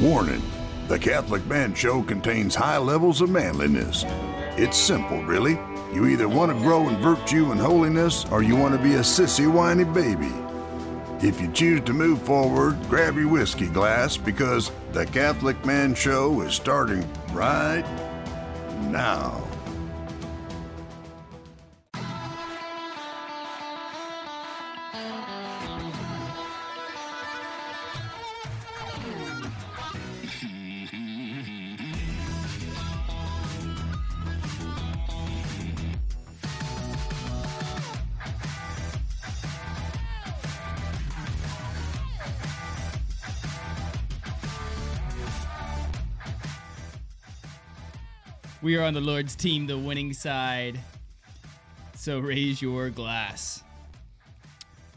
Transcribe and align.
Warning 0.00 0.42
The 0.86 0.96
Catholic 0.96 1.44
Man 1.46 1.74
Show 1.74 2.04
contains 2.04 2.54
high 2.54 2.78
levels 2.78 3.20
of 3.20 3.30
manliness. 3.30 4.04
It's 4.56 4.76
simple, 4.76 5.24
really. 5.24 5.58
You 5.92 6.06
either 6.06 6.28
want 6.28 6.52
to 6.52 6.58
grow 6.60 6.88
in 6.88 6.98
virtue 6.98 7.50
and 7.50 7.60
holiness, 7.60 8.24
or 8.30 8.44
you 8.44 8.54
want 8.54 8.76
to 8.76 8.82
be 8.82 8.94
a 8.94 9.00
sissy, 9.00 9.52
whiny 9.52 9.82
baby. 9.82 10.32
If 11.20 11.40
you 11.40 11.50
choose 11.50 11.80
to 11.80 11.92
move 11.92 12.22
forward, 12.22 12.76
grab 12.88 13.16
your 13.16 13.26
whiskey 13.26 13.66
glass 13.66 14.16
because 14.16 14.70
The 14.92 15.04
Catholic 15.06 15.64
Man 15.66 15.96
Show 15.96 16.42
is 16.42 16.54
starting 16.54 17.04
right 17.32 17.84
now. 18.92 19.47
We 48.68 48.76
are 48.76 48.84
on 48.84 48.92
the 48.92 49.00
Lord's 49.00 49.34
team, 49.34 49.66
the 49.66 49.78
winning 49.78 50.12
side. 50.12 50.78
So 51.96 52.18
raise 52.18 52.60
your 52.60 52.90
glass. 52.90 53.62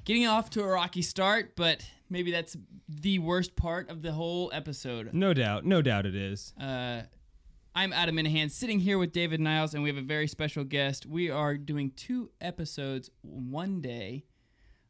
Getting 0.03 0.27
off 0.27 0.49
to 0.49 0.61
a 0.61 0.67
rocky 0.67 1.01
start, 1.01 1.55
but 1.55 1.81
maybe 2.09 2.31
that's 2.31 2.57
the 2.89 3.19
worst 3.19 3.55
part 3.55 3.89
of 3.89 4.01
the 4.01 4.11
whole 4.11 4.51
episode. 4.53 5.13
No 5.13 5.33
doubt, 5.33 5.63
no 5.63 5.81
doubt 5.81 6.05
it 6.05 6.15
is. 6.15 6.53
Uh, 6.59 7.03
I'm 7.73 7.93
Adam 7.93 8.17
Minihan, 8.17 8.51
sitting 8.51 8.81
here 8.81 8.97
with 8.97 9.13
David 9.13 9.39
Niles, 9.39 9.73
and 9.73 9.81
we 9.81 9.87
have 9.87 9.97
a 9.97 10.01
very 10.01 10.27
special 10.27 10.65
guest. 10.65 11.05
We 11.05 11.29
are 11.29 11.55
doing 11.55 11.91
two 11.91 12.29
episodes 12.41 13.09
one 13.21 13.79
day. 13.79 14.25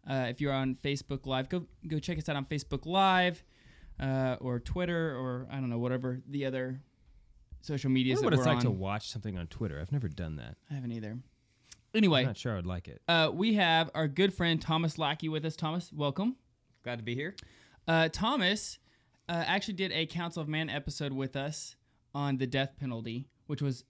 Uh, 0.10 0.26
if 0.28 0.42
you're 0.42 0.54
on 0.54 0.74
Facebook 0.84 1.28
Live, 1.28 1.50
go 1.50 1.68
go 1.88 2.00
check 2.00 2.18
us 2.18 2.28
out 2.28 2.36
on 2.36 2.46
Facebook 2.46 2.88
Live 2.88 3.44
uh, 4.00 4.38
or 4.42 4.60
Twitter 4.60 5.16
or 5.16 5.48
I 5.52 5.58
don't 5.58 5.70
know 5.70 5.78
whatever 5.78 6.20
the 6.28 6.46
other 6.48 6.82
social 7.62 7.90
I 7.90 7.94
medias 7.94 8.22
wonder 8.22 8.36
that 8.36 8.42
what 8.42 8.46
we're 8.46 8.52
it's 8.52 8.64
like 8.64 8.66
on. 8.66 8.74
to 8.74 8.80
watch 8.80 9.10
something 9.10 9.38
on 9.38 9.48
Twitter. 9.48 9.80
I've 9.80 9.92
never 9.92 10.08
done 10.08 10.36
that. 10.38 10.56
I 10.70 10.74
haven't 10.76 10.92
either. 10.92 11.18
Anyway, 11.94 12.22
I'm 12.22 12.28
not 12.28 12.38
sure 12.38 12.54
I 12.54 12.56
would 12.56 12.66
like 12.66 12.88
it. 12.88 13.02
uh, 13.08 13.30
we 13.34 13.56
have 13.56 13.90
our 13.94 14.08
good 14.08 14.34
friend 14.34 14.62
Thomas 14.62 14.98
Lackey 14.98 15.28
with 15.30 15.44
us. 15.46 15.56
Thomas, 15.56 15.92
welcome. 15.94 16.36
Glad 16.84 16.98
to 17.00 17.04
be 17.04 17.16
here. 17.16 17.36
Uh, 17.88 18.08
Thomas 18.10 18.80
uh, 19.28 19.44
actually 19.46 19.74
did 19.76 19.92
a 19.92 20.06
Council 20.06 20.42
of 20.42 20.48
Man 20.48 20.70
episode 20.70 21.12
with 21.14 21.36
us 21.36 21.76
on 22.16 22.38
the 22.38 22.48
death 22.48 22.74
penalty, 22.80 23.28
which 23.48 23.62
was 23.62 23.84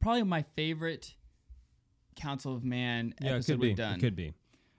probably 0.00 0.22
my 0.22 0.42
favorite 0.56 1.14
Council 2.16 2.54
of 2.54 2.64
Man 2.64 3.14
Yeah, 3.20 3.28
it 3.28 3.32
episode 3.34 3.52
could 3.54 3.60
be. 3.60 3.66
we've 3.68 3.76
done. 3.76 3.96
It 3.96 4.00
could 4.00 4.16
be. 4.16 4.32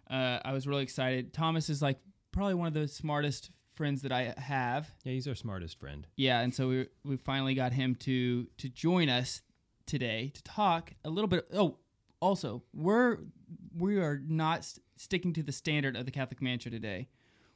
Uh, 0.10 0.40
I 0.44 0.54
was 0.54 0.68
really 0.68 0.84
excited. 0.84 1.34
Thomas 1.34 1.70
is 1.70 1.82
like 1.82 1.98
probably 2.32 2.56
one 2.56 2.68
of 2.68 2.74
the 2.74 2.88
smartest 2.88 3.52
friends 3.76 4.02
that 4.04 4.12
I 4.12 4.34
have. 4.38 4.90
Yeah, 5.04 5.14
he's 5.14 5.28
our 5.28 5.36
smartest 5.36 5.80
friend. 5.80 6.08
Yeah, 6.16 6.40
and 6.42 6.54
so 6.54 6.68
we 6.70 6.88
we 7.04 7.18
finally 7.18 7.54
got 7.56 7.74
him 7.74 7.96
to 7.96 8.48
to 8.58 8.70
join 8.70 9.10
us 9.10 9.42
today 9.86 10.32
to 10.34 10.44
talk 10.44 10.94
a 11.04 11.10
little 11.10 11.28
bit. 11.28 11.48
Oh, 11.54 11.78
also 12.20 12.64
we're 12.74 13.18
we 13.78 13.98
are 13.98 14.22
not 14.26 14.60
s- 14.60 14.80
sticking 14.98 15.34
to 15.34 15.44
the 15.44 15.52
standard 15.52 15.96
of 15.96 16.06
the 16.06 16.12
Catholic 16.12 16.42
Man 16.42 16.60
Show 16.60 16.70
today. 16.70 17.10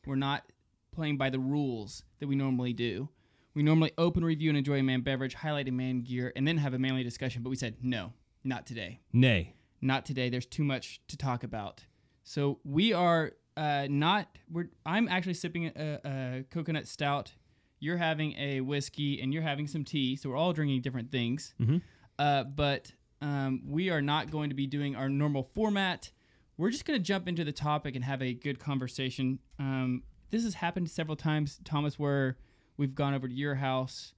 We're 0.06 0.16
not 0.16 0.52
playing 0.92 1.18
by 1.18 1.30
the 1.30 1.40
rules 1.40 2.04
that 2.20 2.28
we 2.28 2.36
normally 2.36 2.74
do. 2.74 3.10
We 3.54 3.64
normally 3.64 3.92
open, 3.98 4.24
review, 4.24 4.50
and 4.50 4.58
enjoy 4.58 4.80
a 4.80 4.84
man 4.84 5.02
beverage, 5.02 5.34
highlight 5.34 5.68
a 5.68 5.72
man 5.72 6.02
gear, 6.02 6.32
and 6.36 6.48
then 6.48 6.58
have 6.58 6.74
a 6.74 6.80
manly 6.80 7.04
discussion. 7.04 7.42
But 7.44 7.50
we 7.50 7.56
said 7.56 7.78
no, 7.82 8.14
not 8.44 8.66
today 8.68 9.00
Nay. 9.14 9.56
not 9.82 10.06
today. 10.06 10.30
There's 10.30 10.46
too 10.46 10.64
much 10.64 11.02
to 11.08 11.18
talk 11.18 11.44
about. 11.44 11.84
So 12.24 12.60
we 12.64 12.94
are 12.94 13.34
uh, 13.58 13.88
not. 13.90 14.28
We're. 14.52 14.70
I'm 14.86 15.08
actually 15.08 15.34
sipping 15.34 15.68
a, 15.68 16.00
a 16.06 16.44
coconut 16.52 16.88
stout. 16.88 17.34
You're 17.80 17.98
having 17.98 18.34
a 18.38 18.62
whiskey, 18.62 19.22
and 19.22 19.34
you're 19.34 19.44
having 19.44 19.68
some 19.68 19.84
tea. 19.84 20.16
So 20.16 20.30
we're 20.30 20.38
all 20.38 20.54
drinking 20.54 20.82
different 20.82 21.12
things. 21.12 21.54
Mhm. 21.60 21.82
Uh, 22.18 22.44
but 22.44 22.92
um, 23.22 23.62
we 23.68 23.90
are 23.90 24.02
not 24.02 24.32
going 24.32 24.50
to 24.50 24.56
be 24.56 24.68
doing 24.68 24.96
our 24.96 25.10
normal 25.10 25.44
format. 25.54 26.12
We're 26.58 26.72
just 26.72 26.86
going 26.86 27.00
to 27.00 27.04
jump 27.04 27.28
into 27.28 27.44
the 27.44 27.52
topic 27.52 27.96
and 27.96 28.04
have 28.04 28.22
a 28.22 28.34
good 28.34 28.58
conversation. 28.60 29.40
Um, 29.60 30.04
this 30.32 30.44
has 30.44 30.56
happened 30.56 30.90
several 30.90 31.16
times, 31.16 31.60
Thomas, 31.64 32.00
where 32.00 32.38
we've 32.78 32.96
gone 32.96 33.14
over 33.14 33.28
to 33.28 33.34
your 33.34 33.56
house. 33.56 34.14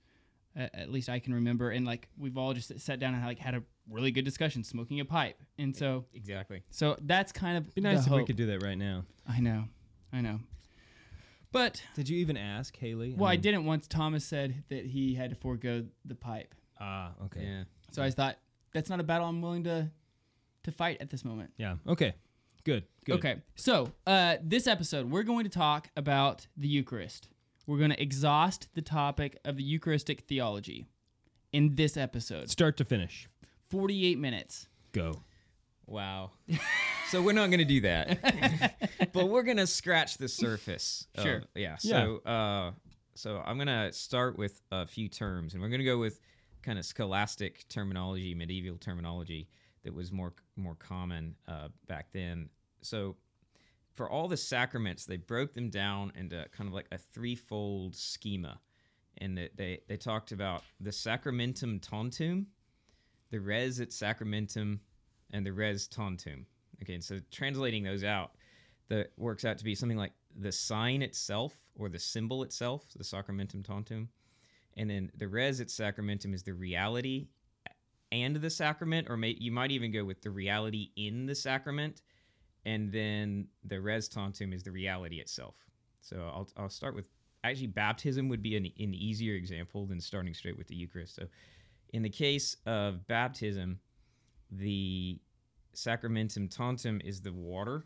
Uh, 0.57 0.67
at 0.73 0.89
least 0.91 1.09
I 1.09 1.19
can 1.19 1.33
remember, 1.33 1.69
and 1.69 1.85
like 1.85 2.09
we've 2.17 2.37
all 2.37 2.53
just 2.53 2.77
sat 2.79 2.99
down 2.99 3.13
and 3.13 3.23
like 3.25 3.39
had 3.39 3.55
a 3.55 3.63
really 3.89 4.11
good 4.11 4.25
discussion, 4.25 4.63
smoking 4.63 4.99
a 4.99 5.05
pipe, 5.05 5.41
and 5.57 5.75
so 5.75 6.05
Exactly. 6.13 6.61
so 6.69 6.95
that's 7.01 7.31
kind 7.31 7.57
of 7.57 7.73
Be 7.75 7.81
nice 7.81 7.99
the 7.99 8.05
if 8.05 8.11
we 8.11 8.17
hope. 8.19 8.27
could 8.27 8.35
do 8.35 8.45
that 8.47 8.63
right 8.63 8.77
now. 8.77 9.05
I 9.27 9.39
know, 9.39 9.65
I 10.13 10.21
know. 10.21 10.39
But 11.51 11.81
Did 11.95 12.07
you 12.09 12.19
even 12.19 12.37
ask 12.37 12.77
Haley? 12.77 13.15
well, 13.17 13.27
I 13.29 13.33
mean- 13.33 13.41
didn't 13.41 13.65
once. 13.65 13.87
Thomas 13.87 14.23
said 14.25 14.63
that 14.69 14.85
he 14.85 15.15
had 15.15 15.31
to 15.31 15.35
forego 15.35 15.85
the 16.05 16.15
pipe, 16.15 16.53
Ah, 16.79 17.13
okay. 17.25 17.43
Yeah. 17.43 17.63
so 17.91 18.03
I 18.03 18.11
thought 18.11 18.37
that's 18.73 18.89
not 18.89 18.99
a 18.99 19.03
battle 19.03 19.27
I'm 19.27 19.41
willing 19.41 19.63
to 19.63 19.89
to 20.63 20.71
fight 20.71 20.97
at 21.01 21.09
this 21.09 21.23
moment. 21.25 21.51
Yeah. 21.57 21.77
Okay. 21.87 22.13
Good. 22.65 22.83
Good. 23.05 23.15
Okay, 23.15 23.37
so 23.55 23.91
uh, 24.05 24.35
this 24.43 24.67
episode 24.67 25.09
we're 25.09 25.23
going 25.23 25.45
to 25.45 25.49
talk 25.49 25.89
about 25.97 26.45
the 26.57 26.67
Eucharist. 26.67 27.29
We're 27.65 27.77
going 27.77 27.91
to 27.91 28.01
exhaust 28.01 28.67
the 28.75 28.81
topic 28.81 29.39
of 29.45 29.55
the 29.55 29.63
Eucharistic 29.63 30.21
theology 30.27 30.85
in 31.53 31.75
this 31.75 31.95
episode. 31.97 32.49
Start 32.51 32.77
to 32.77 32.85
finish. 32.85 33.27
48 33.69 34.17
minutes. 34.19 34.67
Go. 34.91 35.23
Wow. 35.85 36.31
so 37.09 37.21
we're 37.21 37.33
not 37.33 37.47
going 37.47 37.59
to 37.59 37.65
do 37.65 37.81
that, 37.81 38.77
but 39.13 39.27
we're 39.29 39.43
going 39.43 39.57
to 39.57 39.67
scratch 39.67 40.17
the 40.17 40.27
surface. 40.27 41.07
of- 41.15 41.23
Sure. 41.23 41.43
yeah. 41.55 41.77
So, 41.77 42.17
uh, 42.25 42.71
so 43.15 43.41
I'm 43.45 43.57
going 43.57 43.67
to 43.67 43.91
start 43.93 44.37
with 44.37 44.61
a 44.71 44.85
few 44.85 45.07
terms, 45.09 45.53
and 45.53 45.61
we're 45.61 45.69
going 45.69 45.79
to 45.79 45.85
go 45.85 45.97
with 45.97 46.19
kind 46.61 46.77
of 46.77 46.85
scholastic 46.85 47.67
terminology, 47.69 48.35
medieval 48.35 48.77
terminology 48.77 49.47
that 49.83 49.93
was 49.93 50.11
more 50.11 50.33
more 50.55 50.75
common 50.75 51.35
uh, 51.47 51.69
back 51.87 52.11
then. 52.13 52.49
So, 52.81 53.15
for 53.95 54.09
all 54.09 54.27
the 54.27 54.37
sacraments, 54.37 55.05
they 55.05 55.17
broke 55.17 55.53
them 55.53 55.69
down 55.69 56.11
into 56.15 56.45
kind 56.51 56.67
of 56.67 56.73
like 56.73 56.87
a 56.91 56.97
threefold 56.97 57.95
schema, 57.95 58.59
and 59.17 59.37
they 59.55 59.79
they 59.87 59.97
talked 59.97 60.31
about 60.31 60.63
the 60.79 60.91
sacramentum 60.91 61.79
tantum, 61.79 62.47
the 63.31 63.39
res 63.39 63.79
et 63.79 63.89
sacramentum, 63.89 64.79
and 65.31 65.45
the 65.45 65.53
res 65.53 65.87
tantum. 65.87 66.45
Okay, 66.81 66.95
and 66.95 67.03
so 67.03 67.19
translating 67.31 67.83
those 67.83 68.03
out, 68.03 68.31
that 68.89 69.11
works 69.17 69.45
out 69.45 69.57
to 69.57 69.63
be 69.63 69.75
something 69.75 69.97
like 69.97 70.13
the 70.35 70.51
sign 70.51 71.01
itself 71.01 71.53
or 71.75 71.89
the 71.89 71.99
symbol 71.99 72.43
itself, 72.43 72.85
the 72.95 73.03
sacramentum 73.03 73.63
tantum, 73.63 74.09
and 74.75 74.89
then 74.89 75.11
the 75.15 75.27
res 75.27 75.61
et 75.61 75.67
sacramentum 75.67 76.33
is 76.33 76.43
the 76.43 76.53
reality 76.53 77.27
and 78.11 78.35
the 78.35 78.49
sacrament, 78.49 79.07
or 79.09 79.17
may, 79.17 79.35
you 79.39 79.51
might 79.51 79.71
even 79.71 79.91
go 79.91 80.03
with 80.03 80.21
the 80.21 80.31
reality 80.31 80.89
in 80.95 81.27
the 81.27 81.35
sacrament, 81.35 82.01
and 82.65 82.91
then 82.91 83.47
the 83.63 83.79
res 83.79 84.07
tantum 84.07 84.51
is 84.51 84.63
the 84.63 84.71
reality 84.71 85.19
itself. 85.19 85.55
So 86.01 86.17
I'll, 86.17 86.49
I'll 86.57 86.69
start 86.69 86.95
with 86.95 87.07
actually 87.43 87.67
baptism 87.67 88.27
would 88.29 88.41
be 88.41 88.57
an, 88.57 88.65
an 88.65 88.93
easier 88.93 89.35
example 89.35 89.85
than 89.85 90.01
starting 90.01 90.33
straight 90.33 90.57
with 90.57 90.67
the 90.67 90.75
Eucharist. 90.75 91.15
So 91.15 91.27
in 91.93 92.03
the 92.03 92.09
case 92.09 92.55
of 92.65 93.07
baptism, 93.07 93.79
the 94.51 95.19
sacramentum 95.75 96.49
tantum 96.49 97.01
is 97.03 97.21
the 97.21 97.31
water 97.33 97.85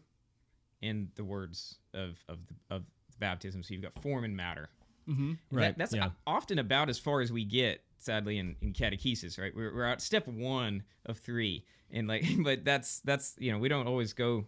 and 0.81 1.09
the 1.15 1.23
words 1.23 1.77
of 1.93 2.17
of 2.27 2.39
the, 2.47 2.75
of 2.75 2.83
baptism. 3.19 3.63
So 3.63 3.73
you've 3.73 3.83
got 3.83 3.93
form 4.01 4.23
and 4.23 4.35
matter. 4.35 4.69
Mm-hmm. 5.09 5.31
That- 5.51 5.57
Right, 5.57 5.77
that's 5.77 5.93
yeah. 5.93 6.09
often 6.25 6.59
about 6.59 6.89
as 6.89 6.97
far 6.97 7.21
as 7.21 7.31
we 7.31 7.43
get, 7.45 7.83
sadly, 7.97 8.37
in, 8.37 8.55
in 8.61 8.71
catechesis, 8.73 9.37
right? 9.39 9.53
We're, 9.55 9.73
we're 9.75 9.83
at 9.85 10.01
step 10.01 10.27
one 10.27 10.83
of 11.05 11.17
three, 11.17 11.65
and 11.91 12.07
like, 12.07 12.23
but 12.43 12.63
that's 12.65 12.99
that's 13.01 13.35
you 13.39 13.51
know 13.51 13.57
we 13.59 13.69
don't 13.69 13.87
always 13.87 14.13
go 14.13 14.45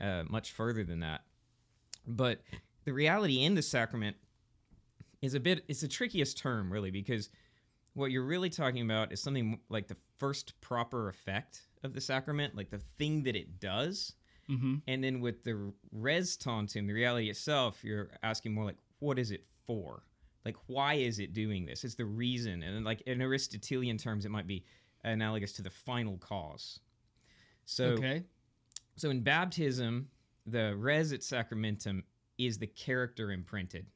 uh, 0.00 0.24
much 0.28 0.52
further 0.52 0.84
than 0.84 1.00
that. 1.00 1.22
But 2.06 2.40
the 2.84 2.92
reality 2.92 3.44
in 3.44 3.54
the 3.54 3.62
sacrament 3.62 4.16
is 5.20 5.34
a 5.34 5.40
bit 5.40 5.64
it's 5.68 5.82
the 5.82 5.88
trickiest 5.88 6.36
term 6.36 6.72
really 6.72 6.90
because 6.90 7.28
what 7.94 8.10
you're 8.10 8.24
really 8.24 8.50
talking 8.50 8.82
about 8.82 9.12
is 9.12 9.22
something 9.22 9.60
like 9.68 9.88
the 9.88 9.96
first 10.18 10.60
proper 10.60 11.08
effect 11.08 11.62
of 11.82 11.94
the 11.94 12.00
sacrament, 12.00 12.56
like 12.56 12.70
the 12.70 12.78
thing 12.78 13.24
that 13.24 13.36
it 13.36 13.60
does. 13.60 14.14
Mm-hmm. 14.50 14.76
And 14.88 15.04
then 15.04 15.20
with 15.20 15.44
the 15.44 15.72
res 15.92 16.36
tantum, 16.36 16.86
the 16.86 16.92
reality 16.92 17.30
itself, 17.30 17.84
you're 17.84 18.10
asking 18.22 18.54
more 18.54 18.64
like, 18.64 18.78
what 18.98 19.18
is 19.18 19.30
it 19.30 19.44
for? 19.66 20.02
Like, 20.44 20.56
why 20.66 20.94
is 20.94 21.18
it 21.18 21.32
doing 21.32 21.66
this? 21.66 21.84
It's 21.84 21.94
the 21.94 22.04
reason. 22.04 22.62
And 22.62 22.84
like 22.84 23.02
in 23.02 23.22
Aristotelian 23.22 23.98
terms, 23.98 24.24
it 24.24 24.30
might 24.30 24.46
be 24.46 24.64
analogous 25.04 25.52
to 25.54 25.62
the 25.62 25.70
final 25.70 26.16
cause. 26.18 26.80
So, 27.64 27.84
okay. 27.90 28.24
so 28.96 29.10
in 29.10 29.20
baptism, 29.20 30.08
the 30.46 30.74
res 30.76 31.12
et 31.12 31.20
sacramentum 31.20 32.02
is 32.38 32.58
the 32.58 32.66
character 32.66 33.30
imprinted. 33.30 33.86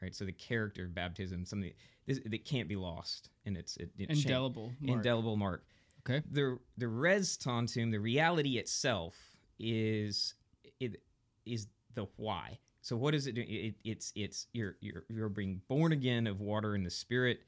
right? 0.00 0.14
So 0.14 0.24
the 0.24 0.32
character 0.32 0.84
of 0.84 0.94
baptism, 0.94 1.44
something 1.44 1.72
this, 2.06 2.20
that 2.24 2.44
can't 2.44 2.68
be 2.68 2.76
lost, 2.76 3.30
and 3.46 3.56
it's 3.56 3.76
it, 3.76 3.90
it 3.98 4.06
cha- 4.08 4.12
Indelible. 4.12 4.72
mark. 4.80 4.96
indelible 4.98 5.36
mark. 5.36 5.64
Okay. 6.08 6.22
The 6.30 6.58
the 6.76 6.88
res 6.88 7.36
tantum, 7.36 7.90
the 7.90 7.98
reality 8.00 8.58
itself, 8.58 9.14
is 9.58 10.34
it 10.80 11.00
is 11.46 11.66
the 11.94 12.06
why. 12.16 12.58
So 12.82 12.96
what 12.96 13.14
is 13.14 13.26
it 13.26 13.34
doing? 13.34 13.48
It, 13.48 13.74
it's 13.84 14.12
it's 14.14 14.46
you're 14.52 14.76
you're 14.80 15.04
you're 15.08 15.28
being 15.30 15.62
born 15.68 15.92
again 15.92 16.26
of 16.26 16.40
water 16.40 16.74
and 16.74 16.84
the 16.84 16.90
spirit. 16.90 17.40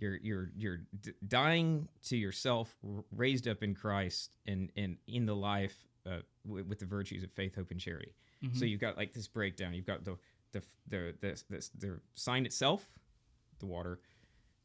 You're 0.00 0.16
you're 0.16 0.50
you're 0.56 0.78
d- 1.02 1.12
dying 1.28 1.86
to 2.04 2.16
yourself, 2.16 2.74
r- 2.84 3.04
raised 3.14 3.46
up 3.46 3.62
in 3.62 3.74
Christ, 3.74 4.36
and 4.46 4.70
and 4.76 4.96
in 5.06 5.26
the 5.26 5.34
life 5.36 5.76
uh, 6.06 6.20
w- 6.46 6.64
with 6.64 6.78
the 6.80 6.86
virtues 6.86 7.22
of 7.22 7.30
faith, 7.30 7.54
hope, 7.56 7.70
and 7.70 7.78
charity. 7.80 8.14
So 8.54 8.64
you've 8.64 8.80
got 8.80 8.96
like 8.96 9.12
this 9.12 9.28
breakdown. 9.28 9.74
You've 9.74 9.86
got 9.86 10.02
the 10.04 10.16
the 10.52 10.62
the 10.88 11.14
the, 11.20 11.42
the, 11.50 11.68
the 11.78 12.00
sign 12.14 12.46
itself, 12.46 12.90
the 13.60 13.66
water, 13.66 14.00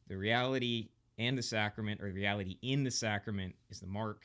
the 0.08 0.16
reality 0.16 0.88
and 1.18 1.36
the 1.38 1.42
sacrament, 1.42 2.00
or 2.02 2.08
the 2.08 2.14
reality 2.14 2.58
in 2.62 2.82
the 2.84 2.90
sacrament 2.90 3.54
is 3.70 3.80
the 3.80 3.86
mark, 3.86 4.24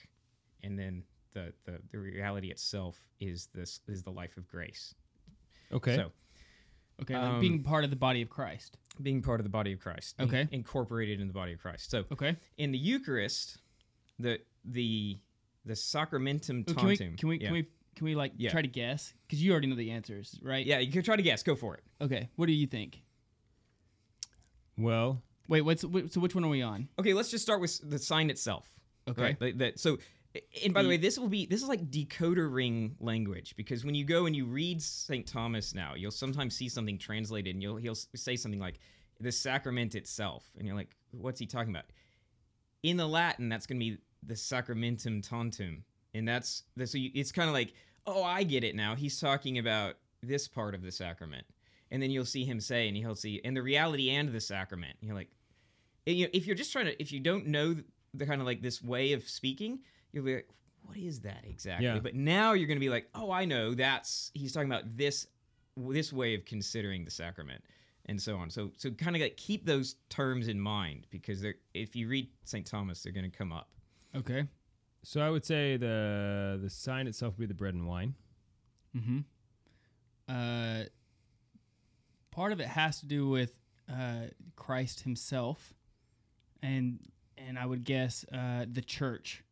and 0.64 0.78
then 0.80 1.04
the 1.34 1.54
the, 1.66 1.80
the 1.92 1.98
reality 2.00 2.50
itself 2.52 2.98
is 3.20 3.48
this 3.54 3.82
is 3.88 4.04
the 4.04 4.12
life 4.12 4.38
of 4.38 4.48
grace. 4.48 4.96
Okay. 5.72 5.96
So 5.96 6.12
Okay. 7.02 7.16
Like 7.16 7.32
Um, 7.32 7.40
being 7.40 7.64
part 7.64 7.84
of 7.84 7.90
the 7.90 7.96
body 7.96 8.22
of 8.22 8.30
Christ. 8.30 8.78
being 9.02 9.22
part 9.24 9.40
of 9.40 9.44
the 9.44 9.50
body 9.50 9.72
of 9.74 9.80
Christ, 9.80 10.16
Okay. 10.20 10.48
incorporated 10.52 11.20
in 11.20 11.28
the 11.28 11.34
body 11.34 11.54
of 11.54 11.60
Christ. 11.60 11.90
So 11.90 12.06
Okay. 12.12 12.36
in 12.58 12.72
the 12.72 12.78
Eucharist, 12.78 13.60
the 14.20 14.40
the 14.66 15.20
the 15.66 15.74
sacramentum 15.74 16.66
Oh, 16.68 16.74
Can 16.74 16.88
we 16.88 16.98
can 16.98 17.30
we 17.30 17.38
yeah. 17.40 17.48
can 17.48 17.54
we 17.54 17.68
can 17.96 18.06
we 18.06 18.16
like 18.16 18.34
Yeah. 18.38 18.52
try 18.52 18.62
to 18.62 18.68
guess? 18.68 19.14
Because 19.26 19.42
you 19.44 19.52
already 19.52 19.68
know 19.68 19.76
the 19.76 19.92
answers, 19.92 20.38
right? 20.44 20.66
Yeah, 20.66 20.80
you 20.80 20.92
can 20.92 21.02
try 21.04 21.16
to 21.16 21.24
guess. 21.24 21.42
Go 21.44 21.56
for 21.56 21.76
it. 21.76 21.84
Okay. 22.02 22.30
What 22.36 22.46
do 22.48 22.54
you 22.54 22.68
think? 22.68 23.02
Well, 24.78 25.22
Wait. 25.48 25.62
What's 25.62 25.84
wh- 25.84 26.10
so? 26.10 26.20
Which 26.22 26.34
one 26.36 26.44
are 26.46 26.50
we 26.50 26.62
on? 26.62 26.88
Okay, 27.00 27.14
let's 27.14 27.30
just 27.30 27.44
start 27.44 27.60
with 27.62 27.80
the 27.90 28.00
sign 28.00 28.30
itself. 28.30 28.70
Okay. 29.10 29.22
Right. 29.22 29.42
Like 29.42 29.58
that. 29.58 29.80
So, 29.80 29.98
and 30.64 30.74
by 30.74 30.82
the 30.82 30.88
The- 30.88 30.90
way, 30.94 30.98
this 30.98 31.20
will 31.20 31.28
be 31.28 31.46
this 31.46 31.62
is 31.62 31.68
like 31.68 31.90
decoder 31.92 32.52
ring 32.54 32.96
language 33.00 33.56
because 33.58 33.84
when 33.84 33.96
you 33.96 34.06
go 34.06 34.26
and 34.28 34.36
you 34.36 34.46
read 34.46 34.82
Saint 34.82 35.28
Thomas 35.28 35.74
now, 35.76 35.94
you'll 35.96 36.12
sometimes 36.12 36.56
see 36.56 36.70
something 36.70 36.98
translated, 36.98 37.54
and 37.56 37.62
you'll 37.62 37.76
he'll 37.78 37.96
say 37.96 38.36
something 38.38 38.60
like 38.62 38.80
the 39.20 39.32
sacrament 39.32 39.94
itself, 39.96 40.46
and 40.58 40.66
you're 40.66 40.76
like, 40.76 40.96
what's 41.12 41.40
he 41.40 41.46
talking 41.46 41.72
about? 41.74 41.86
In 42.84 42.98
the 42.98 43.08
Latin, 43.08 43.50
that's 43.50 43.68
going 43.68 43.80
to 43.80 43.86
be 43.86 43.98
the 44.26 44.36
sacramentum 44.36 45.22
tantum, 45.22 45.84
and 46.14 46.28
that's 46.28 46.64
the, 46.76 46.88
so 46.88 46.98
you, 46.98 47.12
it's 47.14 47.32
kind 47.32 47.48
of 47.48 47.54
like, 47.54 47.74
oh, 48.08 48.24
I 48.24 48.44
get 48.44 48.64
it 48.64 48.74
now. 48.76 48.96
He's 48.96 49.20
talking 49.20 49.58
about 49.60 49.96
this 50.24 50.48
part 50.48 50.74
of 50.74 50.82
the 50.82 50.92
sacrament, 50.92 51.46
and 51.92 52.02
then 52.02 52.10
you'll 52.10 52.26
see 52.26 52.46
him 52.46 52.60
say, 52.60 52.88
and 52.88 52.98
he'll 52.98 53.16
see, 53.16 53.42
and 53.44 53.56
the 53.56 53.62
reality 53.62 54.10
and 54.10 54.32
the 54.32 54.40
sacrament. 54.40 54.96
And 55.02 55.08
you're 55.08 55.16
like, 55.16 55.30
and, 56.08 56.16
you 56.16 56.26
know, 56.26 56.32
if 56.34 56.48
you're 56.48 56.56
just 56.56 56.72
trying 56.72 56.86
to, 56.86 57.00
if 57.02 57.12
you 57.12 57.20
don't 57.20 57.48
know 57.48 57.74
the, 57.74 57.84
the 58.14 58.26
kind 58.26 58.42
of 58.42 58.48
like 58.48 58.62
this 58.62 58.82
way 58.82 59.14
of 59.14 59.28
speaking, 59.28 59.80
you'll 60.12 60.26
be 60.26 60.36
like, 60.36 60.48
what 60.84 60.98
is 60.98 61.20
that 61.22 61.44
exactly? 61.48 61.86
Yeah. 61.86 62.00
But 62.00 62.16
now 62.16 62.54
you're 62.54 62.68
going 62.68 62.78
to 62.78 62.86
be 62.86 62.90
like, 62.90 63.08
oh, 63.14 63.30
I 63.32 63.46
know. 63.46 63.76
That's 63.76 64.32
he's 64.34 64.52
talking 64.52 64.70
about 64.70 64.98
this 64.98 65.28
this 65.78 66.12
way 66.12 66.34
of 66.34 66.44
considering 66.44 67.06
the 67.06 67.12
sacrament 67.12 67.64
and 68.08 68.20
so 68.20 68.36
on. 68.38 68.50
So 68.50 68.72
so 68.78 68.90
kind 68.92 69.16
of 69.16 69.22
like 69.22 69.38
keep 69.38 69.66
those 69.66 69.96
terms 70.10 70.48
in 70.48 70.60
mind 70.60 71.06
because 71.12 71.40
they're 71.42 71.56
if 71.74 71.96
you 71.96 72.08
read 72.08 72.30
St. 72.46 72.66
Thomas, 72.66 73.04
they're 73.04 73.14
going 73.14 73.30
to 73.30 73.38
come 73.38 73.54
up. 73.54 73.70
Okay. 74.16 74.48
so 75.04 75.22
I 75.22 75.30
would 75.30 75.46
say 75.46 75.78
the 75.78 76.60
the 76.62 76.70
sign 76.70 77.06
itself 77.08 77.36
would 77.38 77.44
be 77.44 77.46
the 77.46 77.54
bread 77.54 77.76
and 77.76 77.86
wine. 77.88 78.16
Mm-hmm. 78.98 79.20
Uh, 80.28 80.84
part 82.32 82.52
of 82.52 82.60
it 82.60 82.68
has 82.68 83.00
to 83.02 83.06
do 83.06 83.28
with 83.30 83.54
uh, 83.92 84.28
Christ 84.56 85.02
Himself, 85.02 85.74
and 86.62 87.00
and 87.38 87.58
I 87.60 87.66
would 87.66 87.84
guess 87.84 88.26
uh, 88.34 88.66
the 88.72 88.82
church. 88.82 89.44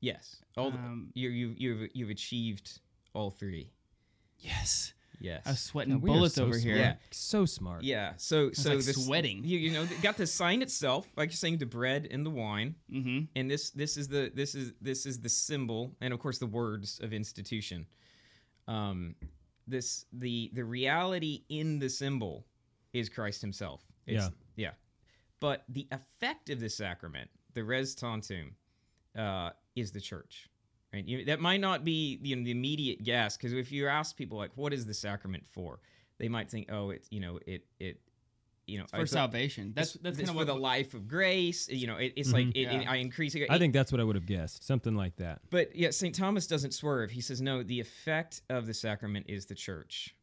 Yes, 0.00 0.36
all 0.56 0.70
the, 0.70 0.78
Um, 0.78 1.10
you 1.14 1.30
you 1.30 1.54
you've 1.56 1.90
you've 1.94 2.10
achieved 2.10 2.80
all 3.14 3.30
three. 3.30 3.70
Yes, 4.38 4.92
Yes. 5.20 5.42
I 5.46 5.50
was 5.50 5.60
sweating 5.60 5.94
God, 5.94 6.02
we 6.02 6.10
are 6.10 6.14
bullets 6.14 6.34
so 6.34 6.44
over 6.44 6.58
here. 6.58 6.74
smart. 6.76 6.78
Yeah. 6.78 6.94
So 7.10 7.46
smart. 7.46 7.82
yeah. 7.82 8.12
So 8.16 8.50
so 8.52 8.74
like 8.74 8.84
this 8.84 9.06
sweating. 9.06 9.42
You, 9.44 9.58
you 9.58 9.70
know 9.70 9.86
got 10.02 10.16
the 10.16 10.26
sign 10.26 10.60
itself, 10.60 11.10
like 11.16 11.30
you're 11.30 11.36
saying, 11.36 11.58
the 11.58 11.66
bread 11.66 12.08
and 12.10 12.26
the 12.26 12.30
wine. 12.30 12.74
Mm-hmm. 12.92 13.20
and 13.36 13.50
this 13.50 13.70
this 13.70 13.96
is 13.96 14.08
the 14.08 14.30
this 14.34 14.54
is 14.54 14.72
this 14.82 15.06
is 15.06 15.20
the 15.20 15.28
symbol 15.28 15.96
and 16.00 16.12
of 16.12 16.20
course 16.20 16.38
the 16.38 16.46
words 16.46 17.00
of 17.02 17.12
institution 17.12 17.86
um 18.68 19.14
this 19.66 20.06
the 20.12 20.50
the 20.54 20.64
reality 20.64 21.42
in 21.48 21.78
the 21.78 21.88
symbol 21.88 22.46
is 22.92 23.08
christ 23.08 23.40
himself. 23.40 23.80
It's, 24.06 24.24
yeah. 24.56 24.70
but 25.40 25.64
the 25.68 25.88
effect 25.90 26.50
of 26.50 26.60
the 26.60 26.68
sacrament 26.68 27.30
the 27.54 27.64
res 27.64 27.94
tantum 27.94 28.56
uh 29.18 29.50
is 29.74 29.92
the 29.92 30.00
church 30.00 30.48
right? 30.94 31.06
You, 31.06 31.24
that 31.26 31.40
might 31.40 31.60
not 31.60 31.84
be 31.84 32.18
you 32.22 32.36
know, 32.36 32.44
the 32.44 32.50
immediate 32.50 33.02
guess 33.02 33.36
because 33.36 33.52
if 33.52 33.72
you 33.72 33.88
ask 33.88 34.16
people 34.16 34.38
like 34.38 34.52
what 34.54 34.72
is 34.72 34.86
the 34.86 34.94
sacrament 34.94 35.44
for? 35.46 35.80
They 36.18 36.28
might 36.28 36.50
think 36.50 36.70
oh 36.70 36.90
it's 36.90 37.08
you 37.10 37.20
know 37.20 37.38
it 37.46 37.64
it 37.80 38.00
you 38.66 38.78
know 38.78 38.86
For 38.90 39.00
it's 39.02 39.12
a- 39.12 39.14
salvation. 39.14 39.72
That's 39.74 39.90
it's- 39.96 40.02
that's 40.02 40.18
it's 40.18 40.28
kind 40.28 40.38
of 40.38 40.46
for 40.46 40.52
what 40.52 40.56
the 40.58 40.60
life 40.60 40.94
of 40.94 41.06
grace. 41.08 41.68
You 41.68 41.86
know, 41.86 41.96
it, 41.96 42.12
it's 42.16 42.30
Mhm. 42.30 42.32
like 42.32 42.46
it, 42.48 42.60
Yeah. 42.60 42.80
it- 42.80 42.86
I 42.88 42.96
increase 42.96 43.34
it. 43.34 43.50
I 43.50 43.58
think 43.58 43.72
that's 43.72 43.92
what 43.92 44.00
I 44.00 44.04
would 44.04 44.16
have 44.16 44.26
guessed. 44.26 44.64
Something 44.64 44.94
like 44.94 45.16
that. 45.16 45.42
But 45.50 45.74
yeah, 45.76 45.90
St. 45.90 46.14
Thomas 46.14 46.46
doesn't 46.46 46.72
swerve. 46.72 47.10
He 47.10 47.20
says, 47.20 47.40
no, 47.40 47.62
the 47.62 47.80
effect 47.80 48.42
of 48.48 48.66
the 48.66 48.74
sacrament 48.74 49.26
is 49.28 49.46
the 49.46 49.54
church. 49.54 50.14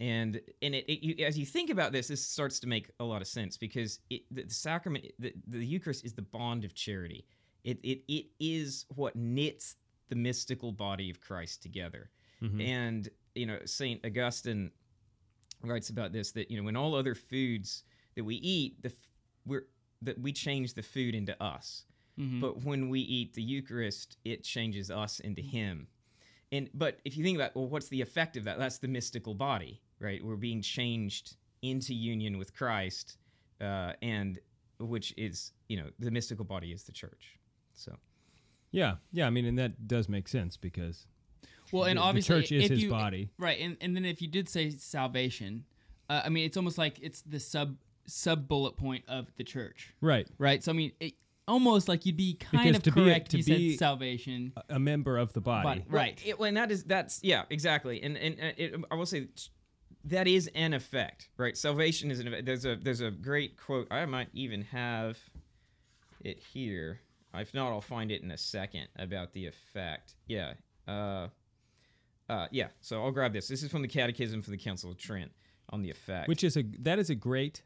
And 0.00 0.40
and 0.62 0.74
it, 0.76 0.84
it 0.88 1.04
you, 1.04 1.26
as 1.26 1.36
you 1.36 1.44
think 1.44 1.70
about 1.70 1.90
this, 1.92 2.06
this 2.08 2.24
starts 2.24 2.60
to 2.60 2.68
make 2.68 2.90
a 3.00 3.04
lot 3.04 3.20
of 3.20 3.26
sense 3.26 3.56
because 3.56 3.98
it, 4.10 4.22
the, 4.30 4.44
the 4.44 4.54
sacrament, 4.54 5.06
the, 5.18 5.32
the 5.48 5.64
Eucharist, 5.66 6.04
is 6.04 6.12
the 6.14 6.22
bond 6.22 6.64
of 6.64 6.72
charity. 6.74 7.26
It, 7.64 7.80
it 7.82 8.04
it 8.06 8.26
is 8.38 8.86
what 8.94 9.16
knits 9.16 9.74
the 10.08 10.14
mystical 10.14 10.70
body 10.70 11.10
of 11.10 11.20
Christ 11.20 11.62
together. 11.62 12.10
Mhm. 12.40 12.64
And 12.64 13.08
you 13.34 13.46
know, 13.46 13.58
Saint 13.64 14.06
Augustine 14.06 14.70
writes 15.64 15.90
about 15.90 16.12
this 16.12 16.30
that 16.32 16.48
you 16.50 16.56
know 16.56 16.62
when 16.62 16.76
all 16.76 16.94
other 16.94 17.16
foods 17.16 17.82
that 18.18 18.24
we 18.24 18.34
eat, 18.36 18.82
the 18.82 18.88
f- 18.90 19.10
we're 19.46 19.66
that 20.02 20.20
we 20.20 20.32
change 20.32 20.74
the 20.74 20.82
food 20.82 21.14
into 21.14 21.40
us. 21.42 21.84
Mhm. 22.18 22.40
But 22.40 22.62
when 22.64 22.88
we 22.88 23.00
eat 23.00 23.34
the 23.34 23.42
Eucharist, 23.42 24.16
it 24.24 24.44
changes 24.44 24.90
us 24.90 25.20
into 25.20 25.40
Him. 25.42 25.88
And 26.52 26.68
but 26.74 27.00
if 27.04 27.16
you 27.16 27.22
think 27.24 27.36
about 27.38 27.54
well, 27.56 27.68
what's 27.68 27.88
the 27.88 28.00
effect 28.02 28.36
of 28.36 28.44
that? 28.44 28.58
That's 28.58 28.78
the 28.78 28.88
mystical 28.88 29.34
body, 29.34 29.80
right? 30.00 30.22
We're 30.24 30.36
being 30.36 30.62
changed 30.62 31.36
into 31.62 31.94
union 31.94 32.38
with 32.38 32.54
Christ, 32.54 33.16
uh, 33.60 33.92
and 34.02 34.38
which 34.78 35.14
is 35.16 35.52
you 35.68 35.76
know 35.76 35.90
the 35.98 36.10
mystical 36.10 36.44
body 36.44 36.72
is 36.72 36.84
the 36.84 36.92
church. 36.92 37.38
So 37.74 37.96
Yeah, 38.70 38.96
yeah. 39.12 39.26
I 39.26 39.30
mean, 39.30 39.44
and 39.46 39.58
that 39.58 39.86
does 39.88 40.08
make 40.08 40.28
sense 40.28 40.56
because 40.56 41.06
well, 41.72 41.84
and 41.84 41.98
the- 41.98 42.02
obviously, 42.02 42.34
the 42.36 42.42
church 42.42 42.52
is 42.52 42.64
if 42.64 42.70
his 42.70 42.82
you, 42.84 42.90
body. 42.90 43.30
right? 43.38 43.58
And 43.60 43.76
and 43.80 43.94
then 43.96 44.04
if 44.04 44.20
you 44.22 44.28
did 44.28 44.48
say 44.48 44.70
salvation, 44.70 45.64
uh, 46.08 46.22
I 46.24 46.28
mean, 46.28 46.44
it's 46.46 46.56
almost 46.56 46.78
like 46.78 46.98
it's 47.02 47.22
the 47.22 47.40
sub 47.40 47.76
sub 48.08 48.48
bullet 48.48 48.76
point 48.76 49.04
of 49.08 49.26
the 49.36 49.44
church, 49.44 49.94
Right. 50.00 50.26
right? 50.38 50.62
So 50.64 50.72
I 50.72 50.74
mean, 50.74 50.92
it, 51.00 51.14
almost 51.46 51.88
like 51.88 52.04
you'd 52.06 52.16
be 52.16 52.34
kind 52.34 52.64
Because 52.64 52.76
of 52.78 52.82
to 52.84 52.92
be 52.92 53.00
a- 53.00 53.04
correct. 53.04 53.30
to 53.30 53.38
if 53.38 53.46
be- 53.46 53.54
you 53.54 53.70
said 53.72 53.78
salvation, 53.78 54.52
A- 54.56 54.74
A 54.76 54.78
member 54.78 55.16
of 55.18 55.32
the 55.32 55.40
body. 55.40 55.64
Body. 55.64 55.84
Well, 55.88 55.96
Right. 56.02 56.22
It, 56.26 56.38
well, 56.38 56.48
and 56.48 56.56
that 56.56 56.70
is 56.70 56.84
that's 56.84 57.20
yeah, 57.22 57.44
exactly. 57.50 58.02
And 58.02 58.16
and 58.16 58.34
uh, 58.40 58.52
it, 58.56 58.74
I 58.90 58.94
will 58.94 59.06
say 59.06 59.28
that 60.04 60.26
is 60.28 60.48
an 60.54 60.74
effect, 60.74 61.28
right? 61.36 61.56
Salvation 61.56 62.10
is 62.10 62.20
an 62.20 62.28
effect. 62.28 62.46
There's 62.46 62.64
a 62.64 62.76
there's 62.76 63.00
a 63.00 63.10
great 63.10 63.56
quote. 63.56 63.86
I 63.90 64.04
might 64.06 64.28
even 64.32 64.62
have 64.62 65.18
it 66.24 66.38
here. 66.52 67.00
If 67.34 67.52
not, 67.54 67.68
I'll 67.70 67.80
find 67.80 68.10
it 68.10 68.22
in 68.22 68.30
a 68.30 68.38
second 68.38 68.88
about 68.96 69.32
the 69.32 69.46
effect. 69.46 70.14
Yeah. 70.26 70.54
Uh, 70.88 71.28
uh, 72.28 72.46
yeah. 72.50 72.68
So 72.80 73.02
I'll 73.04 73.10
grab 73.12 73.32
this. 73.32 73.48
This 73.48 73.62
is 73.62 73.70
from 73.70 73.82
the 73.82 73.88
Catechism 73.88 74.42
for 74.42 74.50
the 74.50 74.56
Council 74.56 74.90
of 74.90 74.96
Trent 74.96 75.30
on 75.70 75.82
the 75.82 75.90
effect. 75.90 76.28
Which 76.28 76.42
is 76.42 76.56
a 76.56 76.62
that 76.80 76.98
is 76.98 77.10
a 77.10 77.14
great 77.14 77.62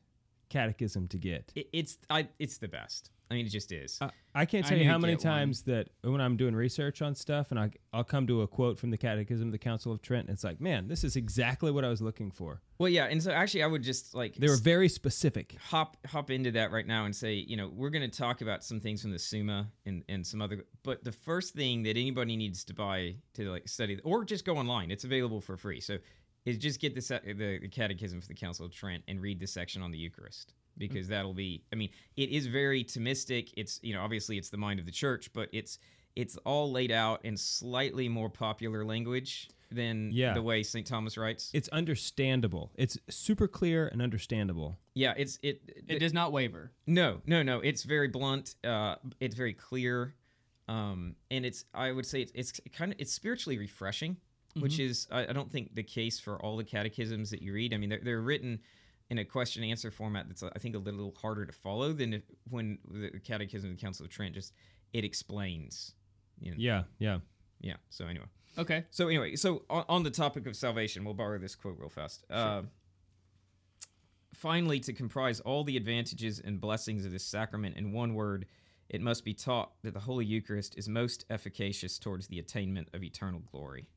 catechism 0.52 1.08
to 1.08 1.18
get. 1.18 1.52
it, 1.54 1.68
it's 1.72 1.98
I 2.10 2.28
it's 2.38 2.58
the 2.58 2.68
best. 2.68 3.10
I 3.30 3.34
mean, 3.34 3.46
it 3.46 3.48
just 3.48 3.72
is. 3.72 3.96
I, 4.02 4.10
I 4.34 4.44
can't 4.44 4.66
I 4.66 4.68
tell 4.68 4.78
you 4.78 4.84
how 4.86 4.98
many 4.98 5.14
get 5.14 5.24
one. 5.24 5.34
times 5.34 5.62
that 5.62 5.88
when 6.02 6.20
I'm 6.20 6.36
doing 6.36 6.54
research 6.54 7.00
on 7.00 7.14
stuff 7.14 7.50
and 7.50 7.58
I, 7.58 7.70
I'll 7.90 8.04
come 8.04 8.26
to 8.26 8.42
a 8.42 8.46
quote 8.46 8.78
from 8.78 8.90
the 8.90 8.98
Catechism 8.98 9.48
of 9.48 9.52
the 9.52 9.58
Council 9.58 9.90
of 9.90 10.02
Trent, 10.02 10.26
and 10.28 10.34
it's 10.34 10.44
like, 10.44 10.60
man, 10.60 10.86
this 10.88 11.02
is 11.02 11.16
exactly 11.16 11.70
what 11.70 11.82
I 11.82 11.88
was 11.88 12.02
looking 12.02 12.30
for. 12.30 12.60
well, 12.78 12.90
yeah. 12.90 13.06
And 13.06 13.22
so 13.22 13.30
actually, 13.30 13.62
I 13.62 13.68
would 13.68 13.82
just 13.82 14.14
like 14.14 14.34
They 14.34 14.48
were 14.48 14.58
very 14.58 14.90
specific. 14.90 15.56
hop 15.70 15.96
hop 16.06 16.30
into 16.30 16.50
that 16.50 16.72
right 16.72 16.86
now 16.86 17.06
and 17.06 17.16
say, 17.16 17.32
you 17.32 17.56
know, 17.56 17.70
we're 17.74 17.88
going 17.88 18.08
to 18.10 18.14
talk 18.18 18.42
about 18.42 18.62
some 18.64 18.80
things 18.80 19.00
from 19.00 19.12
the 19.12 19.18
Summa 19.18 19.68
and 19.86 20.04
and 20.10 20.26
some 20.26 20.42
other. 20.42 20.66
But 20.82 21.02
the 21.02 21.12
first 21.12 21.54
thing 21.54 21.84
that 21.84 21.96
anybody 21.96 22.36
needs 22.36 22.64
to 22.64 22.74
buy 22.74 23.14
to 23.34 23.50
like 23.50 23.66
study 23.66 23.98
or 24.04 24.26
just 24.26 24.44
go 24.44 24.58
online, 24.58 24.90
it's 24.90 25.04
available 25.04 25.40
for 25.40 25.56
free. 25.56 25.80
So 25.80 25.96
is 26.44 26.58
just 26.58 26.80
get 26.80 26.94
the 26.94 27.00
the, 27.24 27.58
the 27.62 27.68
Catechism 27.68 28.20
for 28.20 28.28
the 28.28 28.34
Council 28.34 28.66
of 28.66 28.72
Trent 28.72 29.02
and 29.08 29.20
read 29.20 29.40
the 29.40 29.46
section 29.46 29.82
on 29.82 29.90
the 29.90 29.98
Eucharist 29.98 30.54
because 30.78 31.08
that'll 31.08 31.34
be. 31.34 31.62
I 31.72 31.76
mean, 31.76 31.90
it 32.16 32.30
is 32.30 32.46
very 32.46 32.84
Thomistic. 32.84 33.52
It's 33.56 33.78
you 33.82 33.94
know 33.94 34.02
obviously 34.02 34.38
it's 34.38 34.50
the 34.50 34.56
mind 34.56 34.80
of 34.80 34.86
the 34.86 34.92
Church, 34.92 35.32
but 35.32 35.48
it's 35.52 35.78
it's 36.16 36.36
all 36.44 36.70
laid 36.70 36.90
out 36.92 37.24
in 37.24 37.36
slightly 37.36 38.08
more 38.08 38.28
popular 38.28 38.84
language. 38.84 39.48
than 39.70 40.10
Yeah. 40.12 40.34
the 40.34 40.42
way 40.42 40.62
St. 40.62 40.86
Thomas 40.86 41.16
writes. 41.16 41.50
It's 41.54 41.68
understandable. 41.70 42.70
It's 42.74 42.98
super 43.08 43.48
clear 43.48 43.88
and 43.88 44.02
understandable. 44.02 44.76
yeah, 44.94 45.14
it's 45.16 45.38
it, 45.42 45.62
It 45.88 45.98
does 46.00 46.12
not 46.12 46.30
waver. 46.32 46.72
No, 46.86 47.22
no, 47.26 47.42
no. 47.42 47.60
It's 47.60 47.82
very 47.84 48.08
blunt. 48.08 48.54
Uh, 48.62 48.96
it's 49.18 49.34
very 49.34 49.54
clear, 49.54 50.14
um, 50.68 51.16
and 51.30 51.46
it's. 51.46 51.64
I 51.72 51.90
would 51.92 52.04
say 52.04 52.20
it's, 52.20 52.32
it's 52.34 52.60
kind 52.76 52.92
of 52.92 53.00
it's 53.00 53.12
spiritually 53.12 53.56
refreshing, 53.56 54.18
which 54.58 54.78
is 54.78 55.06
I, 55.10 55.26
I 55.28 55.32
don't 55.32 55.50
think 55.50 55.74
the 55.74 55.82
case 55.82 56.20
for 56.20 56.40
all 56.42 56.56
the 56.56 56.64
catechisms 56.64 57.30
that 57.30 57.42
you 57.42 57.52
read. 57.52 57.72
I 57.72 57.76
mean, 57.78 57.90
they're, 57.90 58.00
they're 58.02 58.20
written 58.20 58.60
in 59.10 59.18
a 59.18 59.24
question 59.24 59.62
answer 59.64 59.90
format 59.90 60.26
that's 60.28 60.42
I 60.42 60.58
think 60.58 60.74
a 60.74 60.78
little 60.78 61.14
harder 61.20 61.44
to 61.44 61.52
follow 61.52 61.92
than 61.92 62.14
if, 62.14 62.22
when 62.48 62.78
the 62.90 63.20
Catechism 63.20 63.70
of 63.70 63.76
the 63.76 63.82
Council 63.82 64.04
of 64.04 64.10
Trent 64.10 64.34
just 64.34 64.54
it 64.92 65.04
explains. 65.04 65.94
You 66.40 66.52
know, 66.52 66.56
Yeah, 66.58 66.82
yeah. 66.98 67.18
yeah. 67.60 67.76
So 67.90 68.06
anyway. 68.06 68.26
Okay. 68.58 68.84
So 68.90 69.08
anyway, 69.08 69.36
so 69.36 69.64
on, 69.70 69.84
on 69.88 70.02
the 70.02 70.10
topic 70.10 70.46
of 70.46 70.56
salvation, 70.56 71.04
we'll 71.04 71.14
borrow 71.14 71.38
this 71.38 71.54
quote 71.54 71.78
real 71.78 71.88
fast. 71.88 72.24
Uh, 72.30 72.62
finally, 74.34 74.80
to 74.80 74.92
comprise 74.92 75.40
all 75.40 75.64
the 75.64 75.76
advantages 75.76 76.40
and 76.40 76.60
blessings 76.60 77.04
of 77.04 77.12
this 77.12 77.24
sacrament 77.24 77.76
in 77.76 77.92
one 77.92 78.14
word, 78.14 78.46
it 78.88 79.00
must 79.00 79.24
be 79.24 79.34
taught 79.34 79.72
that 79.82 79.94
the 79.94 80.00
Holy 80.00 80.24
Eucharist 80.24 80.76
is 80.76 80.88
most 80.88 81.24
efficacious 81.30 81.98
towards 81.98 82.28
the 82.28 82.38
attainment 82.38 82.88
of 82.92 83.02
eternal 83.02 83.40
glory. 83.50 83.88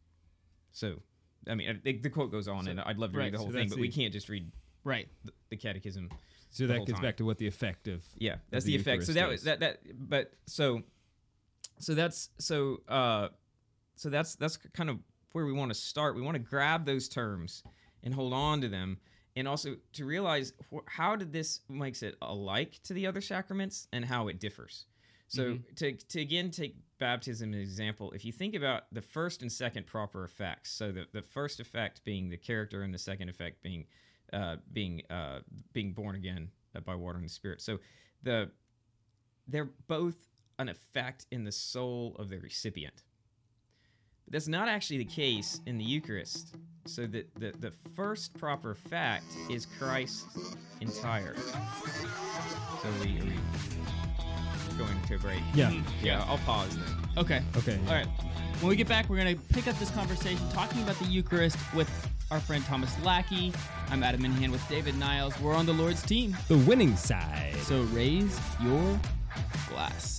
So, 0.75 1.01
I 1.49 1.55
mean, 1.55 1.81
I- 1.85 1.91
the 2.01 2.09
quote 2.09 2.31
goes 2.31 2.47
on, 2.49 2.67
and 2.67 2.81
I'd 2.81 2.97
love 2.97 3.13
to 3.13 3.17
right, 3.17 3.25
read 3.25 3.33
the 3.33 3.37
whole 3.37 3.47
so 3.47 3.53
thing, 3.53 3.61
that's 3.61 3.73
but 3.75 3.79
we 3.79 3.87
can't 3.89 4.11
just 4.11 4.27
read 4.27 4.51
Right. 4.83 5.07
the, 5.23 5.31
the 5.49 5.55
catechism. 5.57 6.09
So 6.51 6.63
The 6.63 6.67
that 6.67 6.77
whole 6.77 6.85
gets 6.85 6.97
time. 6.97 7.03
back 7.03 7.17
to 7.17 7.25
what 7.25 7.37
the 7.37 7.47
effect 7.47 7.87
of 7.87 8.03
Yeah, 8.17 8.35
that's 8.49 8.65
the 8.65 8.75
the, 8.75 8.81
effect. 8.81 9.03
So 9.05 9.13
that 9.13 9.27
was 9.29 9.43
that 9.43 9.61
that 9.61 9.79
but 10.09 10.33
so 10.47 10.83
so 11.79 11.95
that's 11.95 12.29
so 12.39 12.81
uh 12.87 13.29
so 13.95 14.09
that's 14.09 14.35
that's 14.35 14.57
kind 14.57 14.89
of 14.89 14.99
where 15.31 15.45
we 15.45 15.53
want 15.53 15.71
to 15.71 15.75
start. 15.75 16.15
We 16.15 16.21
want 16.21 16.35
to 16.35 16.39
grab 16.43 16.85
those 16.85 17.07
terms 17.09 17.63
and 18.03 18.13
hold 18.13 18.33
on 18.33 18.61
to 18.61 18.67
them 18.69 18.97
and 19.35 19.47
also 19.47 19.75
to 19.93 20.05
realize 20.05 20.53
wh- 20.73 20.87
how 20.87 21.15
did 21.15 21.31
this 21.33 21.61
makes 21.69 22.03
it 22.03 22.15
alike 22.21 22.79
to 22.83 22.93
the 22.93 23.07
other 23.07 23.21
sacraments 23.21 23.87
and 23.91 24.05
how 24.05 24.27
it 24.27 24.39
differs. 24.39 24.85
So 25.27 25.57
to 25.77 25.93
to 25.93 26.21
again 26.21 26.51
take 26.51 26.75
baptism 26.99 27.53
an 27.53 27.59
example, 27.59 28.11
if 28.11 28.25
you 28.25 28.31
think 28.31 28.55
about 28.55 28.83
the 28.91 29.01
first 29.01 29.41
and 29.41 29.51
second 29.51 29.85
proper 29.85 30.23
effects, 30.23 30.71
so 30.71 30.91
the, 30.91 31.05
the 31.11 31.21
first 31.21 31.59
effect 31.59 32.03
being 32.03 32.29
the 32.29 32.37
character 32.37 32.81
and 32.81 32.93
the 32.93 32.99
second 32.99 33.29
effect 33.29 33.61
being 33.61 33.85
uh, 34.33 34.55
being 34.73 35.01
uh, 35.09 35.39
being 35.73 35.93
born 35.93 36.15
again 36.15 36.49
uh, 36.75 36.79
by 36.79 36.95
water 36.95 37.17
and 37.17 37.25
the 37.25 37.29
spirit. 37.29 37.61
So 37.61 37.79
the 38.23 38.51
they're 39.47 39.69
both 39.87 40.15
an 40.57 40.69
effect 40.69 41.27
in 41.31 41.43
the 41.43 41.51
soul 41.51 42.15
of 42.17 42.29
the 42.29 42.37
recipient. 42.39 43.03
But 44.25 44.33
that's 44.33 44.47
not 44.47 44.67
actually 44.67 44.97
the 44.97 45.05
case 45.05 45.59
in 45.65 45.77
the 45.77 45.83
Eucharist. 45.83 46.55
So 46.87 47.05
that 47.07 47.33
the, 47.35 47.53
the 47.59 47.71
first 47.95 48.37
proper 48.37 48.75
fact 48.75 49.25
is 49.49 49.65
Christ 49.65 50.25
entire. 50.81 51.35
So 51.35 52.89
we 53.01 53.19
we 53.21 53.74
going 54.77 55.01
to 55.07 55.15
a 55.15 55.19
break. 55.19 55.41
Yeah. 55.53 55.71
Yeah, 56.01 56.23
I'll 56.27 56.37
pause 56.39 56.75
then. 56.77 56.85
Okay. 57.17 57.41
Okay. 57.57 57.79
All 57.87 57.93
right. 57.93 58.07
When 58.61 58.69
we 58.69 58.75
get 58.75 58.87
back, 58.87 59.09
we're 59.09 59.21
going 59.21 59.35
to 59.35 59.41
pick 59.53 59.67
up 59.67 59.77
this 59.79 59.91
conversation 59.91 60.47
talking 60.49 60.81
about 60.81 60.97
the 60.99 61.05
Eucharist 61.05 61.57
with 61.73 61.89
our 62.31 62.39
friend 62.39 62.63
Thomas 62.65 62.95
Lackey. 63.03 63.51
I'm 63.89 64.03
Adam 64.03 64.21
Minihan 64.21 64.51
with 64.51 64.67
David 64.69 64.97
Niles. 64.97 65.39
We're 65.39 65.55
on 65.55 65.65
the 65.65 65.73
Lord's 65.73 66.01
team. 66.01 66.35
The 66.47 66.57
winning 66.59 66.95
side. 66.95 67.55
So 67.63 67.81
raise 67.83 68.39
your 68.61 68.99
glass. 69.69 70.14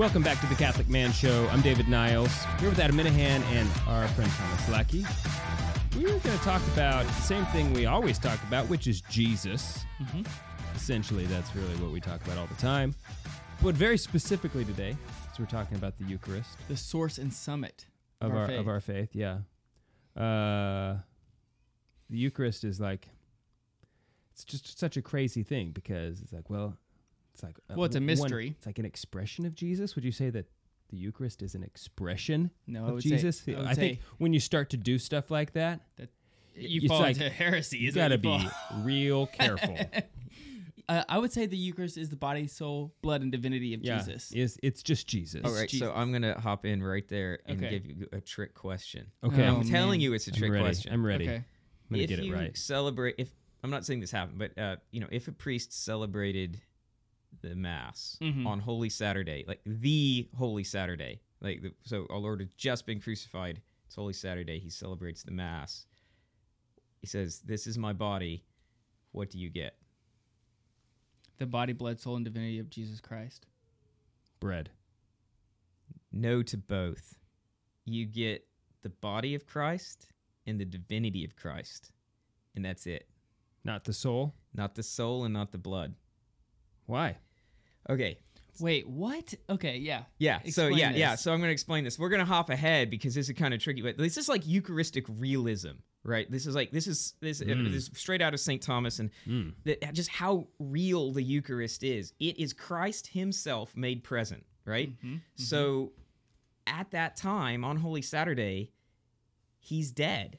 Welcome 0.00 0.22
back 0.22 0.40
to 0.40 0.46
the 0.46 0.54
Catholic 0.54 0.88
Man 0.88 1.12
Show. 1.12 1.46
I'm 1.52 1.60
David 1.60 1.86
Niles. 1.86 2.32
Here 2.58 2.70
with 2.70 2.78
Adam 2.78 2.96
Minihan 2.96 3.42
and 3.52 3.68
our 3.86 4.08
friend 4.08 4.30
Thomas 4.30 4.68
Lackey. 4.70 5.04
We're 5.94 6.18
going 6.20 6.38
to 6.38 6.42
talk 6.42 6.62
about 6.68 7.04
the 7.04 7.12
same 7.12 7.44
thing 7.46 7.70
we 7.74 7.84
always 7.84 8.18
talk 8.18 8.42
about, 8.44 8.66
which 8.70 8.86
is 8.86 9.02
Jesus. 9.02 9.84
Essentially, 10.74 11.26
that's 11.26 11.54
really 11.54 11.76
what 11.76 11.92
we 11.92 12.00
talk 12.00 12.24
about 12.24 12.38
all 12.38 12.46
the 12.46 12.54
time. 12.54 12.94
But 13.62 13.74
very 13.74 13.98
specifically 13.98 14.64
today, 14.64 14.96
so 15.34 15.42
we're 15.42 15.44
talking 15.50 15.76
about 15.76 15.98
the 15.98 16.04
Eucharist 16.04 16.48
The 16.68 16.78
source 16.78 17.18
and 17.18 17.30
summit 17.30 17.84
of 18.22 18.34
our, 18.34 18.46
faith. 18.46 18.58
of 18.58 18.68
our 18.68 18.80
faith. 18.80 19.10
Yeah, 19.12 19.40
uh, 20.16 20.96
the 22.08 22.16
Eucharist 22.16 22.64
is 22.64 22.80
like 22.80 23.06
it's 24.32 24.44
just 24.44 24.78
such 24.78 24.96
a 24.96 25.02
crazy 25.02 25.42
thing 25.42 25.72
because 25.72 26.22
it's 26.22 26.32
like, 26.32 26.48
well, 26.48 26.78
it's 27.32 27.42
like 27.42 27.56
uh, 27.70 27.74
Well, 27.76 27.84
it's 27.84 27.96
a 27.96 27.98
one- 28.00 28.06
mystery. 28.06 28.54
it's 28.56 28.66
like 28.66 28.78
an 28.78 28.84
expression 28.84 29.46
of 29.46 29.54
Jesus. 29.54 29.94
Would 29.94 30.04
you 30.04 30.12
say 30.12 30.30
that 30.30 30.46
the 30.88 30.96
Eucharist 30.96 31.42
is 31.42 31.54
an 31.54 31.62
expression 31.62 32.50
No, 32.66 32.84
I 32.84 32.88
of 32.88 32.94
would 32.94 33.02
say- 33.02 33.10
Jesus? 33.10 33.44
I 33.48 33.70
I 33.70 33.74
think 33.74 34.00
when 34.18 34.32
you 34.32 34.40
start 34.40 34.70
to 34.70 34.76
do 34.76 34.98
stuff 34.98 35.30
like 35.30 35.52
that, 35.52 35.80
that 35.96 36.10
You 36.56 36.88
fall 36.88 37.00
like- 37.00 37.16
into 37.16 37.28
heresy. 37.42 37.78
you 37.78 37.88
is 37.90 37.96
what 37.96 38.02
got 38.02 38.08
to 38.08 38.18
be 38.18 38.48
real 38.82 39.26
careful. 39.40 39.78
Uh, 40.88 41.04
I 41.08 41.18
would 41.18 41.32
say 41.32 41.46
the 41.46 41.56
Eucharist 41.56 41.96
is 41.96 42.08
the 42.10 42.16
body, 42.16 42.48
soul, 42.48 42.92
blood, 43.00 43.22
and 43.22 43.30
divinity 43.30 43.74
of 43.74 43.82
yeah, 43.84 43.98
Jesus. 43.98 44.32
is 44.32 44.58
it's 44.60 44.82
just 44.82 45.06
Jesus. 45.06 45.42
All 45.44 45.52
right, 45.54 45.68
Jesus. 45.68 45.86
so 45.86 45.94
I'm 45.94 46.10
gonna 46.10 46.38
hop 46.40 46.66
in 46.66 46.82
right 46.82 47.06
there 47.06 47.38
and 47.46 47.62
Okay. 47.64 47.78
give 47.78 47.86
you 47.86 48.08
a 48.12 48.20
trick 48.20 48.54
question. 48.54 49.06
Okay, 49.22 49.46
Oh, 49.46 49.58
I'm 49.58 49.64
telling 49.64 50.00
you, 50.00 50.12
it's 50.14 50.26
a 50.26 50.32
I'm 50.32 50.36
trick 50.38 50.50
ready. 50.50 50.64
question. 50.64 50.92
I'm 50.92 51.06
ready. 51.06 51.26
Okay. 51.28 51.36
I'm 51.36 51.44
gonna 51.90 52.02
if 52.02 52.08
get 52.08 52.18
it 52.18 52.24
you 52.24 52.34
right. 52.34 52.56
celebrate, 52.58 53.14
if 53.18 53.30
I'm 53.62 53.70
not 53.70 53.84
saying 53.86 54.00
this 54.00 54.10
happened, 54.10 54.40
but 54.40 54.58
uh, 54.58 54.76
you 54.90 54.98
know, 55.00 55.06
if 55.12 55.28
a 55.28 55.32
priest 55.32 55.72
celebrated 55.72 56.60
the 57.42 57.54
mass 57.54 58.18
Mhm. 58.20 58.46
on 58.46 58.60
Holy 58.60 58.88
Saturday, 58.90 59.44
like 59.46 59.62
the 59.64 60.28
Holy 60.36 60.64
Saturday, 60.64 61.20
like 61.40 61.62
the, 61.62 61.74
so, 61.82 62.06
our 62.10 62.18
Lord 62.18 62.40
has 62.40 62.50
just 62.56 62.86
been 62.86 63.00
crucified. 63.00 63.62
It's 63.86 63.94
Holy 63.96 64.12
Saturday. 64.12 64.58
He 64.60 64.70
celebrates 64.70 65.22
the 65.22 65.30
mass. 65.32 65.86
He 67.00 67.06
says, 67.06 67.40
"This 67.40 67.66
is 67.66 67.78
my 67.78 67.92
body. 67.92 68.44
What 69.12 69.30
do 69.30 69.38
you 69.38 69.48
get?" 69.48 69.78
The 71.38 71.46
body, 71.46 71.72
blood, 71.72 71.98
soul, 71.98 72.16
and 72.16 72.24
divinity 72.24 72.58
of 72.58 72.68
Jesus 72.68 73.00
Christ. 73.00 73.46
Bread. 74.38 74.70
No 76.12 76.42
to 76.42 76.58
both. 76.58 77.18
You 77.84 78.04
get 78.06 78.46
the 78.82 78.90
body 78.90 79.34
of 79.34 79.46
Christ 79.46 80.12
and 80.46 80.60
the 80.60 80.64
divinity 80.64 81.24
of 81.24 81.36
Christ, 81.36 81.92
and 82.54 82.64
that's 82.64 82.86
it. 82.86 83.08
Not 83.64 83.84
the 83.84 83.92
soul. 83.92 84.34
Not 84.52 84.74
the 84.74 84.82
soul 84.82 85.24
and 85.24 85.32
not 85.32 85.52
the 85.52 85.58
blood. 85.58 85.94
Why? 86.90 87.16
Okay, 87.88 88.18
Wait, 88.58 88.86
what? 88.86 89.32
Okay, 89.48 89.78
yeah. 89.78 90.02
Yeah. 90.18 90.40
so 90.40 90.66
Explain 90.66 90.76
yeah, 90.76 90.90
yeah. 90.90 91.10
this. 91.12 91.22
So 91.22 91.32
I'm 91.32 91.38
going 91.38 91.48
to 91.48 91.52
explain 91.52 91.82
this. 91.84 91.98
We're 91.98 92.10
going 92.10 92.20
to 92.20 92.26
hop 92.26 92.50
ahead 92.50 92.90
because 92.90 93.14
this 93.14 93.30
is 93.30 93.34
kind 93.38 93.54
of 93.54 93.60
tricky, 93.60 93.80
but 93.80 93.96
this 93.96 94.18
is 94.18 94.28
like 94.28 94.46
Eucharistic 94.46 95.06
realism, 95.08 95.76
right? 96.02 96.30
This 96.30 96.46
is 96.46 96.54
like 96.54 96.70
this 96.70 96.86
is 96.86 97.14
this, 97.20 97.40
uh, 97.40 97.44
Mm. 97.46 97.64
this 97.72 97.74
is 97.88 97.90
straight 97.94 98.20
out 98.20 98.34
of 98.34 98.40
St. 98.40 98.60
Thomas 98.60 98.98
and 98.98 99.10
Mm. 99.26 99.54
that 99.64 99.94
just 99.94 100.10
how 100.10 100.48
real 100.58 101.10
the 101.12 101.22
Eucharist 101.22 101.82
is. 101.82 102.12
It 102.20 102.38
is 102.38 102.52
Christ 102.52 103.06
Himself 103.08 103.74
made 103.76 104.04
present, 104.04 104.44
right? 104.66 104.90
Mm-hmm. 104.90 105.16
So 105.36 105.92
at 106.66 106.90
that 106.90 107.16
time 107.16 107.64
on 107.64 107.76
Holy 107.78 108.02
Saturday, 108.02 108.72
He's 109.58 109.90
dead. 109.90 110.38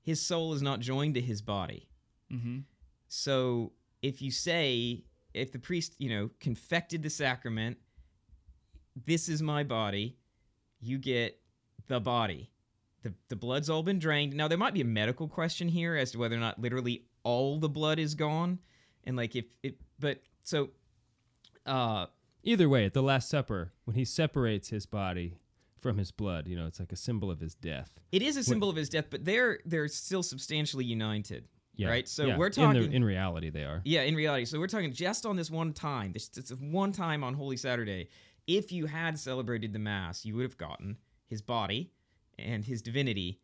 His 0.00 0.22
soul 0.22 0.54
is 0.54 0.62
not 0.62 0.80
joined 0.80 1.16
to 1.16 1.20
His 1.20 1.42
body. 1.42 1.90
Mm-hmm. 2.32 2.60
So 3.08 3.72
if 4.00 4.22
you 4.22 4.30
say, 4.30 5.04
if 5.34 5.52
the 5.52 5.58
priest, 5.58 5.94
you 5.98 6.08
know, 6.10 6.30
confected 6.40 7.02
the 7.02 7.10
sacrament, 7.10 7.78
this 9.06 9.28
is 9.28 9.42
my 9.42 9.62
body, 9.62 10.16
you 10.80 10.98
get 10.98 11.40
the 11.86 12.00
body. 12.00 12.50
The, 13.02 13.14
the 13.28 13.36
blood's 13.36 13.70
all 13.70 13.82
been 13.82 13.98
drained. 13.98 14.34
Now, 14.34 14.48
there 14.48 14.58
might 14.58 14.74
be 14.74 14.80
a 14.80 14.86
medical 14.86 15.28
question 15.28 15.68
here 15.68 15.96
as 15.96 16.10
to 16.12 16.18
whether 16.18 16.34
or 16.34 16.40
not 16.40 16.60
literally 16.60 17.04
all 17.22 17.58
the 17.58 17.68
blood 17.68 17.98
is 17.98 18.14
gone. 18.14 18.58
And 19.04 19.16
like 19.16 19.36
if 19.36 19.44
it, 19.62 19.76
but 19.98 20.20
so, 20.42 20.70
uh, 21.64 22.06
Either 22.42 22.68
way, 22.68 22.84
at 22.84 22.94
the 22.94 23.02
Last 23.02 23.28
Supper, 23.28 23.72
when 23.84 23.96
he 23.96 24.04
separates 24.04 24.68
his 24.70 24.86
body 24.86 25.38
from 25.78 25.98
his 25.98 26.10
blood, 26.10 26.46
you 26.48 26.56
know, 26.56 26.66
it's 26.66 26.80
like 26.80 26.92
a 26.92 26.96
symbol 26.96 27.30
of 27.30 27.40
his 27.40 27.54
death. 27.54 27.98
it 28.10 28.22
is 28.22 28.36
a 28.36 28.42
symbol 28.42 28.70
of 28.70 28.76
his 28.76 28.88
death, 28.88 29.06
but 29.10 29.24
they're, 29.24 29.58
they're 29.64 29.88
still 29.88 30.22
substantially 30.22 30.84
united. 30.84 31.46
Yeah. 31.78 31.88
Right? 31.88 32.06
So 32.08 32.26
yeah. 32.26 32.36
we're 32.36 32.46
In, 32.48 32.52
talking. 32.52 32.82
the, 32.90 32.94
in 32.96 33.04
reality, 33.04 33.48
they 33.50 33.62
are. 33.62 33.80
Yeah, 33.84 34.02
in 34.02 34.14
reality. 34.14 34.44
So 34.44 34.58
we're 34.58 34.66
talking 34.66 34.92
just 34.92 35.24
on 35.24 35.36
this 35.36 35.50
one 35.50 35.72
time. 35.72 36.12
This 36.12 36.28
it's 36.36 36.50
one 36.50 36.92
time 36.92 37.24
on 37.24 37.32
Holy 37.34 37.56
Saturday. 37.56 38.08
If 38.46 38.72
you 38.72 38.86
had 38.86 39.18
celebrated 39.18 39.72
the 39.72 39.78
Mass, 39.78 40.24
you 40.26 40.34
would 40.36 40.42
have 40.42 40.58
gotten 40.58 40.96
his 41.26 41.40
body 41.40 41.92
and 42.38 42.64
his 42.64 42.82
divinity, 42.82 43.38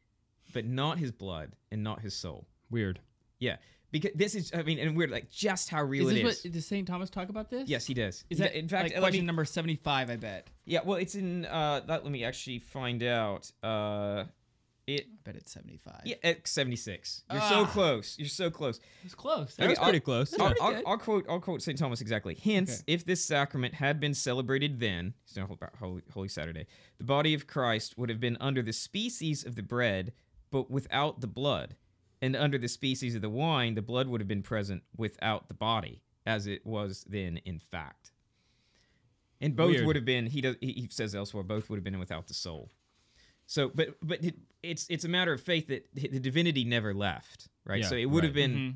but 0.52 0.64
not 0.66 0.98
his 0.98 1.12
blood 1.12 1.52
and 1.70 1.82
not 1.84 2.00
his 2.00 2.14
soul. 2.14 2.46
Weird. 2.70 2.98
Yeah, 3.38 3.56
because 3.92 4.10
this 4.16 4.34
is 4.34 4.50
I 4.52 4.62
mean, 4.62 4.78
and 4.80 4.96
we're 4.96 5.06
like 5.08 5.30
just 5.30 5.68
how 5.68 5.82
real 5.84 6.08
Is 6.08 6.16
it 6.16 6.24
this 6.24 6.38
is. 6.38 6.44
what 6.44 6.52
does 6.54 6.66
Saint 6.66 6.88
Thomas 6.88 7.10
talk 7.10 7.28
about 7.28 7.50
this? 7.50 7.68
yes, 7.68 7.86
he 7.86 7.94
does. 7.94 8.24
Is 8.30 8.38
He- 8.38 8.44
that 8.44 8.58
in 8.58 8.66
fact? 8.68 8.90
like 8.92 8.98
question 8.98 9.22
me- 9.22 9.26
number 9.26 9.44
seventy-five? 9.44 10.10
I 10.10 10.16
bet. 10.16 10.48
yeah, 10.64 10.80
well, 10.84 10.96
it's 10.98 11.14
in. 11.14 11.44
Uh, 11.46 11.80
that, 11.86 12.02
let 12.02 12.10
me 12.10 12.24
actually 12.24 12.58
find 12.58 13.02
out. 13.04 13.50
Uh, 13.62 14.24
it 14.86 15.06
I 15.08 15.16
bet 15.24 15.36
it's 15.36 15.52
seventy-five. 15.52 16.02
yeah, 16.04 16.16
X 16.22 16.50
seventy 16.50 16.76
six. 16.76 17.22
You're 17.32 17.40
so 17.42 17.62
Ah. 17.62 17.66
close. 17.66 18.16
You're 18.18 18.28
so 18.28 18.50
close. 18.50 18.80
it's 19.04 19.14
close. 19.14 19.54
That 19.56 19.68
was 19.70 19.78
I'll- 19.78 19.84
pretty 19.84 20.00
close. 20.00 20.32
I'll, 20.38 20.46
pretty 20.48 20.60
I'll, 20.60 20.70
good. 20.72 20.84
I'll 20.86 20.98
quote. 20.98 21.26
I'll 21.28 21.40
quote 21.40 21.62
Saint 21.62 21.78
Thomas 21.78 22.00
exactly. 22.00 22.34
Hence, 22.34 22.80
Okay. 22.82 22.92
if 22.94 23.04
this 23.04 23.24
sacrament 23.24 23.74
had 23.74 23.98
been 24.00 24.14
celebrated 24.14 24.80
then, 24.80 25.14
it's 25.24 25.36
not 25.36 25.50
about 25.50 25.76
Holy, 25.76 26.02
Holy 26.12 26.28
Saturday, 26.28 26.66
the 26.98 27.04
body 27.04 27.34
of 27.34 27.46
Christ 27.46 27.96
would 27.98 28.08
have 28.10 28.20
been 28.20 28.36
under 28.40 28.62
the 28.62 28.72
species 28.72 29.44
of 29.44 29.54
the 29.54 29.62
bread, 29.62 30.12
but 30.50 30.70
without 30.70 31.20
the 31.20 31.26
blood, 31.26 31.76
and 32.20 32.36
under 32.36 32.58
the 32.58 32.68
species 32.68 33.14
of 33.14 33.22
the 33.22 33.30
wine, 33.30 33.74
the 33.74 33.82
blood 33.82 34.08
would 34.08 34.20
have 34.20 34.28
been 34.28 34.42
present 34.42 34.82
without 34.96 35.48
the 35.48 35.54
body, 35.54 36.02
as 36.26 36.46
it 36.46 36.64
was 36.66 37.04
then 37.08 37.38
in 37.44 37.58
fact. 37.58 38.12
And 39.40 39.56
both 39.56 39.72
Weird. 39.72 39.86
would 39.86 39.96
have 39.96 40.04
been. 40.04 40.26
He 40.26 40.40
does. 40.40 40.56
He 40.60 40.72
he 40.72 40.88
says 40.90 41.14
elsewhere, 41.14 41.42
both 41.42 41.68
would 41.68 41.76
have 41.76 41.84
been 41.84 41.98
without 41.98 42.28
the 42.28 42.34
soul. 42.34 42.70
So, 43.46 43.70
but 43.74 43.90
but 44.02 44.24
it, 44.24 44.36
it's 44.62 44.86
it's 44.88 45.04
a 45.04 45.08
matter 45.08 45.32
of 45.32 45.40
faith 45.40 45.68
that 45.68 45.86
the 45.94 46.18
divinity 46.20 46.64
never 46.64 46.94
left, 46.94 47.48
right? 47.64 47.82
Yeah, 47.82 47.88
so 47.88 47.96
it 47.96 48.06
would 48.06 48.24
have 48.24 48.34
right. 48.34 48.50
been. 48.50 48.52
Mhm. 48.54 48.74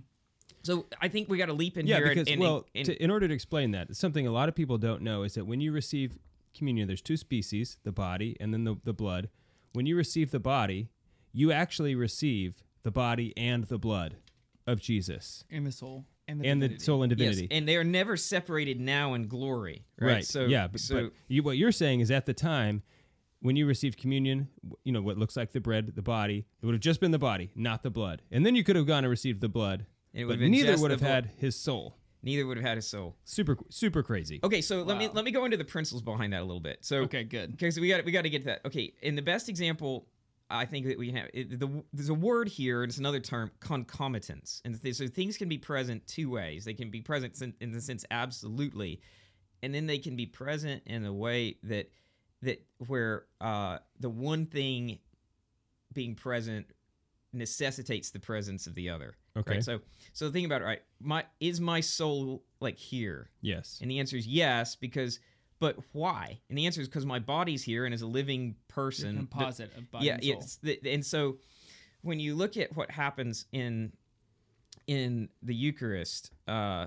So 0.63 0.87
I 1.01 1.09
think 1.09 1.29
we 1.29 1.39
got 1.39 1.47
to 1.47 1.53
leap 1.53 1.79
in 1.79 1.87
yeah, 1.87 1.97
here. 1.97 2.07
and- 2.07 2.15
because 2.15 2.29
and, 2.33 2.41
well, 2.41 2.67
and- 2.75 2.85
to, 2.87 3.03
in 3.03 3.11
order 3.11 3.29
to 3.29 3.35
explain 3.35 3.71
that, 3.71 3.95
something 3.97 4.27
a 4.27 4.33
lot 4.33 4.49
of 4.49 4.55
people 4.55 4.77
don't 4.77 5.03
know 5.03 5.23
is 5.23 5.35
that 5.35 5.47
when 5.47 5.61
you 5.61 5.73
receive 5.73 6.19
communion, 6.55 6.89
there's 6.89 7.03
two 7.03 7.17
species: 7.17 7.79
the 7.85 7.93
body 7.93 8.37
and 8.41 8.53
then 8.53 8.65
the, 8.65 8.77
the 8.85 8.93
blood. 8.93 9.29
When 9.73 9.87
you 9.87 9.97
receive 9.97 10.31
the 10.31 10.41
body, 10.41 10.89
you 11.33 11.53
actually 11.53 11.95
receive 11.95 12.63
the 12.83 12.91
body 12.91 13.33
and 13.37 13.65
the 13.65 13.79
blood 13.79 14.17
of 14.67 14.81
Jesus 14.81 15.45
And 15.51 15.67
the 15.67 15.73
soul. 15.73 16.05
And 16.27 16.43
the, 16.43 16.49
and 16.49 16.63
the 16.63 16.79
soul 16.79 17.03
and 17.03 17.11
yes, 17.13 17.19
divinity. 17.19 17.49
and 17.51 17.67
they 17.67 17.77
are 17.77 17.85
never 17.85 18.17
separated 18.19 18.79
now 18.79 19.15
in 19.15 19.29
glory, 19.29 19.87
right? 19.99 20.23
So 20.23 20.45
yeah, 20.45 20.67
but, 20.67 20.81
so 20.81 21.05
but 21.05 21.13
you, 21.27 21.43
what 21.43 21.57
you're 21.57 21.73
saying 21.73 22.01
is 22.01 22.11
at 22.11 22.27
the 22.27 22.35
time 22.35 22.83
when 23.41 23.57
you 23.57 23.67
received 23.67 23.99
communion, 23.99 24.49
you 24.85 24.93
know 24.93 25.03
what 25.03 25.17
looks 25.19 25.37
like 25.37 25.53
the 25.53 25.61
bread, 25.61 25.93
the 25.95 26.03
body, 26.03 26.47
it 26.61 26.67
would 26.67 26.75
have 26.75 26.81
just 26.83 27.01
been 27.01 27.11
the 27.13 27.19
body, 27.19 27.51
not 27.55 27.83
the 27.83 27.91
blood, 27.91 28.23
and 28.31 28.45
then 28.45 28.55
you 28.55 28.65
could 28.65 28.77
have 28.77 28.87
gone 28.87 29.05
and 29.05 29.11
received 29.11 29.41
the 29.41 29.49
blood, 29.49 29.87
It 30.13 30.25
would 30.25 30.39
but 30.39 30.43
have 30.43 30.51
neither 30.51 30.73
would 30.79 30.91
the 30.91 30.95
have 30.95 31.01
blood. 31.01 31.11
had 31.27 31.31
his 31.39 31.55
soul. 31.57 31.97
neither 32.23 32.47
would 32.47 32.57
have 32.57 32.67
had 32.67 32.77
his 32.77 32.87
soul. 32.89 33.17
Super, 33.25 33.57
super 33.71 34.03
crazy. 34.03 34.41
Okay, 34.43 34.61
so 34.61 34.83
let 34.83 34.97
me 34.99 35.09
let 35.13 35.25
me 35.25 35.31
go 35.31 35.45
into 35.45 35.57
the 35.57 35.65
principles 35.65 36.03
behind 36.03 36.33
that 36.33 36.41
a 36.41 36.45
little 36.45 36.61
bit. 36.61 36.79
So 36.85 36.99
Okay, 37.03 37.23
good. 37.25 37.55
Okay, 37.55 37.71
so 37.71 37.81
we 37.81 37.89
got 37.89 38.05
we 38.05 38.11
got 38.13 38.23
to 38.23 38.31
get 38.31 38.41
to 38.41 38.47
that. 38.47 38.65
Okay, 38.67 38.93
in 39.03 39.15
the 39.15 39.23
best 39.23 39.49
example, 39.49 40.09
I 40.51 40.65
think 40.65 40.87
that 40.87 40.99
we 40.99 41.07
can 41.09 41.17
have 41.17 41.29
it, 41.33 41.61
the 41.61 41.85
there's 41.93 42.09
a 42.09 42.15
word 42.15 42.49
here, 42.49 42.83
and 42.83 42.91
it's 42.91 42.99
another 42.99 43.21
term, 43.21 43.51
concomitance, 43.61 44.63
and 44.65 44.81
th- 44.83 44.97
so 44.97 45.07
things 45.07 45.37
can 45.37 45.49
be 45.49 45.59
present 45.59 46.07
two 46.09 46.29
ways. 46.31 46.65
They 46.65 46.75
can 46.75 46.91
be 46.91 47.01
present 47.03 47.41
in, 47.41 47.55
in 47.61 47.71
the 47.73 47.81
sense 47.81 48.05
absolutely, 48.11 49.01
and 49.63 49.73
then 49.75 49.87
they 49.87 49.99
can 49.99 50.17
be 50.17 50.27
present 50.27 50.83
in 50.87 51.05
a 51.05 51.13
way 51.13 51.57
that 51.65 51.91
that 52.43 52.65
where 52.87 53.25
uh, 53.41 53.79
the 53.99 54.11
one 54.11 54.47
thing 54.47 54.99
being 55.93 56.15
present 56.15 56.67
necessitates 57.33 58.11
the 58.11 58.21
presence 58.21 58.67
of 58.67 58.75
the 58.75 58.89
other. 58.91 59.17
Okay. 59.37 59.55
Right? 59.55 59.65
So 59.65 59.81
so 60.13 60.31
think 60.31 60.47
about 60.47 60.63
it. 60.63 60.65
Right, 60.65 60.83
my 61.01 61.25
is 61.41 61.61
my 61.61 61.81
soul 61.81 62.45
like 62.61 62.77
here? 62.79 63.31
Yes. 63.41 63.79
And 63.81 63.91
the 63.91 63.99
answer 63.99 64.17
is 64.17 64.27
yes, 64.27 64.75
because, 64.77 65.21
but 65.61 65.77
why? 65.93 66.41
And 66.49 66.57
the 66.59 66.67
answer 66.67 66.81
is 66.81 66.89
because 66.89 67.07
my 67.07 67.19
body's 67.19 67.63
here 67.63 67.85
and 67.85 67.95
as 67.95 68.03
a 68.03 68.07
living 68.07 68.57
The 68.69 68.73
person. 68.73 69.15
the- 69.15 69.19
composite 69.27 69.77
of 69.77 69.91
body 69.91 70.07
yeah, 70.07 70.15
and 70.15 70.25
soul. 70.25 70.33
it's 70.39 70.57
the, 70.57 70.81
and 70.87 71.05
so 71.05 71.37
when 72.03 72.19
you 72.21 72.35
look 72.35 72.57
at 72.57 72.75
what 72.77 72.91
happens 72.91 73.47
in 73.53 73.93
in 74.87 75.29
the 75.43 75.55
Eucharist, 75.55 76.31
uh, 76.47 76.87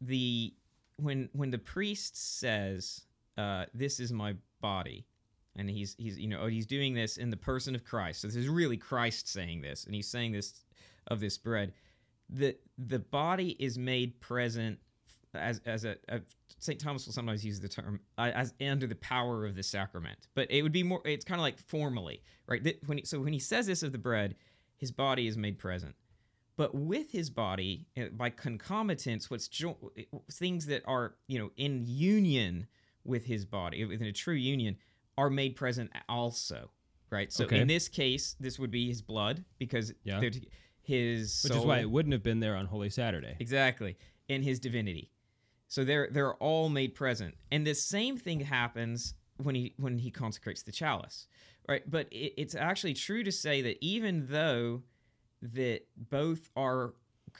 the 0.00 0.52
when 0.96 1.28
when 1.32 1.50
the 1.50 1.58
priest 1.58 2.16
says, 2.40 3.02
uh, 3.36 3.66
"This 3.72 4.00
is 4.00 4.12
my 4.12 4.34
body," 4.60 5.06
and 5.56 5.68
he's 5.68 5.94
he's 5.98 6.18
you 6.18 6.28
know 6.28 6.46
he's 6.46 6.66
doing 6.66 6.94
this 6.94 7.16
in 7.16 7.30
the 7.30 7.36
person 7.36 7.74
of 7.74 7.84
Christ. 7.84 8.22
So 8.22 8.28
this 8.28 8.36
is 8.36 8.48
really 8.48 8.76
Christ 8.76 9.28
saying 9.28 9.62
this, 9.62 9.84
and 9.84 9.94
he's 9.94 10.08
saying 10.08 10.32
this 10.32 10.64
of 11.06 11.20
this 11.20 11.38
bread. 11.38 11.72
The 12.28 12.56
the 12.76 12.98
body 12.98 13.56
is 13.58 13.78
made 13.78 14.20
present 14.20 14.78
as 15.34 15.60
as 15.66 15.84
a, 15.84 15.96
a 16.08 16.20
St. 16.58 16.80
Thomas 16.80 17.06
will 17.06 17.12
sometimes 17.12 17.44
use 17.44 17.60
the 17.60 17.68
term 17.68 18.00
uh, 18.16 18.30
as 18.34 18.52
under 18.60 18.86
the 18.86 18.96
power 18.96 19.46
of 19.46 19.54
the 19.54 19.62
sacrament, 19.62 20.28
but 20.34 20.50
it 20.50 20.62
would 20.62 20.72
be 20.72 20.82
more. 20.82 21.00
It's 21.04 21.24
kind 21.24 21.40
of 21.40 21.42
like 21.42 21.58
formally, 21.58 22.22
right? 22.46 22.76
When 22.86 22.98
he, 22.98 23.04
so 23.04 23.20
when 23.20 23.32
he 23.32 23.38
says 23.38 23.66
this 23.66 23.82
of 23.82 23.92
the 23.92 23.98
bread, 23.98 24.34
his 24.76 24.90
body 24.90 25.26
is 25.26 25.36
made 25.36 25.58
present, 25.58 25.94
but 26.56 26.74
with 26.74 27.12
his 27.12 27.30
body 27.30 27.86
uh, 27.96 28.06
by 28.12 28.30
concomitance, 28.30 29.30
what's 29.30 29.48
jo- 29.48 29.92
things 30.32 30.66
that 30.66 30.82
are 30.86 31.14
you 31.26 31.38
know 31.38 31.50
in 31.56 31.84
union 31.86 32.66
with 33.08 33.24
his 33.24 33.44
body, 33.44 33.84
within 33.84 34.06
a 34.06 34.12
true 34.12 34.34
union, 34.34 34.76
are 35.16 35.30
made 35.30 35.56
present 35.56 35.90
also, 36.08 36.70
right? 37.10 37.32
So 37.32 37.44
Okay. 37.44 37.60
in 37.60 37.66
this 37.66 37.88
case, 37.88 38.36
this 38.38 38.58
would 38.58 38.70
be 38.70 38.86
his 38.88 39.02
blood 39.02 39.44
because 39.58 39.92
Yeah. 40.04 40.20
his 40.82 41.42
Which 41.42 41.52
is 41.56 41.64
why 41.64 41.80
it 41.80 41.90
wouldn't 41.90 42.12
have 42.12 42.22
been 42.22 42.40
there 42.40 42.54
on 42.54 42.66
Holy 42.66 42.90
Saturday. 42.90 43.36
Exactly. 43.40 43.96
In 44.28 44.42
his 44.42 44.60
divinity. 44.60 45.10
So 45.66 45.84
they're 45.84 46.08
they're 46.10 46.34
all 46.34 46.68
made 46.68 46.94
present. 46.94 47.34
And 47.50 47.66
the 47.66 47.74
same 47.74 48.16
thing 48.16 48.40
happens 48.40 49.14
when 49.38 49.54
he 49.54 49.74
when 49.78 49.98
he 49.98 50.10
consecrates 50.10 50.62
the 50.62 50.72
chalice. 50.72 51.26
Right? 51.68 51.88
But 51.90 52.08
it, 52.12 52.34
it's 52.38 52.54
actually 52.54 52.94
true 52.94 53.22
to 53.24 53.32
say 53.32 53.60
that 53.62 53.76
even 53.84 54.28
though 54.28 54.82
that 55.42 55.86
both 55.96 56.50
are 56.56 56.94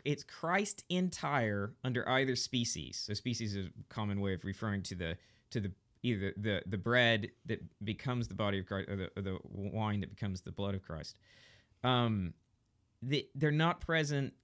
it's 0.04 0.22
Christ 0.22 0.84
entire 0.90 1.74
under 1.82 2.06
either 2.08 2.36
species. 2.36 2.98
So 3.06 3.14
species 3.14 3.56
is 3.56 3.66
a 3.66 3.70
common 3.88 4.20
way 4.20 4.34
of 4.34 4.44
referring 4.44 4.82
to 4.84 4.94
the 4.94 5.16
to 5.50 5.60
the 5.60 5.72
either 6.02 6.32
the 6.36 6.62
the 6.66 6.78
bread 6.78 7.28
that 7.46 7.60
becomes 7.84 8.28
the 8.28 8.34
body 8.34 8.60
of 8.60 8.66
Christ 8.66 8.88
or 8.88 8.96
the, 8.96 9.10
or 9.16 9.22
the 9.22 9.38
wine 9.44 10.00
that 10.00 10.10
becomes 10.10 10.40
the 10.40 10.52
blood 10.52 10.74
of 10.74 10.82
Christ. 10.82 11.18
Um, 11.84 12.34
they, 13.02 13.28
they're 13.34 13.50
not 13.50 13.80
present 13.80 14.34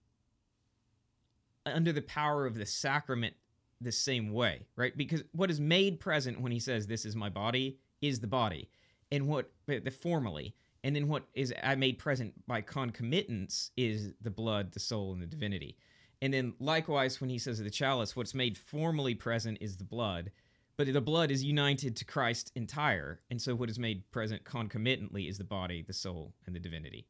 under 1.67 1.93
the 1.93 2.03
power 2.03 2.47
of 2.47 2.57
the 2.57 2.67
sacrament 2.67 3.35
the 3.81 3.93
same 3.93 4.33
way, 4.33 4.67
right? 4.77 4.97
Because 4.97 5.25
what 5.33 5.51
is 5.51 5.61
made 5.61 6.01
present 6.01 6.41
when 6.41 6.53
he 6.53 6.61
says, 6.61 6.87
"This 6.87 7.05
is 7.05 7.17
my 7.17 7.29
body," 7.29 7.79
is 8.01 8.21
the 8.21 8.27
body, 8.27 8.69
and 9.11 9.27
what 9.27 9.51
the 9.67 9.91
formally, 9.91 10.55
and 10.83 10.95
then 10.95 11.09
what 11.09 11.25
is 11.35 11.53
I 11.63 11.75
made 11.75 11.99
present 11.99 12.47
by 12.47 12.61
concomitance 12.61 13.71
is 13.77 14.13
the 14.21 14.31
blood, 14.31 14.73
the 14.73 14.81
soul, 14.81 15.13
and 15.13 15.23
the 15.23 15.27
divinity. 15.27 15.77
And 16.23 16.33
then 16.33 16.55
likewise, 16.59 17.21
when 17.21 17.31
he 17.31 17.39
says 17.39 17.59
the 17.59 17.71
chalice, 17.71 18.17
what's 18.17 18.35
made 18.35 18.57
formally 18.57 19.15
present 19.15 19.59
is 19.61 19.77
the 19.77 19.85
blood, 19.85 20.31
but 20.77 20.93
the 20.93 21.01
blood 21.01 21.31
is 21.31 21.45
united 21.45 21.97
to 21.97 22.05
Christ 22.05 22.51
entire, 22.55 23.21
and 23.31 23.41
so 23.41 23.55
what 23.55 23.71
is 23.71 23.79
made 23.79 24.11
present 24.11 24.45
concomitantly 24.45 25.29
is 25.29 25.39
the 25.39 25.45
body, 25.45 25.83
the 25.83 25.93
soul, 25.93 26.35
and 26.47 26.55
the 26.55 26.61
divinity. 26.61 27.07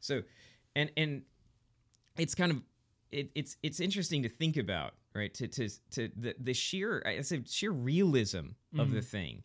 So, 0.00 0.22
and 0.74 0.90
and 0.96 1.22
it's 2.18 2.34
kind 2.34 2.52
of 2.52 2.62
it, 3.10 3.30
it's 3.34 3.56
it's 3.62 3.80
interesting 3.80 4.22
to 4.22 4.28
think 4.28 4.56
about, 4.56 4.94
right? 5.14 5.32
To 5.34 5.48
to 5.48 5.68
to 5.92 6.10
the 6.16 6.34
the 6.38 6.54
sheer 6.54 7.02
I 7.06 7.20
say 7.22 7.42
sheer 7.46 7.70
realism 7.70 8.48
of 8.78 8.90
the 8.90 9.00
thing, 9.02 9.42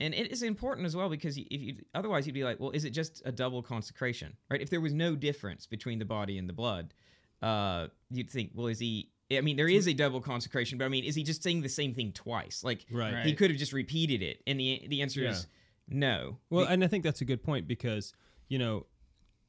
and 0.00 0.14
it 0.14 0.32
is 0.32 0.42
important 0.42 0.86
as 0.86 0.96
well 0.96 1.08
because 1.08 1.36
if 1.36 1.46
you 1.50 1.76
otherwise 1.94 2.26
you'd 2.26 2.34
be 2.34 2.44
like, 2.44 2.58
well, 2.58 2.70
is 2.70 2.84
it 2.84 2.90
just 2.90 3.22
a 3.24 3.32
double 3.32 3.62
consecration, 3.62 4.36
right? 4.50 4.60
If 4.60 4.70
there 4.70 4.80
was 4.80 4.92
no 4.92 5.14
difference 5.14 5.66
between 5.66 5.98
the 5.98 6.04
body 6.04 6.38
and 6.38 6.48
the 6.48 6.52
blood, 6.52 6.94
uh, 7.42 7.88
you'd 8.10 8.30
think, 8.30 8.52
well, 8.54 8.66
is 8.66 8.78
he? 8.78 9.10
I 9.38 9.40
mean, 9.40 9.56
there 9.56 9.68
is 9.68 9.86
a 9.86 9.92
double 9.94 10.20
consecration, 10.20 10.78
but 10.78 10.84
I 10.84 10.88
mean, 10.88 11.04
is 11.04 11.14
he 11.14 11.22
just 11.22 11.42
saying 11.42 11.62
the 11.62 11.68
same 11.68 11.94
thing 11.94 12.12
twice? 12.12 12.62
Like, 12.64 12.86
Right. 12.90 13.12
Right. 13.14 13.26
he 13.26 13.34
could 13.34 13.50
have 13.50 13.58
just 13.58 13.72
repeated 13.72 14.22
it, 14.22 14.42
and 14.46 14.58
the 14.58 14.84
the 14.88 15.02
answer 15.02 15.24
is 15.24 15.46
no. 15.88 16.38
Well, 16.50 16.66
and 16.66 16.82
I 16.84 16.86
think 16.86 17.04
that's 17.04 17.20
a 17.20 17.24
good 17.24 17.42
point 17.42 17.66
because, 17.68 18.12
you 18.48 18.58
know, 18.58 18.86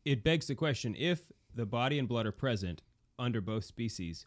it 0.05 0.23
begs 0.23 0.47
the 0.47 0.55
question 0.55 0.95
if 0.97 1.31
the 1.55 1.65
body 1.65 1.99
and 1.99 2.07
blood 2.07 2.25
are 2.25 2.31
present 2.31 2.81
under 3.19 3.41
both 3.41 3.63
species, 3.65 4.25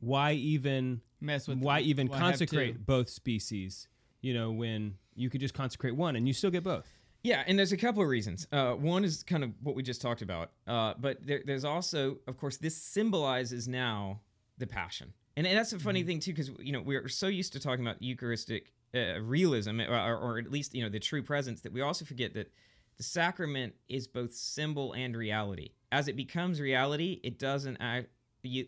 why 0.00 0.32
even 0.32 1.00
Mess 1.20 1.48
with 1.48 1.58
why 1.58 1.80
even 1.80 2.08
why 2.08 2.18
consecrate 2.18 2.86
both 2.86 3.08
species, 3.08 3.88
you 4.20 4.34
know, 4.34 4.50
when 4.50 4.96
you 5.14 5.28
could 5.30 5.40
just 5.40 5.54
consecrate 5.54 5.96
one 5.96 6.16
and 6.16 6.26
you 6.26 6.32
still 6.32 6.50
get 6.50 6.62
both? 6.64 6.86
Yeah, 7.22 7.42
and 7.46 7.58
there's 7.58 7.72
a 7.72 7.76
couple 7.76 8.02
of 8.02 8.08
reasons. 8.08 8.46
Uh, 8.50 8.72
one 8.72 9.04
is 9.04 9.22
kind 9.22 9.44
of 9.44 9.50
what 9.62 9.74
we 9.74 9.82
just 9.82 10.00
talked 10.00 10.22
about, 10.22 10.52
uh, 10.66 10.94
but 10.98 11.18
there, 11.26 11.42
there's 11.44 11.66
also, 11.66 12.16
of 12.26 12.38
course, 12.38 12.56
this 12.56 12.74
symbolizes 12.74 13.68
now 13.68 14.20
the 14.60 14.66
passion, 14.66 15.12
and, 15.36 15.46
and 15.46 15.58
that's 15.58 15.72
a 15.72 15.78
funny 15.78 16.04
thing 16.04 16.20
too, 16.20 16.32
because 16.32 16.50
you 16.60 16.72
know 16.72 16.80
we're 16.80 17.08
so 17.08 17.26
used 17.26 17.52
to 17.54 17.60
talking 17.60 17.84
about 17.84 18.00
Eucharistic 18.00 18.72
uh, 18.94 19.20
realism, 19.20 19.80
or, 19.80 20.16
or 20.16 20.38
at 20.38 20.50
least 20.50 20.74
you 20.74 20.82
know 20.82 20.88
the 20.88 21.00
true 21.00 21.22
presence, 21.22 21.62
that 21.62 21.72
we 21.72 21.80
also 21.80 22.04
forget 22.04 22.34
that 22.34 22.52
the 22.96 23.02
sacrament 23.02 23.74
is 23.88 24.06
both 24.06 24.32
symbol 24.32 24.92
and 24.92 25.16
reality. 25.16 25.70
As 25.90 26.06
it 26.06 26.14
becomes 26.14 26.60
reality, 26.60 27.20
it 27.24 27.38
doesn't 27.38 27.78
act, 27.80 28.08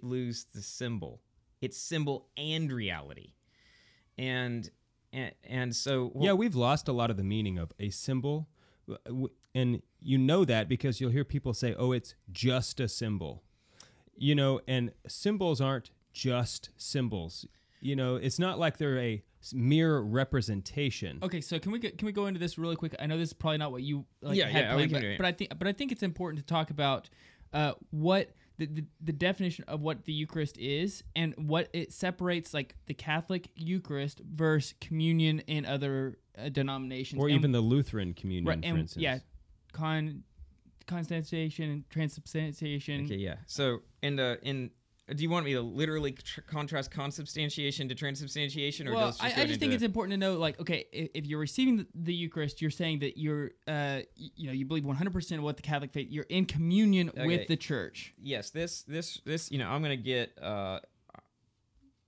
lose 0.02 0.46
the 0.54 0.62
symbol. 0.62 1.20
It's 1.60 1.76
symbol 1.78 2.28
and 2.36 2.72
reality, 2.72 3.34
and 4.18 4.68
and, 5.12 5.32
and 5.44 5.76
so 5.76 6.10
yeah, 6.18 6.32
we've 6.32 6.56
lost 6.56 6.88
a 6.88 6.92
lot 6.92 7.10
of 7.10 7.16
the 7.16 7.24
meaning 7.24 7.58
of 7.58 7.72
a 7.78 7.90
symbol. 7.90 8.48
And 9.54 9.80
you 10.00 10.18
know 10.18 10.44
that 10.44 10.68
because 10.68 11.00
you'll 11.00 11.12
hear 11.12 11.24
people 11.24 11.54
say, 11.54 11.72
oh, 11.78 11.92
it's 11.92 12.16
just 12.32 12.80
a 12.80 12.88
symbol. 12.88 13.44
You 14.16 14.34
know, 14.34 14.60
and 14.66 14.92
symbols 15.06 15.60
aren't 15.60 15.90
just 16.12 16.70
symbols. 16.76 17.46
You 17.80 17.96
know, 17.96 18.16
it's 18.16 18.38
not 18.38 18.58
like 18.58 18.76
they're 18.78 18.98
a 18.98 19.22
mere 19.52 19.98
representation. 20.00 21.18
Okay, 21.22 21.40
so 21.40 21.58
can 21.58 21.72
we 21.72 21.78
get, 21.80 21.98
can 21.98 22.06
we 22.06 22.12
go 22.12 22.26
into 22.26 22.38
this 22.38 22.58
really 22.58 22.76
quick? 22.76 22.94
I 23.00 23.06
know 23.06 23.18
this 23.18 23.30
is 23.30 23.32
probably 23.32 23.58
not 23.58 23.72
what 23.72 23.82
you 23.82 24.04
like, 24.20 24.36
Yeah, 24.36 24.48
yeah, 24.48 24.74
planned, 24.74 24.92
but, 24.92 25.02
but 25.18 25.26
I 25.26 25.32
think 25.32 25.58
but 25.58 25.66
I 25.66 25.72
think 25.72 25.90
it's 25.92 26.02
important 26.02 26.46
to 26.46 26.46
talk 26.46 26.70
about 26.70 27.08
uh, 27.52 27.72
what 27.90 28.30
the, 28.58 28.66
the 28.66 28.84
the 29.00 29.12
definition 29.12 29.64
of 29.66 29.80
what 29.80 30.04
the 30.04 30.12
Eucharist 30.12 30.58
is 30.58 31.02
and 31.16 31.34
what 31.36 31.68
it 31.72 31.92
separates 31.92 32.54
like 32.54 32.76
the 32.86 32.94
Catholic 32.94 33.48
Eucharist 33.56 34.20
versus 34.32 34.74
communion 34.80 35.40
in 35.40 35.66
other 35.66 36.18
uh, 36.38 36.48
denominations 36.50 37.20
Or 37.20 37.26
and- 37.26 37.34
even 37.36 37.50
the 37.50 37.60
Lutheran 37.60 38.14
communion, 38.14 38.44
right 38.44 38.60
for 38.60 38.78
instance. 38.78 39.02
yeah, 39.02 39.18
con 39.72 40.22
consubstantiation, 40.86 41.84
transubstantiation. 41.90 43.04
Okay, 43.06 43.16
yeah. 43.16 43.36
So, 43.46 43.82
and 44.02 44.18
uh, 44.20 44.36
in 44.42 44.70
do 45.12 45.22
you 45.22 45.28
want 45.28 45.44
me 45.44 45.52
to 45.52 45.60
literally 45.60 46.12
tr- 46.12 46.40
contrast 46.42 46.90
consubstantiation 46.90 47.88
to 47.88 47.94
transubstantiation, 47.94 48.86
or 48.88 48.94
well, 48.94 49.06
let's 49.06 49.20
I, 49.20 49.28
just 49.28 49.38
I 49.40 49.46
just 49.46 49.60
think 49.60 49.72
it's 49.72 49.82
important 49.82 50.12
to 50.12 50.16
know, 50.16 50.38
like, 50.38 50.58
okay, 50.60 50.86
if, 50.92 51.10
if 51.12 51.26
you're 51.26 51.40
receiving 51.40 51.78
the, 51.78 51.86
the 51.94 52.14
Eucharist, 52.14 52.62
you're 52.62 52.70
saying 52.70 53.00
that 53.00 53.18
you're, 53.18 53.46
uh, 53.66 54.00
y- 54.16 54.30
you 54.36 54.46
know, 54.46 54.52
you 54.52 54.64
believe 54.64 54.84
100% 54.84 55.36
of 55.38 55.42
what 55.42 55.56
the 55.56 55.62
Catholic 55.62 55.92
faith, 55.92 56.06
you're 56.08 56.24
in 56.28 56.46
communion 56.46 57.10
Okay. 57.10 57.26
with 57.26 57.48
the 57.48 57.56
church. 57.56 58.14
yes. 58.16 58.50
This 58.50 58.82
this 58.84 59.20
this 59.24 59.50
you 59.50 59.58
know 59.58 59.68
I'm 59.68 59.82
gonna 59.82 59.96
get 59.96 60.30
uh 60.40 60.78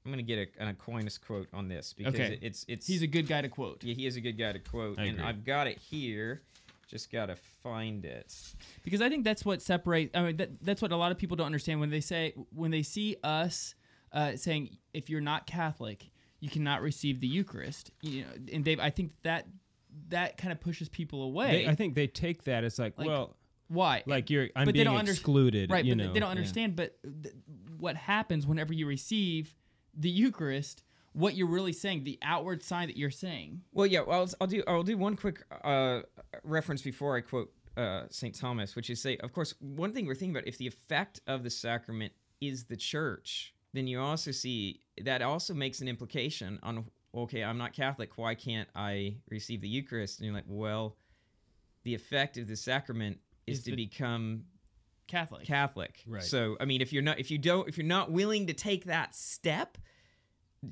I'm 0.07 0.11
gonna 0.13 0.23
get 0.23 0.39
a, 0.57 0.63
an 0.63 0.69
Aquinas 0.69 1.19
quote 1.19 1.49
on 1.53 1.69
this 1.69 1.93
because 1.95 2.15
Okay. 2.15 2.35
it, 2.35 2.39
it's 2.43 2.65
it's 2.69 2.87
He's 2.87 3.03
a 3.03 3.07
good 3.09 3.27
guy 3.27 3.43
to 3.43 3.49
quote. 3.49 3.83
yeah 3.83 3.95
he 3.95 4.07
is 4.07 4.17
a 4.17 4.21
good 4.21 4.39
guy 4.39 4.53
to 4.53 4.59
quote, 4.61 4.99
I 4.99 5.05
and 5.05 5.15
agree. 5.17 5.25
I've 5.29 5.45
got 5.45 5.67
it 5.67 5.79
here. 5.79 6.43
Just 6.95 7.11
gotta 7.11 7.35
find 7.65 8.05
it. 8.05 8.33
because 8.85 9.03
I 9.03 9.09
think 9.09 9.25
that's 9.25 9.45
what 9.45 9.61
separates. 9.61 10.17
I 10.17 10.23
mean, 10.23 10.37
that, 10.37 10.63
that's 10.63 10.81
what 10.81 10.93
a 10.93 10.97
lot 10.97 11.11
of 11.11 11.19
people 11.19 11.37
don't 11.37 11.47
understand 11.47 11.81
when 11.81 11.91
they 11.91 12.01
say 12.01 12.35
when 12.55 12.71
they 12.71 12.85
see 12.85 13.17
us 13.25 13.75
uh, 14.13 14.37
saying 14.37 14.77
if 14.93 15.11
you're 15.11 15.21
not 15.21 15.45
Catholic, 15.45 16.09
you 16.39 16.49
cannot 16.49 16.83
receive 16.83 17.19
the 17.19 17.27
Eucharist. 17.27 17.91
You 18.01 18.21
know, 18.23 18.29
and 18.53 18.65
Dave, 18.65 18.79
I 18.79 18.91
think 18.91 19.11
that 19.25 19.49
that 20.11 20.37
kind 20.37 20.53
of 20.53 20.61
pushes 20.61 20.89
people 20.89 21.23
away. 21.23 21.65
They, 21.65 21.67
I 21.69 21.75
think 21.75 21.97
they 21.97 22.07
take 22.07 22.45
that 22.45 22.63
as 22.63 22.79
like, 22.79 22.97
Like, 22.97 23.09
well, 23.09 23.35
Why? 23.67 24.05
like 24.07 24.31
you're 24.31 24.51
I'm 24.55 24.67
but 24.67 24.77
they 24.77 24.85
don't 24.85 24.97
under- 24.97 25.11
right? 25.73 25.85
you 25.85 25.97
but 25.97 26.05
know. 26.05 26.13
they 26.13 26.21
don't 26.21 26.31
understand. 26.31 26.77
But 26.77 26.97
th- 27.03 27.35
what 27.77 27.97
happens 27.97 28.47
whenever 28.47 28.73
you 28.73 28.87
receive 28.87 29.53
the 29.97 30.11
Eucharist? 30.11 30.85
What 31.15 31.35
you're 31.37 31.49
really 31.49 31.73
saying, 31.73 32.05
the 32.05 32.19
outward 32.23 32.63
sign 32.63 32.89
that 32.89 32.97
you're 32.97 33.11
saying. 33.11 33.63
Well, 33.73 33.87
yeah. 33.87 34.01
Well, 34.01 34.21
I'll, 34.21 34.31
I'll 34.43 34.47
do. 34.47 34.63
I'll 34.67 34.83
do 34.83 34.99
one 34.99 35.17
quick 35.17 35.43
uh, 35.63 36.03
reference 36.43 36.83
before 36.83 37.17
I 37.17 37.21
quote 37.23 37.53
uh, 37.77 38.03
Saint 38.11 38.35
Thomas, 38.35 38.75
which 38.77 38.91
is 38.91 39.01
say, 39.01 39.17
of 39.19 39.33
course, 39.33 39.55
one 39.61 39.93
thing 39.93 40.07
we're 40.07 40.15
thinking 40.15 40.37
about: 40.37 40.47
if 40.49 40.59
the 40.59 40.67
effect 40.67 41.21
of 41.27 41.43
the 41.45 41.51
sacrament 41.51 42.13
is 42.41 42.65
the 42.65 42.77
church, 42.77 43.55
then 43.73 43.87
you 43.87 44.01
also 44.01 44.33
see 44.33 44.81
that 45.03 45.23
also 45.23 45.55
makes 45.55 45.81
an 45.81 45.89
implication 45.89 46.59
on. 46.63 46.85
Okay, 47.15 47.45
I'm 47.45 47.59
not 47.59 47.73
Catholic. 47.73 48.19
Why 48.19 48.35
can't 48.35 48.69
I 48.75 49.19
receive 49.31 49.61
the 49.61 49.69
Eucharist? 49.69 50.19
And 50.19 50.27
you're 50.27 50.35
like, 50.35 50.47
well, 50.49 50.97
the 51.85 51.95
effect 51.95 52.37
of 52.39 52.49
the 52.49 52.57
sacrament 52.57 53.21
is, 53.47 53.59
Is 53.59 53.65
to 53.65 53.71
the- 53.71 53.77
become 53.77 54.47
Catholic. 55.07 55.47
Catholic. 55.47 56.03
Right. 56.09 56.25
So 56.25 56.57
I 56.59 56.65
mean, 56.65 56.81
if 56.81 56.93
you're 56.93 57.03
not, 57.05 57.21
if 57.21 57.31
you 57.31 57.39
don't, 57.39 57.69
if 57.69 57.79
you're 57.79 57.87
not 57.87 58.11
willing 58.11 58.49
to 58.49 58.53
take 58.53 58.87
that 58.87 59.15
step, 59.15 59.79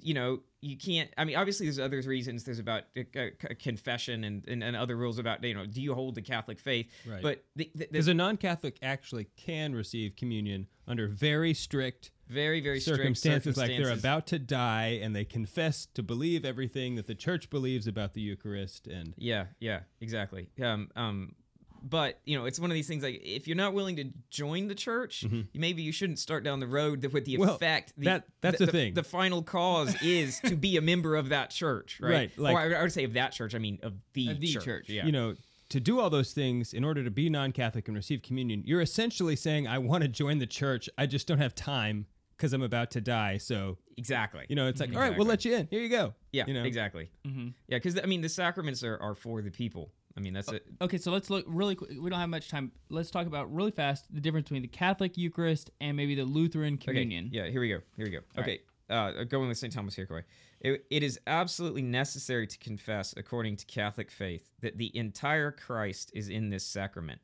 you 0.00 0.14
know, 0.14 0.40
you 0.61 0.76
can't. 0.76 1.11
I 1.18 1.24
mean, 1.24 1.37
obviously, 1.37 1.66
there's 1.66 1.78
other 1.78 2.00
reasons. 2.02 2.44
There's 2.44 2.59
about 2.59 2.85
uh, 2.96 3.02
c- 3.14 3.55
confession 3.59 4.24
and, 4.24 4.46
and 4.48 4.62
and 4.62 4.76
other 4.76 4.96
rules 4.96 5.18
about 5.18 5.42
you 5.44 5.55
know, 5.55 5.66
do 5.66 5.83
you 5.83 5.94
hold 5.94 6.14
the 6.14 6.22
Catholic 6.22 6.59
faith? 6.59 6.88
Right. 7.07 7.22
But 7.22 7.44
the, 7.57 7.70
the, 7.74 7.85
the 7.85 7.88
Because 7.92 8.09
a 8.09 8.14
non-Catholic 8.14 8.78
actually 8.83 9.26
can 9.37 9.74
receive 9.74 10.16
communion 10.16 10.68
under 10.87 11.09
very 11.09 11.55
strict 11.55 12.11
very 12.28 12.61
very 12.61 12.81
strict 12.81 12.98
circumstances, 12.98 13.57
like 13.57 13.68
they're 13.68 13.92
about 13.92 14.26
to 14.28 14.38
die 14.38 14.98
and 15.02 15.14
they 15.14 15.24
confess 15.24 15.87
to 15.94 16.02
believe 16.02 16.44
everything 16.44 16.94
that 16.94 17.07
the 17.07 17.14
church 17.14 17.50
believes 17.50 17.87
about 17.87 18.14
the 18.14 18.20
Eucharist 18.20 18.87
and 18.87 19.14
Yeah, 19.18 19.46
yeah, 19.61 19.81
exactly. 20.00 20.48
Um, 20.62 20.90
um, 20.96 21.35
but 21.82 22.20
you 22.24 22.38
know, 22.38 22.44
it's 22.46 22.60
one 22.60 22.70
of 22.70 22.74
these 22.74 22.86
things 22.88 23.02
like 23.02 23.20
if 23.24 23.46
you're 23.48 23.56
not 23.56 23.74
willing 23.74 23.96
to 23.96 24.04
join 24.30 24.68
the 24.68 24.74
church, 24.74 25.24
maybe 25.54 25.82
you 25.82 25.92
shouldn't 25.92 26.18
start 26.18 26.44
down 26.44 26.60
the 26.60 26.66
road 26.66 27.00
that 27.02 27.12
with 27.12 27.24
the 27.24 27.32
Mm-hmm. 27.34 27.40
Well, 27.42 27.54
effect. 27.56 27.92
The, 27.96 28.04
that- 28.06 28.24
that's 28.40 28.58
the, 28.58 28.66
the 28.66 28.72
thing. 28.72 28.94
The 28.94 29.02
final 29.02 29.42
cause 29.42 29.94
is 30.02 30.40
to 30.40 30.56
be 30.56 30.76
a 30.76 30.80
member 30.80 31.16
of 31.16 31.30
that 31.30 31.50
church, 31.50 31.98
right? 32.00 32.10
Right, 32.12 32.38
like- 32.38 32.54
or 32.54 32.60
I, 32.60 32.78
I 32.80 32.82
would 32.82 32.92
say 32.92 33.04
of 33.04 33.14
that 33.14 33.32
church. 33.32 33.54
I 33.54 33.58
mean 33.58 33.78
of 33.82 33.94
the, 34.12 34.30
Of 34.30 34.40
the 34.40 34.46
church. 34.52 34.64
church. 34.64 34.88
Yeah. 34.88 35.04
you 35.06 35.12
know 35.12 35.34
to 35.70 35.80
do 35.80 35.98
all 36.00 36.10
those 36.10 36.32
things 36.34 36.74
in 36.74 36.84
order 36.84 37.02
to 37.02 37.10
be 37.10 37.30
non-Catholic 37.30 37.88
and 37.88 37.96
receive 37.96 38.20
communion, 38.20 38.62
you're 38.66 38.82
essentially 38.82 39.34
saying 39.34 39.66
I 39.66 39.78
want 39.78 40.02
to 40.02 40.08
join 40.08 40.38
the 40.38 40.46
church, 40.46 40.86
I 40.98 41.06
just 41.06 41.26
don't 41.26 41.38
have 41.38 41.54
time 41.54 42.04
because 42.36 42.52
I'm 42.52 42.60
about 42.60 42.90
to 42.90 43.00
die. 43.00 43.38
So 43.38 43.78
exactly. 43.96 44.44
you 44.50 44.56
know, 44.56 44.66
it's 44.68 44.80
like 44.80 44.90
all 44.90 44.96
right, 44.96 45.04
Exactly. 45.06 45.18
we'll 45.18 45.28
let 45.28 45.44
you 45.46 45.54
in. 45.56 45.68
Here 45.70 45.80
you 45.80 45.88
go. 45.88 46.12
yeah, 46.30 46.44
you 46.46 46.52
know, 46.52 46.64
exactly. 46.64 47.08
Mm-hmm. 47.26 47.48
Yeah, 47.68 47.78
because 47.78 47.98
I 47.98 48.04
mean 48.04 48.20
the 48.20 48.28
sacraments 48.28 48.84
are, 48.84 48.98
are 49.00 49.14
for 49.14 49.40
the 49.40 49.50
people. 49.50 49.92
I 50.16 50.20
mean 50.20 50.35
that's 50.35 50.48
it. 50.53 50.64
Okay, 50.81 50.98
so 50.98 51.11
let's 51.11 51.31
look 51.31 51.44
really 51.48 51.75
quick. 51.75 51.90
We 51.98 52.11
don't 52.11 52.18
have 52.20 52.29
much 52.29 52.48
time. 52.51 52.70
Let's 52.90 53.11
talk 53.11 53.27
about 53.27 53.53
really 53.53 53.70
fast 53.70 54.07
the 54.12 54.20
difference 54.20 54.44
between 54.44 54.62
the 54.62 54.68
Catholic 54.68 55.16
Eucharist 55.16 55.70
and 55.81 55.96
maybe 55.96 56.14
the 56.14 56.25
Lutheran 56.25 56.77
communion. 56.77 57.27
Okay. 57.29 57.37
Yeah, 57.38 57.48
here 57.51 57.61
we 57.61 57.68
go. 57.70 57.81
Here 57.96 58.05
we 58.07 58.11
go. 58.11 58.18
All 58.37 58.42
okay. 58.42 58.61
Uh, 58.90 59.25
going 59.25 59.48
with 59.48 59.57
St. 59.57 59.72
Thomas 59.72 59.94
Hickory. 59.94 60.25
It, 60.61 60.85
it 60.90 61.03
is 61.03 61.18
absolutely 61.27 61.81
necessary 61.83 62.46
to 62.46 62.59
confess, 62.59 63.14
according 63.16 63.57
to 63.57 63.64
Catholic 63.64 64.11
faith, 64.11 64.51
that 64.61 64.77
the 64.77 64.94
entire 64.96 65.51
Christ 65.51 66.11
is 66.14 66.29
in 66.29 66.51
this 66.51 66.66
sacrament. 66.66 67.20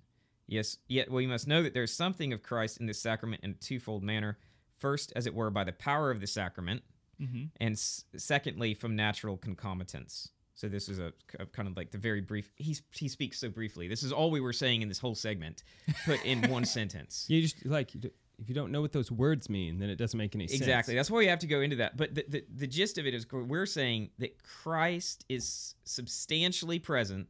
Yes, 0.47 0.79
yet 0.89 1.11
we 1.11 1.27
must 1.27 1.47
know 1.47 1.63
that 1.63 1.75
there 1.75 1.83
is 1.83 1.93
something 1.93 2.33
of 2.33 2.43
Christ 2.43 2.79
in 2.79 2.87
this 2.87 2.99
sacrament 3.03 3.45
in 3.45 3.51
a 3.51 3.55
twofold 3.55 4.03
manner. 4.03 4.39
First, 4.79 5.13
as 5.15 5.27
it 5.27 5.35
were, 5.35 5.51
by 5.51 5.65
the 5.65 5.73
power 5.73 6.11
of 6.11 6.21
the 6.21 6.27
sacrament, 6.27 6.83
Mm-hmm. 7.21 7.47
and 7.61 7.73
s- 7.73 8.05
secondly, 8.17 8.75
from 8.75 8.95
natural 8.95 9.37
concomitance. 9.37 10.31
So 10.59 10.69
this 10.69 10.89
is 10.89 10.99
a, 10.99 11.13
a 11.39 11.47
kind 11.47 11.69
of 11.69 11.77
like 11.77 11.93
the 11.93 11.99
very 11.99 12.21
brief. 12.21 12.51
He 12.57 12.77
he 12.91 13.07
speaks 13.07 13.39
so 13.39 13.49
briefly. 13.49 13.87
This 13.87 14.03
is 14.03 14.11
all 14.13 14.33
we 14.33 14.41
were 14.41 14.53
saying 14.53 14.83
in 14.83 14.89
this 14.89 14.99
whole 14.99 15.15
segment, 15.15 15.63
put 16.05 16.25
in 16.25 16.51
one 16.51 16.65
sentence. 16.79 17.27
you 17.29 17.43
just 17.43 17.65
like 17.65 17.95
if 17.95 18.49
you 18.49 18.57
don't 18.57 18.73
know 18.73 18.81
what 18.81 18.91
those 18.91 19.09
words 19.09 19.49
mean, 19.49 19.79
then 19.79 19.89
it 19.89 19.95
doesn't 19.95 20.19
make 20.19 20.35
any 20.35 20.49
sense. 20.49 20.61
Exactly. 20.61 20.97
That's 20.97 21.13
why 21.13 21.19
we 21.19 21.29
have 21.29 21.39
to 21.41 21.47
go 21.47 21.61
into 21.61 21.77
that. 21.77 21.97
But 21.97 22.17
the, 22.17 22.25
the, 22.27 22.45
the 22.53 22.67
gist 22.67 22.99
of 22.99 23.07
it 23.07 23.15
is 23.15 23.25
we're 23.31 23.67
saying 23.67 24.11
that 24.19 24.43
Christ 24.43 25.25
is 25.29 25.77
substantially 25.85 26.81
present 26.81 27.29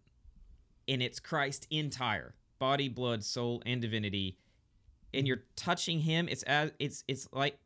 and 0.86 1.02
it's 1.02 1.20
Christ 1.20 1.66
entire 1.70 2.34
body, 2.58 2.88
blood, 2.88 3.24
soul, 3.24 3.62
and 3.66 3.82
divinity. 3.82 4.38
And 5.12 5.26
you're 5.26 5.44
touching 5.54 6.00
him. 6.00 6.28
It's 6.30 6.44
as 6.44 6.72
it's 6.78 7.04
it's 7.06 7.28
like 7.30 7.58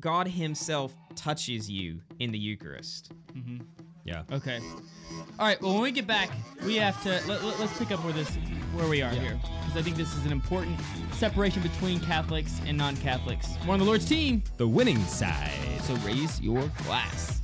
God 0.00 0.26
Himself 0.26 0.96
touches 1.14 1.70
you 1.70 2.00
in 2.18 2.32
the 2.32 2.38
Eucharist. 2.38 3.12
Mm-hmm. 3.36 3.58
Yeah. 4.04 4.22
Okay. 4.32 4.60
All 5.38 5.46
right. 5.46 5.60
Well, 5.60 5.74
when 5.74 5.82
we 5.82 5.92
get 5.92 6.06
back, 6.06 6.30
we 6.64 6.76
have 6.76 7.02
to 7.02 7.10
let, 7.26 7.42
let, 7.42 7.60
us 7.60 7.78
pick 7.78 7.90
up 7.90 8.02
where 8.04 8.12
this 8.12 8.28
where 8.74 8.88
we 8.88 9.02
are 9.02 9.10
here 9.10 9.38
because 9.60 9.76
I 9.76 9.82
think 9.82 9.96
this 9.96 10.14
is 10.16 10.24
an 10.24 10.32
important 10.32 10.78
separation 11.12 11.62
between 11.62 12.00
Catholics 12.00 12.60
and 12.66 12.78
non-Catholics. 12.78 13.48
We're 13.66 13.74
on 13.74 13.78
the 13.80 13.84
Lord's 13.84 14.06
team, 14.06 14.42
The 14.56 14.68
winning 14.68 15.02
side. 15.04 15.50
so 15.82 15.94
raise 15.96 16.40
your 16.40 16.70
glass. 16.84 17.40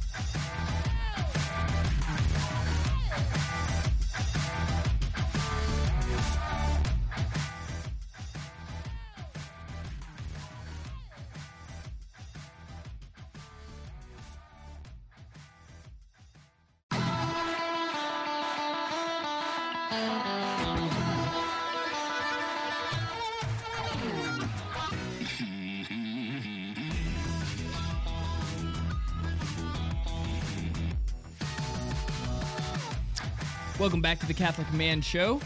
Welcome 33.87 34.03
back 34.03 34.19
to 34.19 34.27
the 34.27 34.35
Catholic 34.35 34.73
Man 34.73 35.01
Show. 35.01 35.41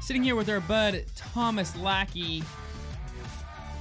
Sitting 0.00 0.22
here 0.22 0.36
with 0.36 0.48
our 0.48 0.60
bud 0.60 1.04
Thomas 1.16 1.74
Lackey. 1.74 2.44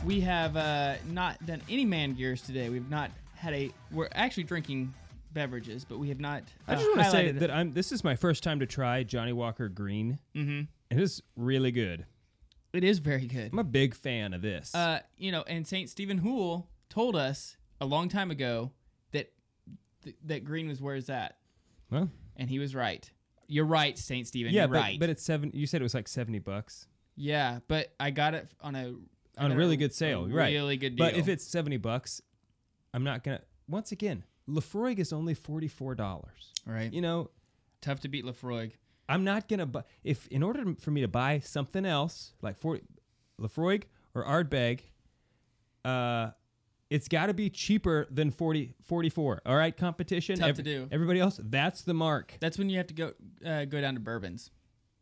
We 0.03 0.21
have 0.21 0.57
uh, 0.57 0.95
not 1.11 1.45
done 1.45 1.61
any 1.69 1.85
man 1.85 2.15
gears 2.15 2.41
today. 2.41 2.69
We've 2.69 2.89
not 2.89 3.11
had 3.35 3.53
a. 3.53 3.69
We're 3.91 4.09
actually 4.15 4.45
drinking 4.45 4.91
beverages, 5.33 5.85
but 5.85 5.99
we 5.99 6.09
have 6.09 6.19
not. 6.19 6.41
Uh, 6.67 6.71
I 6.71 6.75
just 6.77 6.87
want 6.87 7.01
to 7.01 7.11
say 7.11 7.31
that 7.31 7.51
I'm. 7.51 7.73
This 7.73 7.91
is 7.91 8.03
my 8.03 8.15
first 8.15 8.41
time 8.41 8.59
to 8.59 8.65
try 8.65 9.03
Johnnie 9.03 9.33
Walker 9.33 9.69
Green. 9.69 10.17
Mm-hmm. 10.35 10.61
It 10.89 10.99
is 10.99 11.21
really 11.35 11.71
good. 11.71 12.07
it 12.73 12.83
is 12.83 12.97
very 12.97 13.27
good. 13.27 13.51
I'm 13.53 13.59
a 13.59 13.63
big 13.63 13.93
fan 13.93 14.33
of 14.33 14.41
this. 14.41 14.73
Uh, 14.73 15.01
you 15.19 15.31
know, 15.31 15.43
and 15.45 15.67
Saint 15.67 15.91
Stephen 15.91 16.17
Hoole 16.17 16.69
told 16.89 17.15
us 17.15 17.55
a 17.79 17.85
long 17.85 18.09
time 18.09 18.31
ago 18.31 18.71
that 19.11 19.31
th- 20.03 20.15
that 20.25 20.43
green 20.43 20.67
was 20.67 20.81
where 20.81 20.95
it's 20.95 21.11
at, 21.11 21.37
well, 21.91 22.09
and 22.37 22.49
he 22.49 22.59
was 22.59 22.75
right. 22.75 23.09
You're 23.47 23.65
right, 23.65 23.97
Saint 23.97 24.27
Stephen. 24.27 24.53
yeah, 24.53 24.61
You're 24.61 24.67
but 24.69 24.77
right. 24.79 24.99
but 24.99 25.09
it's 25.09 25.23
seven. 25.23 25.51
You 25.53 25.67
said 25.67 25.81
it 25.81 25.83
was 25.83 25.93
like 25.93 26.07
seventy 26.07 26.39
bucks. 26.39 26.87
yeah, 27.15 27.59
but 27.67 27.93
I 27.99 28.09
got 28.11 28.33
it 28.33 28.49
on 28.61 28.75
a 28.75 28.93
on 29.37 29.49
got 29.49 29.57
really 29.57 29.75
a- 29.75 29.77
good 29.77 29.93
sale, 29.93 30.25
a 30.25 30.29
right? 30.29 30.53
really 30.53 30.77
good 30.77 30.95
deal. 30.95 31.05
But 31.05 31.15
if 31.15 31.27
it's 31.27 31.45
seventy 31.45 31.77
bucks, 31.77 32.21
I'm 32.93 33.03
not 33.03 33.23
gonna. 33.23 33.41
Once 33.67 33.91
again, 33.91 34.23
Laphroaig 34.49 34.99
is 34.99 35.11
only 35.13 35.33
forty 35.33 35.67
four 35.67 35.93
dollars. 35.95 36.53
right, 36.65 36.91
You 36.91 37.01
know, 37.01 37.29
tough 37.81 37.99
to 38.01 38.07
beat 38.07 38.25
Laphroaig. 38.25 38.71
I'm 39.07 39.23
not 39.23 39.47
gonna 39.47 39.67
buy 39.67 39.83
if 40.03 40.27
in 40.29 40.41
order 40.41 40.63
for 40.79 40.89
me 40.91 41.01
to 41.01 41.07
buy 41.07 41.39
something 41.39 41.85
else 41.85 42.33
like 42.41 42.57
for 42.57 42.79
Laphroaig 43.39 43.83
or 44.15 44.23
Ardbeg, 44.25 44.79
uh, 45.83 46.31
it's 46.89 47.07
got 47.07 47.27
to 47.27 47.33
be 47.33 47.49
cheaper 47.49 48.07
than 48.11 48.31
40, 48.31 48.75
44. 48.83 49.41
All 49.45 49.55
right, 49.55 49.75
competition. 49.75 50.37
Tough 50.37 50.55
to 50.55 50.63
do. 50.63 50.87
Everybody 50.91 51.19
else, 51.19 51.39
that's 51.43 51.81
the 51.81 51.93
mark. 51.93 52.37
That's 52.39 52.57
when 52.57 52.69
you 52.69 52.77
have 52.77 52.87
to 52.87 52.93
go 52.93 53.13
uh, 53.45 53.65
go 53.65 53.81
down 53.81 53.95
to 53.95 53.99
bourbons. 53.99 54.51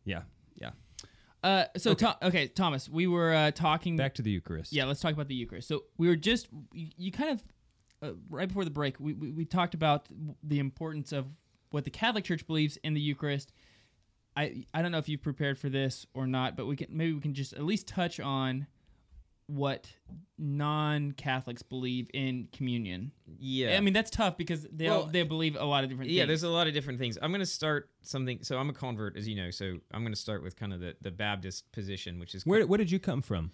Yeah, 0.06 0.22
yeah. 0.56 0.72
Uh, 1.44 1.66
so 1.76 1.92
okay, 1.92 2.08
okay 2.22 2.48
Thomas, 2.48 2.88
we 2.88 3.08
were 3.08 3.34
uh, 3.34 3.52
talking. 3.52 3.98
Back 3.98 4.16
to 4.16 4.22
the 4.22 4.32
Eucharist. 4.32 4.72
Yeah, 4.72 4.86
let's 4.86 5.02
talk 5.02 5.14
about 5.14 5.28
the 5.28 5.36
Eucharist. 5.36 5.68
So 5.68 5.84
we 5.98 6.08
were 6.08 6.16
just 6.16 6.48
you, 6.74 6.88
you 6.98 7.12
kind 7.12 7.32
of 7.32 7.44
uh, 8.02 8.14
right 8.30 8.48
before 8.48 8.64
the 8.64 8.72
break. 8.72 9.00
We, 9.00 9.14
we 9.14 9.32
we 9.32 9.46
talked 9.46 9.74
about 9.74 10.08
the 10.42 10.60
importance 10.60 11.12
of 11.12 11.26
what 11.72 11.84
the 11.84 11.90
Catholic 11.90 12.24
Church 12.24 12.48
believes 12.48 12.78
in 12.78 12.94
the 12.94 13.02
Eucharist. 13.02 13.52
I 14.38 14.66
I 14.74 14.82
don't 14.82 14.92
know 14.92 15.00
if 15.00 15.10
you've 15.10 15.22
prepared 15.22 15.60
for 15.60 15.68
this 15.68 16.06
or 16.14 16.28
not, 16.28 16.56
but 16.56 16.66
we 16.66 16.78
can 16.78 16.88
maybe 16.90 17.14
we 17.14 17.20
can 17.20 17.34
just 17.34 17.54
at 17.54 17.64
least 17.64 17.88
touch 17.88 18.22
on 18.22 18.68
what 19.48 19.88
non-Catholics 20.38 21.62
believe 21.64 22.10
in 22.14 22.48
communion. 22.54 23.12
Yeah. 23.40 23.78
I 23.78 23.82
mean 23.82 23.94
that's 23.94 24.10
tough 24.10 24.38
because 24.38 24.66
they 24.72 24.88
all 24.88 25.00
Well, 25.04 25.08
they 25.08 25.24
believe 25.24 25.56
a 25.60 25.66
lot 25.66 25.84
of 25.84 25.90
different 25.90 26.12
yeah, 26.12 26.22
things. 26.22 26.28
there's 26.30 26.44
a 26.44 26.50
lot 26.50 26.68
of 26.68 26.74
different 26.74 27.00
things. 27.00 27.18
I'm 27.22 27.32
going 27.32 27.40
to 27.42 27.46
start 27.46 27.90
something. 28.02 28.40
So 28.42 28.58
I'm 28.58 28.70
a 28.70 28.74
convert, 28.74 29.18
as 29.18 29.28
you 29.28 29.36
know. 29.36 29.52
So 29.52 29.78
I'm 29.92 30.02
going 30.02 30.14
to 30.14 30.20
start 30.20 30.44
with 30.44 30.56
kind 30.56 30.74
of 30.74 30.80
the, 30.80 30.96
the 31.02 31.12
Baptist 31.12 31.72
position, 31.72 32.20
which 32.20 32.36
is 32.36 32.46
Where 32.46 32.66
where 32.68 32.78
did 32.78 32.92
you 32.92 33.00
come 33.00 33.22
from? 33.22 33.52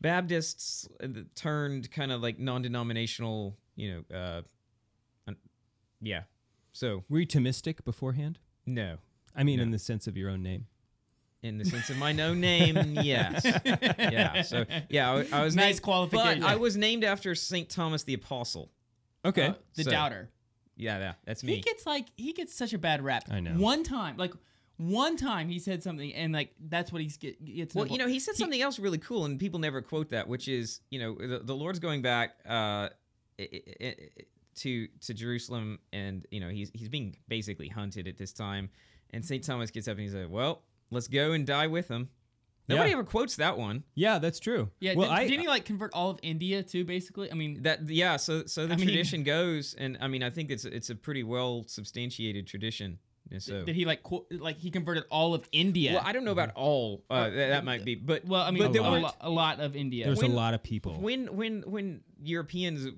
Baptists 0.00 0.86
uh, 1.02 1.08
turned 1.34 1.90
kind 1.90 2.12
of 2.12 2.20
like 2.22 2.38
non-denominational. 2.38 3.56
You 3.76 4.04
know, 4.10 4.16
uh, 4.16 5.32
yeah. 6.00 6.22
So 6.72 7.04
Were 7.08 7.20
you 7.20 7.26
Thomistic 7.26 7.84
beforehand? 7.84 8.38
no, 8.66 8.96
I 9.34 9.42
mean, 9.44 9.58
No. 9.58 9.62
in 9.64 9.70
the 9.70 9.78
sense 9.78 10.06
of 10.06 10.16
your 10.16 10.28
own 10.30 10.42
name. 10.42 10.66
In 11.46 11.58
the 11.58 11.64
sense 11.64 11.88
of 11.90 11.96
my 11.96 12.12
no 12.12 12.34
name, 12.34 12.76
yes, 13.02 13.44
yeah. 13.98 14.42
So 14.42 14.64
yeah, 14.88 15.10
I, 15.12 15.26
I 15.40 15.44
was 15.44 15.54
Nice 15.56 15.64
named, 15.76 15.82
qualification. 15.82 16.40
But 16.42 16.48
I 16.48 16.56
was 16.56 16.76
named 16.76 17.04
after 17.04 17.34
Saint 17.34 17.68
Thomas 17.70 18.02
the 18.04 18.14
Apostle. 18.14 18.70
Okay. 19.24 19.46
Uh, 19.48 19.54
the 19.74 19.84
so- 19.84 19.90
doubter. 19.90 20.30
Yeah, 20.78 20.98
yeah, 20.98 21.12
that's 21.24 21.42
me. 21.42 21.54
He 21.54 21.60
gets 21.62 21.86
like 21.86 22.06
he 22.16 22.34
gets 22.34 22.54
such 22.54 22.74
a 22.74 22.78
bad 22.78 23.02
rap. 23.02 23.24
I 23.30 23.40
know. 23.40 23.52
One 23.52 23.82
time, 23.82 24.18
like 24.18 24.34
one 24.76 25.16
time, 25.16 25.48
he 25.48 25.58
said 25.58 25.82
something, 25.82 26.12
and 26.12 26.34
like 26.34 26.50
that's 26.68 26.92
what 26.92 27.00
he's 27.00 27.16
get, 27.16 27.42
gets. 27.42 27.74
Well, 27.74 27.86
you 27.86 27.96
know, 27.96 28.06
he 28.06 28.18
said 28.20 28.34
something 28.36 28.60
else 28.60 28.78
really 28.78 28.98
cool, 28.98 29.24
and 29.24 29.40
people 29.40 29.58
never 29.58 29.80
quote 29.80 30.10
that, 30.10 30.28
which 30.28 30.48
is, 30.48 30.80
you 30.90 30.98
know, 31.00 31.14
the, 31.14 31.38
the 31.42 31.54
Lord's 31.54 31.78
going 31.78 32.02
back 32.02 32.36
uh, 32.46 32.52
i- 32.52 32.90
i- 33.40 33.62
i- 33.86 33.96
to 34.56 34.86
to 35.00 35.14
Jerusalem, 35.14 35.78
and 35.94 36.26
you 36.30 36.40
know, 36.40 36.50
he's 36.50 36.70
he's 36.74 36.90
being 36.90 37.16
basically 37.26 37.68
hunted 37.68 38.06
at 38.06 38.18
this 38.18 38.34
time, 38.34 38.68
and 39.14 39.24
Saint 39.24 39.44
Thomas 39.44 39.70
gets 39.70 39.88
up 39.88 39.92
and 39.92 40.00
he's 40.00 40.14
like, 40.14 40.28
"Well, 40.28 40.62
let's 40.90 41.08
go 41.08 41.32
and 41.32 41.46
die 41.46 41.66
with 41.66 41.88
him." 41.88 42.10
Nobody 42.68 42.90
Yeah. 42.90 42.94
ever 42.94 43.04
quotes 43.04 43.36
that 43.36 43.56
one. 43.56 43.84
Yeah, 43.94 44.18
that's 44.18 44.40
true. 44.40 44.70
Yeah, 44.80 44.94
Well, 44.96 45.08
did, 45.08 45.14
I 45.16 45.28
didn't 45.28 45.42
he 45.42 45.46
like 45.48 45.64
convert 45.64 45.92
all 45.94 46.10
of 46.10 46.18
India 46.24 46.64
too? 46.64 46.84
Basically, 46.84 47.30
I 47.30 47.34
mean, 47.34 47.62
That 47.62 47.88
yeah, 47.88 48.16
so 48.16 48.44
so 48.46 48.66
the 48.66 48.74
I 48.74 48.76
mean- 48.76 48.86
tradition 48.86 49.22
goes, 49.22 49.74
and 49.74 49.96
I 50.00 50.08
mean, 50.08 50.22
I 50.24 50.30
think 50.30 50.50
it's 50.50 50.64
it's 50.64 50.90
a 50.90 50.96
pretty 50.96 51.22
well 51.22 51.64
substantiated 51.68 52.46
tradition. 52.48 52.98
And 53.30 53.42
so, 53.42 53.64
did 53.64 53.74
he 53.74 53.84
like 53.84 54.02
qu- 54.04 54.24
like 54.30 54.58
he 54.58 54.70
converted 54.70 55.04
all 55.10 55.34
of 55.34 55.48
India? 55.52 55.94
well, 55.94 56.02
I 56.04 56.12
don't 56.12 56.24
know 56.24 56.30
about 56.32 56.52
all. 56.54 57.04
Uh, 57.10 57.24
that, 57.30 57.48
that 57.48 57.64
might 57.64 57.84
be, 57.84 57.96
but 57.96 58.24
Well, 58.24 58.42
I 58.42 58.50
mean, 58.52 58.62
but 58.62 58.70
a, 58.70 58.72
there 58.72 58.82
lot. 58.82 58.92
were 58.92 59.00
lo- 59.00 59.14
a 59.20 59.30
lot 59.30 59.58
of 59.60 59.74
India. 59.76 60.06
there's 60.06 60.22
when- 60.22 60.30
a 60.30 60.34
lot 60.34 60.54
of 60.54 60.62
people. 60.62 60.94
when 61.00 61.34
when 61.36 61.62
when 61.62 62.02
Europeans 62.22 62.88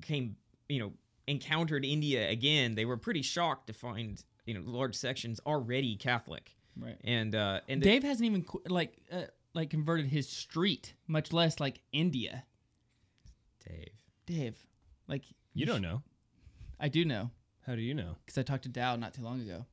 came, 0.00 0.36
you 0.68 0.78
know, 0.80 0.92
encountered 1.28 1.84
India 1.84 2.28
again, 2.28 2.74
they 2.76 2.84
were 2.84 2.96
pretty 2.96 3.22
shocked 3.22 3.66
to 3.68 3.72
find 3.72 4.22
you 4.46 4.54
know 4.54 4.62
large 4.64 4.94
sections 4.94 5.40
already 5.46 5.96
Catholic, 5.96 6.56
right. 6.78 6.96
and 7.04 7.34
uh, 7.34 7.60
and 7.68 7.80
Dave 7.82 8.02
hasn't 8.02 8.26
even 8.26 8.42
qu- 8.44 8.62
like 8.68 8.96
uh, 9.12 9.22
like 9.54 9.70
converted 9.70 10.06
his 10.06 10.28
street, 10.28 10.94
much 11.06 11.32
less 11.32 11.60
like 11.60 11.80
India. 11.92 12.44
Dave. 13.68 13.88
Dave, 14.26 14.56
like 15.08 15.22
you 15.54 15.66
don't 15.66 15.82
know. 15.82 16.02
I 16.80 16.88
do 16.88 17.04
know 17.04 17.30
How 17.66 17.74
do 17.76 17.80
you 17.80 17.94
know? 17.94 18.16
because 18.24 18.38
I 18.38 18.42
talked 18.42 18.64
to 18.64 18.68
Dow 18.68 18.96
not 18.96 19.14
too 19.14 19.22
long 19.22 19.40
ago. 19.40 19.66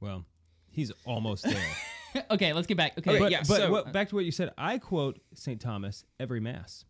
Well, 0.00 0.24
he's 0.70 0.92
almost 1.04 1.44
there. 1.44 2.24
okay, 2.30 2.52
let's 2.52 2.66
get 2.66 2.76
back. 2.76 2.98
Okay, 2.98 3.10
Okay, 3.10 3.18
but 3.18 3.32
yeah, 3.32 3.38
but 3.48 3.56
so- 3.56 3.70
what, 3.70 3.92
back 3.92 4.08
to 4.10 4.14
what 4.14 4.24
you 4.24 4.32
said. 4.32 4.52
I 4.58 4.78
quote 4.78 5.20
St. 5.34 5.60
Thomas 5.60 6.04
every 6.20 6.40
mass. 6.40 6.84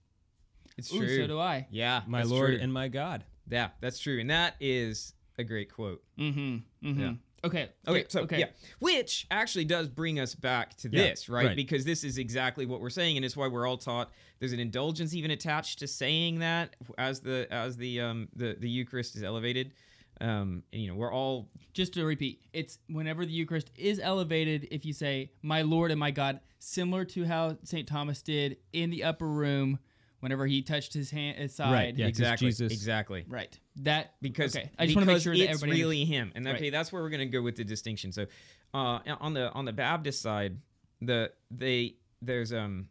It's 0.76 0.92
Ooh, 0.92 0.98
true. 0.98 1.16
so 1.16 1.26
do 1.28 1.38
I. 1.38 1.66
Yeah, 1.70 2.02
My 2.06 2.22
Lord 2.24 2.50
true. 2.50 2.58
and 2.60 2.72
my 2.72 2.88
God. 2.88 3.24
yeah, 3.48 3.68
that's 3.80 3.98
true, 3.98 4.18
and 4.20 4.30
that 4.30 4.56
is 4.60 5.14
a 5.38 5.44
great 5.44 5.72
quote. 5.72 6.02
Mm-hmm. 6.18 6.86
Mm-hmm. 6.88 7.00
Yeah. 7.00 7.12
Okay. 7.44 7.68
Okay, 7.86 8.04
so 8.08 8.22
okay. 8.22 8.38
yeah, 8.40 8.46
which 8.78 9.26
actually 9.30 9.64
does 9.66 9.88
bring 9.88 10.18
us 10.18 10.34
back 10.34 10.76
to 10.78 10.88
Yeah, 10.90 11.02
this, 11.10 11.28
right? 11.28 11.46
right. 11.46 11.56
Because 11.56 11.84
this 11.84 12.02
is 12.02 12.18
exactly 12.18 12.66
what 12.66 12.80
we're 12.80 12.90
saying, 12.90 13.16
and 13.16 13.24
it's 13.24 13.36
why 13.36 13.48
we're 13.48 13.66
all 13.66 13.76
taught. 13.76 14.10
There's 14.40 14.52
an 14.52 14.60
indulgence 14.60 15.14
even 15.14 15.30
attached 15.30 15.78
to 15.80 15.86
saying 15.86 16.38
that 16.40 16.76
as 16.98 17.20
the 17.20 17.46
as 17.50 17.76
the 17.76 18.00
um 18.00 18.28
the 18.34 18.56
the 18.58 18.68
Eucharist 18.68 19.14
is 19.16 19.22
elevated. 19.22 19.72
Um, 20.20 20.62
and, 20.72 20.80
you 20.80 20.88
know, 20.88 20.94
we're 20.94 21.12
all 21.12 21.48
Just 21.72 21.94
to 21.94 22.04
repeat, 22.04 22.40
it's 22.52 22.78
whenever 22.88 23.26
the 23.26 23.32
Eucharist 23.32 23.70
is 23.76 23.98
elevated, 23.98 24.68
if 24.70 24.84
you 24.84 24.92
say, 24.92 25.32
My 25.42 25.62
Lord 25.62 25.90
and 25.90 25.98
my 25.98 26.12
God, 26.12 26.38
similar 26.60 27.04
to 27.06 27.24
how 27.24 27.56
St. 27.64 27.88
Thomas 27.88 28.22
did 28.22 28.58
in 28.72 28.90
the 28.90 29.02
upper 29.02 29.26
room 29.26 29.80
whenever 30.24 30.46
he 30.46 30.62
touched 30.62 30.92
his 30.94 31.10
hand 31.10 31.36
his 31.38 31.54
side. 31.54 31.72
Right, 31.72 31.96
yeah. 31.96 32.06
'cause 32.06 32.08
exactly 32.18 32.48
Jesus- 32.48 32.72
exactly 32.72 33.24
Right. 33.28 33.56
That 33.76 34.14
because 34.20 34.56
okay. 34.56 34.70
I 34.78 34.86
just 34.86 34.96
want 34.96 35.06
to 35.06 35.12
make 35.14 35.22
sure 35.22 35.36
that 35.36 35.42
it's 35.44 35.62
everybody 35.62 35.80
really 35.80 36.04
him, 36.04 36.32
and 36.34 36.48
okay, 36.48 36.62
Right. 36.62 36.72
that's 36.72 36.90
where 36.90 37.02
we're 37.02 37.10
gonna 37.10 37.26
go 37.26 37.42
with 37.42 37.56
the 37.56 37.64
distinction. 37.64 38.10
So, 38.10 38.26
uh, 38.72 38.98
on 39.20 39.34
the 39.34 39.52
on 39.52 39.64
the 39.66 39.72
Baptist 39.72 40.20
side, 40.22 40.58
the 41.00 41.32
they 41.50 41.96
there's 42.20 42.52
um. 42.52 42.88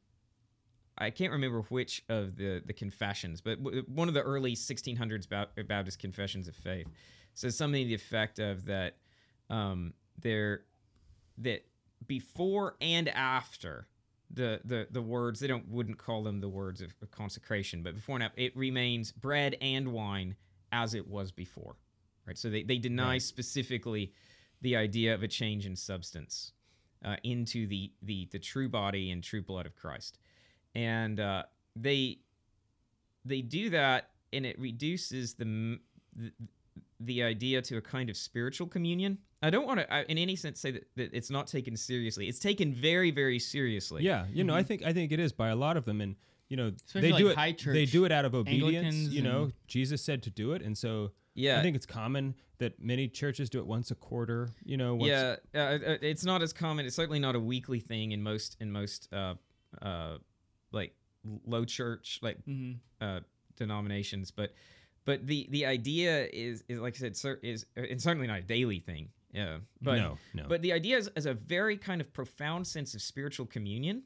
I 0.95 1.09
can't 1.09 1.31
remember 1.31 1.61
which 1.63 2.03
of 2.07 2.35
the, 2.35 2.61
the 2.63 2.71
confessions, 2.71 3.41
but 3.41 3.57
w- 3.63 3.81
one 3.87 4.07
of 4.09 4.13
the 4.13 4.21
early 4.21 4.53
1600s 4.55 5.25
Ba- 5.27 5.49
Baptist 5.67 5.97
confessions 5.97 6.47
of 6.47 6.55
faith 6.55 6.85
says 7.33 7.57
something 7.57 7.81
to 7.81 7.87
the 7.87 7.95
effect 7.95 8.37
of 8.37 8.65
that 8.65 8.97
um, 9.49 9.95
there 10.21 10.65
that 11.39 11.65
before 12.05 12.75
and 12.79 13.09
after 13.09 13.87
the, 14.33 14.59
the 14.65 14.87
the 14.91 15.01
words 15.01 15.39
they 15.39 15.47
don't 15.47 15.67
wouldn't 15.69 15.97
call 15.97 16.23
them 16.23 16.39
the 16.41 16.49
words 16.49 16.81
of, 16.81 16.95
of 17.01 17.11
consecration, 17.11 17.83
but 17.83 17.95
before 17.95 18.15
and 18.15 18.23
after 18.23 18.41
it 18.41 18.55
remains 18.57 19.11
bread 19.11 19.55
and 19.61 19.93
wine 19.93 20.35
as 20.71 20.93
it 20.95 21.07
was 21.07 21.31
before, 21.31 21.75
right? 22.25 22.37
So 22.37 22.49
they 22.49 22.63
they 22.63 22.77
deny 22.79 23.13
Right. 23.13 23.21
specifically 23.21 24.11
the 24.61 24.75
idea 24.75 25.13
of 25.13 25.23
a 25.23 25.27
change 25.27 25.65
in 25.65 25.75
substance 25.75 26.53
uh, 27.05 27.17
into 27.23 27.67
the 27.67 27.91
the 28.01 28.27
the 28.31 28.39
true 28.39 28.69
body 28.69 29.11
and 29.11 29.23
true 29.23 29.41
blood 29.43 29.65
of 29.65 29.75
Christ, 29.75 30.17
and 30.73 31.19
uh, 31.19 31.43
they 31.75 32.19
they 33.25 33.41
do 33.41 33.69
that, 33.69 34.09
and 34.31 34.45
it 34.45 34.59
reduces 34.59 35.35
the, 35.35 35.79
the 36.15 36.31
the 36.99 37.23
idea 37.23 37.61
to 37.61 37.77
a 37.77 37.81
kind 37.81 38.09
of 38.09 38.17
spiritual 38.17 38.67
communion. 38.67 39.17
I 39.43 39.49
don't 39.49 39.67
want 39.67 39.79
to, 39.81 40.11
in 40.11 40.17
any 40.17 40.35
sense, 40.35 40.59
say 40.59 40.71
that, 40.71 40.87
that 40.95 41.13
it's 41.13 41.29
not 41.29 41.47
taken 41.47 41.75
seriously. 41.77 42.27
It's 42.29 42.39
taken 42.39 42.73
very, 42.73 43.11
very 43.11 43.39
seriously. 43.39 44.03
Yeah, 44.03 44.25
you 44.31 44.43
know, 44.43 44.55
I 44.55 44.63
think 44.63 44.83
I 44.83 44.93
think 44.93 45.11
it 45.11 45.19
is 45.19 45.31
by 45.33 45.49
a 45.49 45.55
lot 45.55 45.77
of 45.77 45.85
them, 45.85 46.01
and 46.01 46.15
you 46.49 46.57
know, 46.57 46.71
Especially 46.87 47.11
they 47.11 47.17
do 47.17 47.25
like 47.27 47.33
it. 47.55 47.61
high 47.65 47.73
they 47.73 47.85
do 47.85 48.05
it 48.05 48.11
out 48.11 48.25
of 48.25 48.33
obedience. 48.35 48.85
Anglicans 48.85 49.13
You 49.15 49.21
know, 49.21 49.43
and- 49.43 49.53
Jesus 49.67 50.03
said 50.03 50.23
to 50.23 50.29
do 50.29 50.53
it, 50.53 50.61
and 50.61 50.77
so 50.77 51.11
Yeah. 51.35 51.59
I 51.59 51.61
think 51.61 51.75
it's 51.75 51.85
common 51.85 52.35
that 52.59 52.79
many 52.81 53.07
churches 53.07 53.49
do 53.49 53.59
it 53.59 53.65
once 53.67 53.91
a 53.91 53.95
quarter. 53.95 54.51
You 54.63 54.77
know, 54.77 54.95
once, 54.95 55.09
yeah, 55.09 55.35
uh, 55.55 55.57
uh, 55.57 55.97
it's 56.01 56.23
not 56.23 56.41
as 56.41 56.53
common. 56.53 56.85
It's 56.85 56.95
certainly 56.95 57.19
not 57.19 57.35
a 57.35 57.39
weekly 57.39 57.79
thing 57.79 58.11
in 58.13 58.21
most 58.23 58.55
in 58.61 58.71
most 58.71 59.11
uh, 59.11 59.35
uh, 59.81 60.17
like 60.71 60.95
low 61.45 61.65
church 61.65 62.19
like 62.21 62.45
Mhm. 62.45 62.77
uh, 63.01 63.21
denominations, 63.57 64.31
but 64.31 64.53
but 65.05 65.25
the 65.27 65.47
the 65.49 65.65
idea 65.65 66.27
is 66.31 66.63
is 66.69 66.79
like 66.79 66.95
I 66.95 66.99
said, 66.99 67.17
cer- 67.17 67.39
is 67.43 67.65
uh, 67.77 67.81
it's 67.81 68.03
certainly 68.03 68.27
not 68.27 68.39
a 68.39 68.43
daily 68.43 68.79
thing. 68.79 69.09
Yeah, 69.33 69.57
but 69.81 69.97
no, 69.97 70.17
no. 70.33 70.45
But 70.47 70.61
the 70.61 70.71
idea 70.73 70.97
is, 70.97 71.09
is 71.15 71.25
a 71.25 71.33
very 71.33 71.75
kind 71.77 71.99
of 72.01 72.13
profound 72.13 72.67
sense 72.67 72.93
of 72.93 73.01
spiritual 73.01 73.45
communion. 73.47 74.03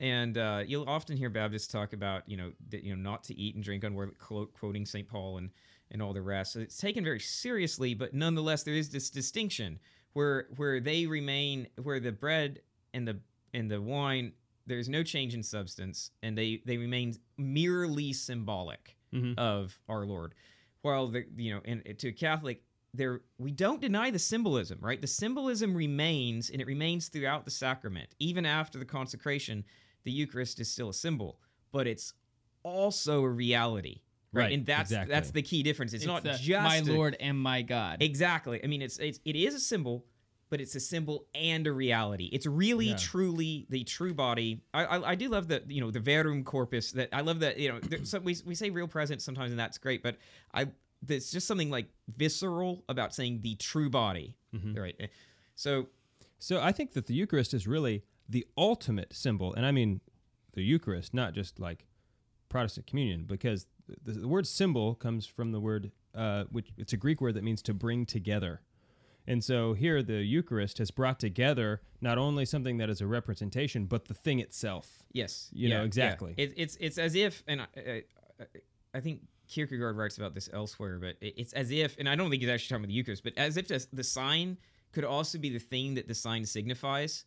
And 0.00 0.38
uh, 0.38 0.62
you'll 0.66 0.88
often 0.88 1.18
hear 1.18 1.28
Baptists 1.28 1.66
talk 1.66 1.92
about, 1.92 2.26
you 2.26 2.38
know, 2.38 2.52
that, 2.70 2.82
you 2.82 2.96
know, 2.96 3.10
not 3.10 3.22
to 3.24 3.34
eat 3.38 3.54
and 3.54 3.62
drink 3.62 3.84
unworthy, 3.84 4.12
quoting 4.18 4.86
St. 4.86 5.06
Paul 5.06 5.36
and, 5.36 5.50
and 5.90 6.00
all 6.00 6.14
the 6.14 6.22
rest. 6.22 6.54
So 6.54 6.60
it's 6.60 6.78
taken 6.78 7.04
very 7.04 7.20
seriously, 7.20 7.92
but 7.92 8.14
nonetheless, 8.14 8.62
there 8.62 8.72
is 8.74 8.88
this 8.88 9.10
distinction 9.10 9.78
where 10.14 10.46
where 10.56 10.80
they 10.80 11.06
remain, 11.06 11.68
where 11.82 12.00
the 12.00 12.12
bread 12.12 12.60
and 12.94 13.06
the 13.06 13.18
and 13.52 13.70
the 13.70 13.82
wine, 13.82 14.32
there's 14.66 14.88
no 14.88 15.02
change 15.02 15.34
in 15.34 15.42
substance, 15.42 16.10
and 16.22 16.36
they 16.38 16.62
they 16.64 16.78
remain 16.78 17.14
merely 17.36 18.12
symbolic 18.14 18.96
Mhm. 19.12 19.36
of 19.38 19.78
our 19.88 20.06
Lord. 20.06 20.34
While 20.82 21.08
the 21.08 21.26
you 21.36 21.54
know, 21.54 21.60
and 21.66 21.82
to 21.98 22.08
a 22.08 22.12
Catholic, 22.12 22.62
there 22.94 23.20
we 23.38 23.50
don't 23.52 23.80
deny 23.80 24.10
the 24.10 24.18
symbolism, 24.18 24.78
right? 24.80 25.00
The 25.00 25.06
symbolism 25.06 25.74
remains, 25.76 26.50
and 26.50 26.60
it 26.60 26.66
remains 26.66 27.08
throughout 27.08 27.44
the 27.44 27.50
sacrament, 27.50 28.08
even 28.18 28.44
after 28.46 28.78
the 28.78 28.84
consecration. 28.84 29.64
the 30.04 30.10
Eucharist 30.10 30.58
is 30.60 30.70
still 30.72 30.88
a 30.88 30.94
symbol, 30.94 31.38
but 31.72 31.86
it's 31.86 32.14
also 32.62 33.22
a 33.22 33.28
reality. 33.28 34.00
Right. 34.32 34.44
Right, 34.44 34.52
And 34.52 34.64
that's 34.64 34.90
exactly. 34.92 35.12
that's 35.14 35.30
the 35.32 35.42
key 35.42 35.62
difference. 35.64 35.92
It's, 35.92 36.04
It's 36.04 36.08
not 36.08 36.22
the, 36.22 36.32
just 36.34 36.62
my 36.64 36.76
a- 36.76 36.82
Lord 36.84 37.16
and 37.20 37.36
my 37.38 37.62
God. 37.62 38.00
Exactly. 38.00 38.60
I 38.62 38.66
mean, 38.68 38.80
it's, 38.80 38.98
it's 38.98 39.18
it 39.24 39.34
is 39.34 39.54
a 39.54 39.60
symbol, 39.60 40.04
but 40.50 40.60
it's 40.60 40.74
a 40.76 40.80
symbol 40.80 41.26
and 41.34 41.66
a 41.66 41.72
reality. 41.72 42.30
It's 42.32 42.46
really 42.46 42.90
Yeah. 42.90 42.96
truly 42.96 43.66
the 43.70 43.82
true 43.84 44.14
body. 44.14 44.62
I, 44.72 44.84
I 44.84 45.10
I 45.10 45.14
do 45.16 45.28
love 45.28 45.48
the 45.48 45.62
you 45.68 45.80
know 45.80 45.90
the 45.90 45.98
verum 46.00 46.44
corpus. 46.44 46.92
That 46.92 47.08
I 47.12 47.22
love 47.22 47.40
that 47.40 47.58
you 47.58 47.70
know 47.72 47.80
there, 47.80 48.04
so 48.04 48.20
we 48.20 48.36
we 48.46 48.54
say 48.54 48.70
real 48.70 48.86
presence 48.88 49.24
sometimes 49.24 49.50
and 49.50 49.58
that's 49.58 49.78
great, 49.78 50.00
but 50.02 50.16
I 50.54 50.68
there's 51.02 51.30
just 51.30 51.46
something 51.46 51.70
like 51.70 51.88
visceral 52.16 52.84
about 52.88 53.14
saying 53.14 53.40
the 53.42 53.54
true 53.56 53.88
body. 53.90 54.36
Mm-hmm. 54.54 54.74
Right. 54.74 54.96
Eh, 55.00 55.06
So 55.54 55.88
So 56.38 56.60
I 56.60 56.72
think 56.72 56.92
that 56.92 57.06
the 57.06 57.14
Eucharist 57.14 57.54
is 57.54 57.66
really 57.66 58.02
the 58.28 58.46
ultimate 58.56 59.14
symbol, 59.14 59.52
and 59.54 59.64
I 59.66 59.72
mean 59.72 60.00
the 60.52 60.62
Eucharist, 60.62 61.14
not 61.14 61.32
just 61.34 61.58
like 61.60 61.86
Protestant 62.48 62.86
communion, 62.86 63.24
because 63.24 63.66
the, 64.04 64.12
the 64.12 64.28
word 64.28 64.46
symbol 64.46 64.94
comes 64.94 65.26
from 65.26 65.52
the 65.52 65.60
word, 65.60 65.92
uh, 66.14 66.44
which 66.50 66.70
it's 66.76 66.92
a 66.92 66.96
Greek 66.96 67.20
word 67.20 67.34
that 67.34 67.44
means 67.44 67.62
to 67.62 67.74
bring 67.74 68.06
together. 68.06 68.60
And 69.26 69.44
so 69.44 69.74
here, 69.74 70.02
the 70.02 70.22
Eucharist 70.24 70.78
has 70.78 70.90
brought 70.90 71.20
together 71.20 71.82
not 72.00 72.18
only 72.18 72.44
something 72.44 72.78
that 72.78 72.88
is 72.90 73.00
a 73.00 73.06
representation, 73.06 73.84
but 73.84 74.06
the 74.06 74.14
thing 74.14 74.40
itself. 74.40 75.02
Yes, 75.12 75.50
You 75.52 75.68
know, 75.68 75.74
yeah, 75.76 75.80
yeah. 75.80 75.86
exactly. 75.86 76.34
It, 76.36 76.54
it's 76.56 76.76
it's 76.80 76.98
as 76.98 77.14
if, 77.14 77.44
and 77.46 77.60
I, 77.62 77.66
I, 77.76 78.02
I 78.94 79.00
think 79.00 79.22
Kierkegaard 79.50 79.96
writes 79.96 80.16
about 80.16 80.34
this 80.34 80.48
elsewhere, 80.52 80.98
but 80.98 81.16
it's 81.20 81.52
as 81.52 81.70
if, 81.70 81.96
and 81.98 82.08
I 82.08 82.14
don't 82.14 82.30
think 82.30 82.40
he's 82.40 82.50
actually 82.50 82.68
talking 82.68 82.84
about 82.84 82.88
the 82.88 82.94
Eucharist, 82.94 83.24
but 83.24 83.34
as 83.36 83.56
if 83.56 83.66
the, 83.66 84.04
sign 84.04 84.56
could 84.92 85.04
also 85.04 85.38
be 85.38 85.50
the 85.50 85.58
thing 85.58 85.94
that 85.94 86.08
the 86.08 86.14
sign 86.14 86.44
signifies. 86.46 87.24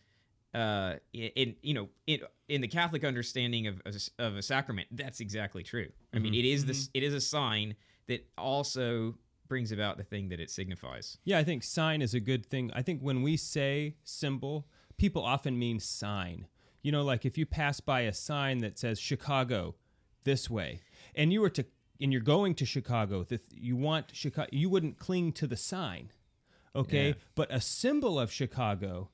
Uh, 0.53 0.95
in, 1.13 1.55
you 1.63 1.73
know, 1.73 1.89
in 2.05 2.19
in 2.47 2.62
the 2.62 2.67
Catholic 2.67 3.03
understanding 3.03 3.65
of 3.67 3.81
of, 3.86 3.95
a- 3.95 4.23
of 4.23 4.38
a 4.38 4.41
sacrament, 4.41 4.88
that's 4.91 5.19
exactly 5.19 5.63
true. 5.63 5.89
I 6.13 6.19
mean, 6.19 6.33
it 6.36 6.45
is 6.45 6.65
this, 6.65 6.89
it 6.93 7.01
is 7.01 7.13
a 7.13 7.21
sign 7.21 7.75
that 8.07 8.25
also 8.38 9.15
brings 9.47 9.71
about 9.71 9.97
the 9.97 10.03
thing 10.03 10.29
that 10.29 10.39
it 10.39 10.49
signifies. 10.51 11.17
Yeah, 11.23 11.39
I 11.39 11.43
think 11.43 11.63
sign 11.63 12.01
is 12.01 12.13
a 12.13 12.19
good 12.19 12.45
thing. 12.45 12.71
I 12.73 12.83
think 12.83 13.01
when 13.01 13.21
we 13.23 13.36
say 13.36 13.95
symbol, 14.03 14.67
people 14.97 15.23
often 15.23 15.57
mean 15.57 15.79
sign. 15.79 16.47
You 16.83 16.91
know, 16.91 17.03
like 17.03 17.25
if 17.25 17.38
you 17.38 17.45
pass 17.45 17.79
by 17.79 18.01
a 18.01 18.13
sign 18.13 18.59
that 18.59 18.77
says 18.77 18.99
Chicago 18.99 19.75
this 20.23 20.49
way, 20.49 20.81
and 21.15 21.33
you 21.33 21.41
were 21.41 21.49
to 21.49 21.65
and 22.03 22.11
you're 22.11 22.21
going 22.21 22.53
to 22.55 22.65
Chicago, 22.65 23.23
that 23.23 23.41
you 23.53 23.77
want 23.77 24.07
Chicago, 24.11 24.49
you 24.51 24.69
wouldn't 24.69 24.99
cling 24.99 25.31
to 25.31 25.47
the 25.47 25.55
sign. 25.55 26.09
Okay? 26.75 27.07
Yeah. 27.07 27.13
But 27.33 27.49
a 27.49 27.61
symbol 27.61 28.19
of 28.19 28.29
Chicago 28.29 29.09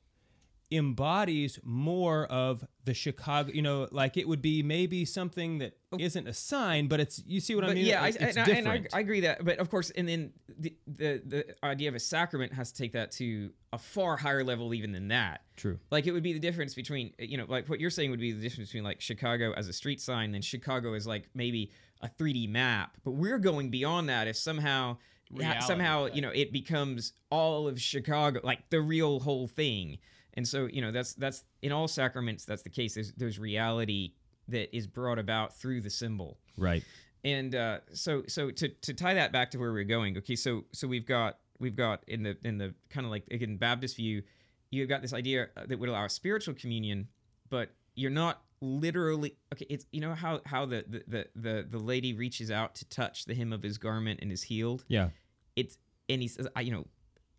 embodies 0.71 1.59
more 1.63 2.25
of 2.25 2.65
the 2.85 2.93
Chicago, 2.93 3.51
you 3.51 3.61
know, 3.61 3.87
like 3.91 4.17
it 4.17 4.27
would 4.27 4.41
be 4.41 4.61
maybe 4.61 5.03
something 5.05 5.59
that 5.59 5.73
oh. 5.91 5.97
isn't 5.99 6.27
a 6.27 6.33
sign, 6.33 6.87
but 6.87 6.99
it's 6.99 7.23
you 7.25 7.39
see 7.39 7.55
what 7.55 7.63
I 7.63 7.73
mean? 7.73 7.85
yeah, 7.85 8.05
it's, 8.05 8.17
I, 8.17 8.25
it's 8.25 8.37
and, 8.37 8.49
I, 8.49 8.73
and. 8.73 8.87
I, 8.93 8.97
I 8.97 8.99
agree 8.99 9.21
that. 9.21 9.43
But 9.43 9.57
of 9.59 9.69
course, 9.69 9.89
and 9.91 10.07
then 10.07 10.33
the, 10.47 10.75
the 10.87 11.21
the 11.25 11.65
idea 11.65 11.89
of 11.89 11.95
a 11.95 11.99
sacrament 11.99 12.53
has 12.53 12.71
to 12.71 12.81
take 12.81 12.93
that 12.93 13.11
to 13.13 13.51
a 13.73 13.77
far 13.77 14.17
higher 14.17 14.43
level 14.43 14.73
even 14.73 14.91
than 14.91 15.07
that. 15.09 15.41
True. 15.55 15.79
Like 15.91 16.07
it 16.07 16.11
would 16.11 16.23
be 16.23 16.33
the 16.33 16.39
difference 16.39 16.75
between 16.75 17.13
you 17.17 17.37
know 17.37 17.45
like 17.47 17.67
what 17.67 17.79
you're 17.79 17.89
saying 17.89 18.11
would 18.11 18.19
be 18.19 18.31
the 18.31 18.41
difference 18.41 18.69
between 18.69 18.83
like 18.83 19.01
Chicago 19.01 19.53
as 19.53 19.67
a 19.67 19.73
street 19.73 19.99
sign, 20.01 20.31
then 20.31 20.41
Chicago 20.41 20.93
is 20.93 21.07
like 21.07 21.29
maybe 21.33 21.71
a 22.01 22.09
3D 22.09 22.47
map. 22.49 22.97
But 23.03 23.11
we're 23.11 23.39
going 23.39 23.69
beyond 23.69 24.09
that 24.09 24.27
if 24.27 24.35
somehow. 24.35 24.97
Reality, 25.31 25.61
somehow 25.67 26.05
right. 26.05 26.15
you 26.15 26.23
know 26.23 26.31
it 26.33 26.51
becomes 26.51 27.13
all 27.29 27.67
of 27.67 27.79
chicago 27.79 28.39
like 28.43 28.67
the 28.71 28.81
real 28.81 29.19
whole 29.19 29.47
thing 29.47 29.99
and 30.39 30.47
so 30.47 30.69
you 30.71 30.81
know 30.81 30.89
that's 30.91 31.13
that's 31.15 31.43
in 31.61 31.73
all 31.73 31.85
sacraments 31.87 32.45
that's 32.45 32.61
the 32.61 32.69
case 32.69 32.93
there's 32.95 33.11
there's 33.17 33.37
reality 33.37 34.13
that 34.47 34.73
is 34.73 34.87
brought 34.87 35.19
about 35.19 35.53
through 35.59 35.81
the 35.81 35.89
symbol 35.89 36.37
right. 36.57 36.81
and 37.25 37.53
uh, 37.55 37.79
so 37.93 38.23
so 38.27 38.49
to, 38.49 38.69
to 38.69 38.93
tie 38.93 39.13
that 39.15 39.33
back 39.33 39.51
to 39.51 39.57
where 39.57 39.73
we're 39.73 39.83
going 39.83 40.17
okay 40.17 40.37
so 40.37 40.63
so 40.71 40.87
we've 40.87 41.05
got 41.05 41.39
we've 41.59 41.75
got 41.75 42.03
in 42.07 42.23
the 42.23 42.37
in 42.45 42.57
the 42.57 42.73
kind 42.89 43.05
of 43.05 43.11
like 43.11 43.25
again 43.31 43.57
baptist 43.57 43.97
view 43.97 44.23
you've 44.71 44.87
got 44.87 45.01
this 45.01 45.13
idea 45.13 45.49
uh, 45.57 45.65
that 45.67 45.77
would 45.77 45.89
allow 45.89 46.07
spiritual 46.07 46.53
communion 46.53 47.07
but 47.49 47.69
you're 47.95 48.09
not 48.11 48.41
literally 48.61 49.35
okay 49.53 49.65
it's 49.69 49.85
you 49.91 49.99
know 49.99 50.13
how 50.13 50.39
how 50.45 50.65
the 50.65 50.85
the 50.87 51.03
the 51.07 51.27
the, 51.35 51.67
the 51.69 51.77
lady 51.79 52.13
reaches 52.13 52.49
out 52.49 52.75
to 52.75 52.85
touch 52.85 53.25
the 53.25 53.35
hem 53.35 53.51
of 53.51 53.61
his 53.61 53.77
garment 53.77 54.19
and 54.21 54.31
is 54.31 54.43
healed 54.43 54.85
Yeah. 54.87 55.09
it's 55.57 55.77
and 56.07 56.21
he 56.21 56.29
says 56.29 56.47
i 56.55 56.61
you 56.61 56.71
know 56.71 56.85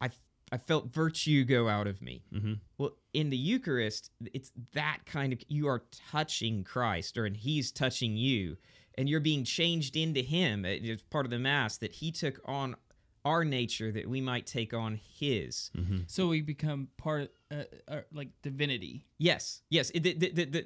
i 0.01 0.11
i 0.53 0.57
felt 0.59 0.93
virtue 0.93 1.45
go 1.45 1.69
out 1.69 1.87
of 1.87 2.01
me 2.03 2.23
Mm-hmm. 2.35 2.55
well, 2.79 2.93
in 3.13 3.31
the 3.31 3.37
Eucharist, 3.37 4.11
it's 4.33 4.53
that 4.73 4.99
kind 5.05 5.33
of 5.33 5.41
you 5.49 5.67
are 5.67 5.83
touching 6.13 6.63
Christ, 6.63 7.19
or 7.19 7.27
and 7.27 7.37
He's 7.37 7.73
touching 7.73 8.17
you, 8.17 8.57
and 8.97 9.09
you're 9.09 9.19
being 9.19 9.43
changed 9.43 9.97
into 9.97 10.21
Him. 10.21 10.65
It's 10.65 11.03
part 11.03 11.27
of 11.27 11.31
the 11.33 11.39
Mass 11.41 11.77
that 11.79 11.91
He 11.95 12.13
took 12.13 12.41
on 12.45 12.77
our 13.25 13.45
nature 13.45 13.91
that 13.91 14.09
we 14.09 14.21
might 14.21 14.47
take 14.47 14.73
on 14.73 14.95
His. 15.19 15.73
so 16.07 16.29
we 16.29 16.41
become 16.41 16.87
part 16.99 17.23
of 17.23 17.29
uh, 17.59 17.65
uh, 17.93 18.01
like 18.13 18.29
divinity. 18.43 19.07
Yes, 19.19 19.63
yes. 19.71 19.91
It, 19.91 20.05
the, 20.05 20.13
the, 20.15 20.31
the, 20.31 20.65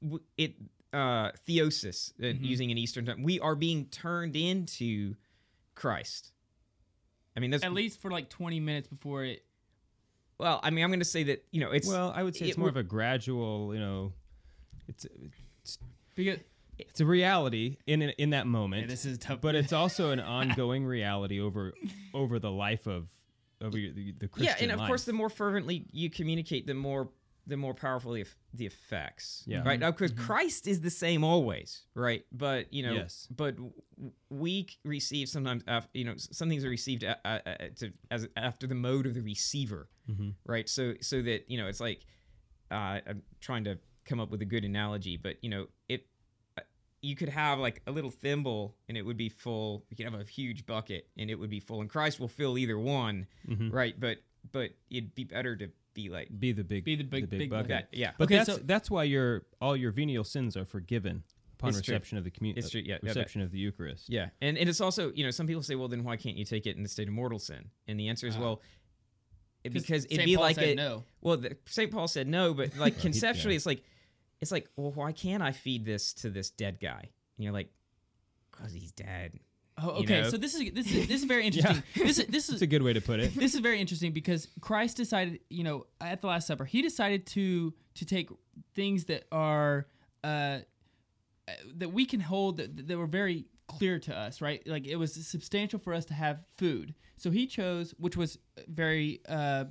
the, 0.00 0.20
it 0.38 0.54
uh, 0.94 1.32
theosis, 1.46 2.12
uh, 2.18 2.28
Mm-hmm. 2.32 2.44
using 2.44 2.70
an 2.70 2.78
Eastern 2.78 3.04
term, 3.04 3.22
we 3.22 3.38
are 3.40 3.54
being 3.56 3.84
turned 3.86 4.36
into 4.36 5.16
Christ. 5.74 6.32
I 7.36 7.40
mean, 7.40 7.50
that's 7.50 7.64
At 7.64 7.72
least 7.72 8.00
for 8.00 8.10
like 8.10 8.28
20 8.28 8.60
minutes 8.60 8.88
before 8.88 9.24
it. 9.24 9.44
well. 10.38 10.60
I 10.62 10.70
mean, 10.70 10.84
I'm 10.84 10.90
going 10.90 11.00
to 11.00 11.04
say 11.04 11.24
that 11.24 11.44
you 11.50 11.60
know 11.60 11.70
it's 11.70 11.88
Well, 11.88 12.12
I 12.14 12.22
would 12.22 12.34
say 12.36 12.46
it's 12.46 12.56
it 12.56 12.58
more 12.58 12.66
would- 12.66 12.76
of 12.76 12.76
a 12.76 12.82
gradual, 12.88 13.74
you 13.74 13.80
know, 13.80 14.12
it's 14.88 15.06
Because 16.14 16.38
it's 16.78 17.00
a 17.00 17.06
reality 17.06 17.76
in 17.86 18.02
in 18.02 18.30
that 18.30 18.46
moment. 18.46 18.82
Yeah, 18.82 18.88
this 18.88 19.04
is 19.04 19.18
tough. 19.18 19.40
but 19.40 19.54
it's 19.54 19.72
also 19.82 20.10
an 20.10 20.20
ongoing 20.20 20.84
reality 20.84 21.40
over 21.40 21.72
over 22.12 22.38
the 22.38 22.50
life 22.50 22.86
of 22.86 23.08
over 23.60 23.78
your, 23.78 23.92
the, 23.92 24.12
the 24.18 24.28
Christian 24.28 24.54
yeah, 24.58 24.72
and 24.72 24.80
of 24.80 24.86
course, 24.86 25.04
the 25.04 25.12
more 25.12 25.30
fervently 25.30 25.86
you 25.92 26.10
communicate, 26.10 26.66
the 26.66 26.74
more 26.74 27.08
the 27.46 27.56
more 27.56 27.74
powerful 27.74 28.12
the, 28.12 28.24
the 28.54 28.66
effects. 28.66 29.42
Yeah. 29.46 29.62
Right. 29.64 29.78
Now, 29.78 29.90
because 29.90 30.12
Christ 30.12 30.66
is 30.66 30.80
the 30.80 30.90
same 30.90 31.22
always, 31.24 31.82
right? 31.94 32.24
But 32.32 32.72
you 32.72 32.82
know, 32.82 32.94
Yes. 32.94 33.28
but 33.34 33.56
we 34.30 34.66
receive 34.84 35.28
sometimes, 35.28 35.62
af- 35.66 35.88
you 35.94 36.04
know, 36.04 36.14
some 36.16 36.48
things 36.48 36.64
are 36.64 36.68
received 36.70 37.02
a, 37.02 37.16
a, 37.24 37.40
a, 37.46 37.68
to, 37.70 37.92
as 38.10 38.26
after 38.36 38.66
the 38.66 38.74
mode 38.74 39.06
of 39.06 39.14
the 39.14 39.20
receiver, 39.20 39.88
right? 40.46 40.68
So 40.68 40.94
so 41.00 41.22
that 41.22 41.50
you 41.50 41.58
know, 41.58 41.66
it's 41.68 41.80
like 41.80 42.06
uh, 42.70 43.00
I'm 43.06 43.22
trying 43.40 43.64
to 43.64 43.78
come 44.04 44.20
up 44.20 44.30
with 44.30 44.42
a 44.42 44.46
good 44.46 44.64
analogy, 44.64 45.16
but 45.16 45.36
you 45.42 45.50
know, 45.50 45.66
it 45.88 46.06
uh, 46.58 46.62
you 47.02 47.14
could 47.16 47.28
have 47.28 47.58
like 47.58 47.82
a 47.86 47.90
little 47.90 48.10
thimble 48.10 48.74
and 48.88 48.96
it 48.96 49.02
would 49.02 49.16
be 49.16 49.28
full. 49.28 49.84
You 49.90 49.96
could 49.96 50.06
have 50.10 50.18
a 50.20 50.24
huge 50.24 50.66
bucket 50.66 51.08
and 51.18 51.30
it 51.30 51.34
would 51.36 51.50
be 51.50 51.60
full, 51.60 51.80
and 51.82 51.90
Christ 51.90 52.18
will 52.20 52.28
fill 52.28 52.56
either 52.58 52.78
one, 52.78 53.26
right? 53.70 53.98
But 53.98 54.18
but 54.50 54.70
it'd 54.90 55.14
be 55.14 55.24
better 55.24 55.56
to 55.56 55.68
be 55.94 56.08
like 56.08 56.28
be 56.38 56.52
the 56.52 56.64
big 56.64 56.84
Be 56.84 56.96
the 56.96 57.04
big- 57.04 57.30
big 57.30 57.48
bucket. 57.50 57.68
bucket. 57.68 57.88
Yeah, 57.92 58.12
But 58.18 58.24
Okay, 58.24 58.36
that's 58.36 58.46
so- 58.54 58.58
that's 58.64 58.90
why 58.90 59.04
your 59.04 59.46
all 59.60 59.76
your 59.76 59.92
venial 59.92 60.24
sins 60.24 60.56
are 60.56 60.64
forgiven 60.64 61.22
upon 61.54 61.70
It's 61.70 61.80
true. 61.80 61.92
reception 61.94 62.18
of 62.18 62.24
the 62.24 62.30
communion. 62.30 62.58
It's 62.58 62.70
true, 62.70 62.82
yeah, 62.84 62.94
yeah, 63.02 63.08
reception 63.08 63.40
of 63.40 63.50
the 63.52 63.58
Eucharist. 63.58 64.08
Yeah, 64.10 64.30
and, 64.40 64.58
and 64.58 64.68
it's 64.68 64.80
also 64.80 65.12
you 65.14 65.24
know 65.24 65.30
some 65.30 65.46
people 65.46 65.62
say, 65.62 65.74
well, 65.76 65.88
then 65.88 66.02
why 66.04 66.16
can't 66.16 66.36
you 66.36 66.44
take 66.44 66.66
it 66.66 66.76
in 66.76 66.82
the 66.82 66.88
state 66.88 67.08
of 67.08 67.14
mortal 67.14 67.38
sin? 67.38 67.70
And 67.86 67.98
the 67.98 68.08
answer 68.08 68.26
is, 68.26 68.36
Ah. 68.36 68.40
well, 68.40 68.62
because 69.62 70.04
it'd 70.04 70.16
Saint 70.18 70.26
be 70.26 70.34
Paul 70.36 70.44
like 70.44 70.56
said 70.56 70.68
a 70.70 70.74
no. 70.74 71.04
well, 71.22 71.36
the, 71.38 71.56
Saint 71.66 71.90
Paul 71.90 72.06
said 72.08 72.28
no, 72.28 72.52
but 72.54 72.76
like 72.76 72.94
he- 72.96 73.00
conceptually, 73.02 73.54
yeah. 73.54 73.56
it's 73.58 73.66
like 73.66 73.82
it's 74.40 74.50
like, 74.52 74.68
well, 74.76 74.92
why 74.92 75.12
can't 75.12 75.42
I 75.42 75.52
feed 75.52 75.84
this 75.86 76.12
to 76.14 76.28
this 76.30 76.50
dead 76.50 76.78
guy? 76.80 77.00
And 77.36 77.44
you're 77.44 77.52
like, 77.52 77.70
because 78.50 78.72
he's 78.74 78.92
dead. 78.92 79.38
Oh, 79.76 79.96
you 79.96 80.04
okay. 80.04 80.22
know? 80.22 80.30
So 80.30 80.36
this 80.36 80.54
is 80.54 80.70
this 80.72 80.86
is 80.86 81.08
this 81.08 81.20
is 81.20 81.24
very 81.24 81.46
interesting. 81.48 81.82
This 81.96 82.18
is 82.18 82.26
this 82.26 82.48
is 82.48 82.54
It's 82.54 82.62
a 82.62 82.66
good 82.66 82.82
way 82.82 82.92
to 82.92 83.00
put 83.00 83.20
it. 83.20 83.34
this 83.34 83.54
is 83.54 83.60
very 83.60 83.80
interesting 83.80 84.12
because 84.12 84.48
Christ 84.60 84.96
decided, 84.96 85.40
you 85.50 85.64
know, 85.64 85.86
at 86.00 86.20
the 86.20 86.28
Last 86.28 86.46
Supper, 86.46 86.64
he 86.64 86.80
decided 86.82 87.26
to 87.28 87.74
to 87.94 88.04
take 88.04 88.30
things 88.74 89.06
that 89.06 89.24
are 89.32 89.86
uh, 90.22 90.26
uh, 90.26 90.60
that 91.76 91.92
we 91.92 92.06
can 92.06 92.20
hold 92.20 92.56
that, 92.58 92.86
that 92.88 92.96
were 92.96 93.06
very 93.06 93.46
clear 93.66 93.98
to 93.98 94.16
us, 94.16 94.40
right? 94.40 94.62
Like 94.66 94.86
it 94.86 94.96
was 94.96 95.14
substantial 95.26 95.78
for 95.78 95.92
us 95.92 96.04
to 96.06 96.14
have 96.14 96.40
food. 96.56 96.94
So 97.16 97.30
he 97.30 97.46
chose, 97.46 97.94
which 97.98 98.16
was 98.16 98.38
very 98.68 99.20
uh, 99.28 99.64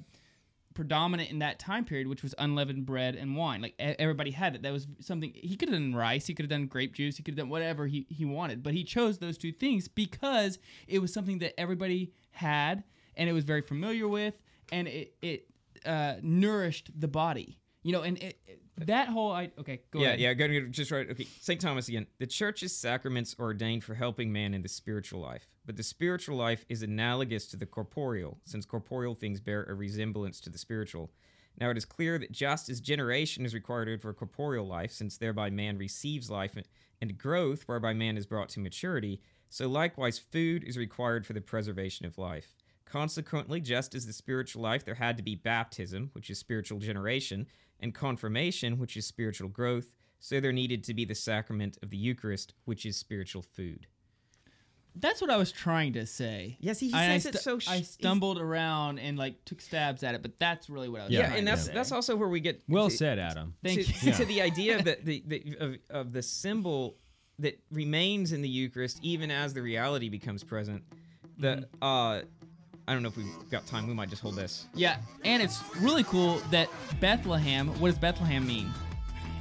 predominant 0.73 1.29
in 1.29 1.39
that 1.39 1.59
time 1.59 1.85
period, 1.85 2.07
which 2.07 2.23
was 2.23 2.33
unleavened 2.37 2.85
bread 2.85 3.15
and 3.15 3.35
wine. 3.35 3.61
Like 3.61 3.75
everybody 3.77 4.31
had 4.31 4.55
it. 4.55 4.63
That 4.63 4.73
was 4.73 4.87
something 4.99 5.31
he 5.35 5.55
could 5.55 5.69
have 5.69 5.77
done 5.77 5.95
rice, 5.95 6.27
he 6.27 6.33
could 6.33 6.43
have 6.43 6.49
done 6.49 6.67
grape 6.67 6.93
juice, 6.93 7.17
he 7.17 7.23
could 7.23 7.33
have 7.33 7.45
done 7.45 7.49
whatever 7.49 7.87
he, 7.87 8.05
he 8.09 8.25
wanted. 8.25 8.63
But 8.63 8.73
he 8.73 8.83
chose 8.83 9.17
those 9.17 9.37
two 9.37 9.51
things 9.51 9.87
because 9.87 10.59
it 10.87 10.99
was 10.99 11.13
something 11.13 11.39
that 11.39 11.59
everybody 11.59 12.13
had 12.31 12.83
and 13.15 13.29
it 13.29 13.33
was 13.33 13.43
very 13.43 13.61
familiar 13.61 14.07
with 14.07 14.35
and 14.71 14.87
it, 14.87 15.13
it 15.21 15.47
uh, 15.85 16.15
nourished 16.21 16.91
the 16.99 17.07
body. 17.07 17.59
You 17.83 17.91
know, 17.91 18.01
and 18.01 18.17
it, 18.17 18.37
it- 18.47 18.59
that 18.87 19.07
whole 19.07 19.31
I 19.31 19.51
okay, 19.59 19.81
go 19.91 19.99
yeah, 19.99 20.07
ahead. 20.07 20.19
yeah. 20.19 20.33
Go 20.33 20.47
to 20.47 20.67
just 20.67 20.89
right. 20.89 21.07
Okay, 21.09 21.27
Saint 21.41 21.61
Thomas 21.61 21.87
again. 21.89 22.07
The 22.17 22.25
church's 22.25 22.75
sacraments 22.75 23.35
are 23.37 23.43
ordained 23.45 23.83
for 23.83 23.93
helping 23.93 24.33
man 24.33 24.55
in 24.55 24.63
the 24.63 24.67
spiritual 24.67 25.21
life, 25.21 25.47
but 25.63 25.77
the 25.77 25.83
spiritual 25.83 26.37
life 26.37 26.65
is 26.69 26.81
analogous 26.81 27.45
to 27.49 27.55
the 27.57 27.67
corporeal, 27.67 28.39
since 28.45 28.65
corporeal 28.65 29.13
things 29.13 29.39
bear 29.41 29.63
a 29.65 29.75
resemblance 29.75 30.39
to 30.41 30.49
the 30.49 30.57
spiritual. 30.57 31.11
Now 31.61 31.69
it 31.69 31.77
is 31.77 31.85
clear 31.85 32.17
that 32.17 32.31
just 32.31 32.67
as 32.67 32.81
generation 32.81 33.45
is 33.45 33.53
required 33.53 34.01
for 34.01 34.11
corporeal 34.11 34.65
life, 34.65 34.91
since 34.91 35.19
thereby 35.19 35.51
man 35.51 35.77
receives 35.77 36.31
life, 36.31 36.57
and 36.99 37.17
growth, 37.17 37.63
whereby 37.67 37.93
man 37.93 38.17
is 38.17 38.25
brought 38.25 38.49
to 38.49 38.59
maturity, 38.59 39.21
so 39.49 39.67
likewise 39.67 40.17
food 40.17 40.63
is 40.63 40.79
required 40.79 41.27
for 41.27 41.33
the 41.33 41.41
preservation 41.41 42.07
of 42.07 42.17
life. 42.17 42.55
Consequently, 42.85 43.61
just 43.61 43.93
as 43.93 44.07
the 44.07 44.13
spiritual 44.13 44.61
life, 44.63 44.83
there 44.83 44.95
had 44.95 45.15
to 45.17 45.23
be 45.23 45.35
baptism, 45.35 46.09
which 46.13 46.29
is 46.31 46.39
spiritual 46.39 46.79
generation, 46.79 47.45
and 47.83 47.93
confirmation, 47.93 48.79
which 48.79 48.97
is 48.97 49.05
spiritual 49.05 49.49
growth, 49.49 49.93
so 50.19 50.39
there 50.39 50.51
needed 50.53 50.83
to 50.85 50.93
be 50.93 51.05
the 51.05 51.13
sacrament 51.15 51.77
of 51.83 51.89
the 51.91 51.97
Eucharist, 51.97 52.53
which 52.65 52.85
is 52.85 52.97
spiritual 52.97 53.41
food. 53.43 53.85
That's 54.95 55.21
what 55.21 55.31
I 55.31 55.37
was 55.37 55.51
trying 55.51 55.93
to 55.93 56.05
say. 56.05 56.55
Yes, 56.59 56.79
he 56.79 56.93
I- 56.93 57.15
I 57.15 57.17
says 57.17 57.25
it 57.35 57.39
stu- 57.39 57.43
so 57.43 57.59
sh- 57.59 57.67
I 57.67 57.81
stumbled 57.81 58.37
around 58.39 58.99
and 58.99 59.17
like 59.17 59.43
took 59.43 59.59
stabs 59.59 60.03
at 60.03 60.13
it, 60.13 60.21
but 60.21 60.37
that's 60.39 60.69
really 60.69 60.87
what 60.87 61.01
I 61.01 61.03
was. 61.05 61.11
Yeah, 61.13 61.19
Yeah, 61.21 61.25
trying 61.27 61.37
and 61.39 61.47
to 61.47 61.51
that's 61.51 61.65
say. 61.65 61.73
that's 61.73 61.91
also 61.91 62.15
where 62.15 62.29
we 62.29 62.39
get 62.39 62.61
Well 62.69 62.89
to- 62.89 62.95
said, 62.95 63.17
Adam. 63.19 63.55
Thank 63.63 63.85
to, 63.85 64.05
you. 64.05 64.13
to 64.13 64.25
the 64.25 64.41
idea 64.41 64.81
that 64.89 65.03
the, 65.03 65.23
the 65.25 65.57
of, 65.59 65.75
of 65.89 66.13
the 66.13 66.21
symbol 66.21 66.97
that 67.39 67.59
remains 67.71 68.31
in 68.31 68.43
the 68.43 68.49
Eucharist 68.49 68.99
even 69.01 69.31
as 69.31 69.55
the 69.55 69.63
reality 69.63 70.09
becomes 70.09 70.43
present. 70.43 70.83
The 71.39 71.67
uh, 71.81 72.21
I 72.87 72.93
don't 72.93 73.01
know 73.01 73.09
if 73.09 73.17
we've 73.17 73.49
got 73.49 73.65
time. 73.65 73.87
We 73.87 73.93
might 73.93 74.09
just 74.09 74.21
hold 74.21 74.35
this. 74.35 74.65
Yeah, 74.75 74.97
and 75.23 75.41
it's 75.41 75.61
really 75.77 76.03
cool 76.03 76.39
that 76.51 76.67
Bethlehem. 76.99 77.67
What 77.79 77.89
does 77.89 77.97
Bethlehem 77.97 78.45
mean? 78.45 78.69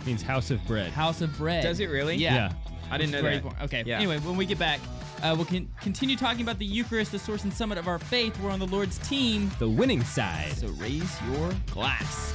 means 0.06 0.22
house 0.22 0.50
of 0.50 0.64
bread. 0.66 0.90
House 0.92 1.20
of 1.20 1.36
bread. 1.38 1.62
Does 1.62 1.78
it 1.80 1.86
really? 1.88 2.16
Yeah. 2.16 2.34
Yeah. 2.34 2.52
I 2.90 2.98
didn't 2.98 3.12
know 3.12 3.22
that. 3.22 3.34
important. 3.34 3.62
Okay. 3.62 3.84
Yeah. 3.86 3.96
Anyway, 3.98 4.18
when 4.18 4.36
we 4.36 4.44
get 4.46 4.58
back, 4.58 4.80
uh, 5.22 5.32
we'll 5.36 5.46
con- 5.46 5.68
continue 5.80 6.16
talking 6.16 6.42
about 6.42 6.58
the 6.58 6.64
Eucharist, 6.66 7.12
the 7.12 7.18
source 7.18 7.44
and 7.44 7.52
summit 7.52 7.78
of 7.78 7.86
our 7.88 7.98
faith. 8.00 8.38
We're 8.40 8.50
on 8.50 8.58
the 8.58 8.66
Lord's 8.66 8.98
team, 9.08 9.50
The 9.60 9.68
winning 9.68 10.02
side. 10.04 10.52
so 10.52 10.66
raise 10.70 11.10
your 11.32 11.52
glass. 11.70 12.34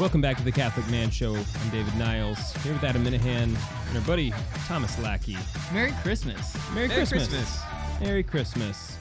Welcome 0.00 0.22
back 0.22 0.38
to 0.38 0.42
the 0.42 0.50
Catholic 0.50 0.88
Man 0.88 1.10
Show. 1.10 1.36
I'm 1.36 1.70
David 1.70 1.94
Niles, 1.96 2.54
here 2.62 2.72
with 2.72 2.82
Adam 2.82 3.04
Minihan 3.04 3.54
and 3.54 3.96
our 3.96 4.00
buddy 4.06 4.32
Thomas 4.66 4.98
Lackey. 5.00 5.36
Merry 5.74 5.92
Christmas. 6.02 6.56
Merry, 6.74 6.88
Merry 6.88 7.00
Christmas. 7.00 7.28
Christmas. 7.28 7.60
Merry 8.00 8.22
Christmas. 8.22 8.96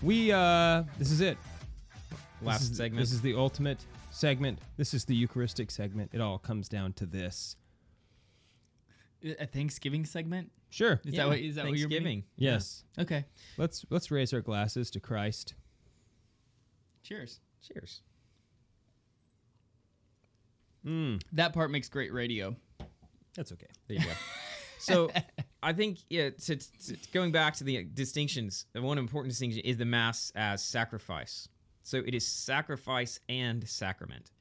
We 0.00 0.32
uh 0.32 0.84
this 0.98 1.10
is 1.10 1.20
it. 1.20 1.36
Last 2.40 2.60
this 2.60 2.70
is, 2.70 2.76
segment. 2.78 3.00
This 3.02 3.12
is 3.12 3.20
the 3.20 3.34
ultimate 3.34 3.84
segment. 4.10 4.58
This 4.78 4.94
is 4.94 5.04
the 5.04 5.14
Eucharistic 5.14 5.70
segment. 5.70 6.12
It 6.14 6.22
all 6.22 6.38
comes 6.38 6.66
down 6.70 6.94
to 6.94 7.04
this. 7.04 7.56
A 9.38 9.46
Thanksgiving 9.46 10.06
segment? 10.06 10.50
Sure. 10.70 10.98
Is 11.04 11.12
Yeah, 11.12 11.24
that 11.24 11.28
what 11.28 11.38
is 11.40 11.56
that 11.56 11.66
what 11.66 11.76
you're 11.76 11.90
Thanksgiving. 11.90 12.24
Yes. 12.36 12.84
Okay. 12.98 13.26
Let's 13.58 13.84
let's 13.90 14.10
raise 14.10 14.32
our 14.32 14.40
glasses 14.40 14.90
to 14.92 15.00
Christ. 15.00 15.52
Cheers. 17.02 17.40
Cheers. 17.60 18.00
Mm, 20.86 21.20
That 21.32 21.52
part 21.52 21.70
makes 21.70 21.88
great 21.88 22.12
radio. 22.12 22.54
that's 23.34 23.52
okay. 23.52 23.66
There 23.88 23.98
you 23.98 24.04
go. 24.04 24.12
so 24.78 25.10
I 25.62 25.72
think 25.72 25.98
yeah, 26.08 26.30
going 27.12 27.32
back 27.32 27.54
to 27.56 27.64
the 27.64 27.84
distinctions, 27.84 28.66
the 28.72 28.82
one 28.82 28.98
important 28.98 29.30
distinction 29.32 29.60
is 29.64 29.76
the 29.78 29.84
mass 29.84 30.30
as 30.36 30.62
sacrifice. 30.62 31.48
So 31.82 31.98
it 31.98 32.14
is 32.14 32.26
sacrifice 32.26 33.20
and 33.28 33.66
sacrament, 33.68 34.32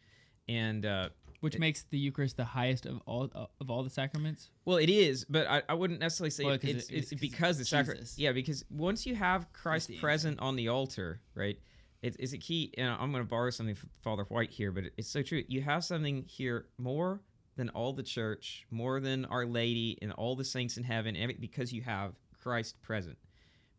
and 0.47 0.85
uh, 0.85 1.09
Which 1.41 1.59
makes 1.59 1.83
the 1.83 1.97
Eucharist 1.99 2.37
the 2.37 2.43
highest 2.45 2.85
of 2.87 3.01
all 3.05 3.29
of 3.61 3.69
all 3.69 3.83
the 3.83 3.89
sacraments. 3.89 4.49
well, 4.65 4.77
it 4.77 4.89
is, 4.89 5.25
but 5.29 5.45
I, 5.47 5.61
I 5.69 5.73
wouldn't 5.75 5.99
necessarily 5.99 6.31
say 6.31 6.43
Well, 6.45 6.57
'cause 6.57 6.69
it's, 6.71 6.89
it- 6.89 6.95
it's, 6.97 7.11
it's 7.11 7.21
because 7.21 7.57
the 7.59 7.65
sacrifice. 7.65 8.17
Yeah, 8.17 8.31
because 8.31 8.65
once 8.69 9.05
you 9.05 9.13
have 9.15 9.51
Christ 9.53 9.91
present 9.99 10.39
on 10.39 10.55
the 10.55 10.69
altar, 10.69 11.21
right? 11.35 11.59
It, 12.05 12.15
it's 12.19 12.33
a 12.33 12.37
key. 12.37 12.71
And 12.77 12.89
I'm 12.89 13.11
going 13.11 13.23
to 13.23 13.29
borrow 13.29 13.49
something 13.49 13.75
from 13.75 13.89
Father 14.03 14.23
White 14.29 14.51
here, 14.51 14.71
but 14.71 14.85
it's 14.97 15.09
so 15.09 15.21
true. 15.23 15.43
You 15.47 15.61
have 15.61 15.83
something 15.83 16.23
here 16.27 16.67
more 16.77 17.21
than 17.55 17.69
all 17.69 17.93
the 17.93 18.03
church, 18.03 18.65
more 18.69 18.99
than 18.99 19.25
Our 19.25 19.45
Lady 19.45 19.97
and 20.01 20.11
all 20.11 20.35
the 20.35 20.43
saints 20.43 20.77
in 20.77 20.83
heaven, 20.83 21.17
because 21.39 21.73
you 21.73 21.81
have 21.81 22.13
Christ 22.41 22.79
present. 22.81 23.17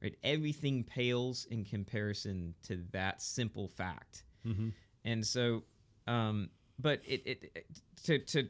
Right? 0.02 0.16
Everything 0.24 0.82
pales 0.82 1.46
in 1.50 1.64
comparison 1.64 2.54
to 2.64 2.82
that 2.92 3.22
simple 3.22 3.68
fact. 3.68 4.24
Mhm. 4.44 4.72
And 5.04 5.26
so, 5.26 5.62
um, 6.06 6.50
but 6.78 7.00
it, 7.06 7.22
it, 7.26 7.50
it 7.54 7.66
to 8.04 8.18
to 8.18 8.48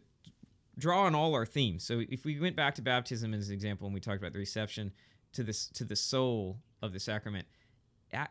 draw 0.79 1.03
on 1.05 1.15
all 1.15 1.35
our 1.35 1.47
themes. 1.47 1.85
So 1.85 2.03
if 2.09 2.25
we 2.25 2.41
went 2.41 2.57
back 2.57 2.75
to 2.77 2.83
baptism 2.83 3.35
as 3.35 3.49
an 3.49 3.55
example, 3.55 3.87
and 3.87 3.95
we 3.95 4.01
talked 4.01 4.19
about 4.19 4.33
the 4.33 4.39
reception 4.39 4.93
to 5.35 5.43
this 5.43 5.69
to 5.69 5.85
the 5.85 5.97
soul 5.97 6.59
of 6.83 6.93
the 6.93 7.01
sacrament, 7.01 7.47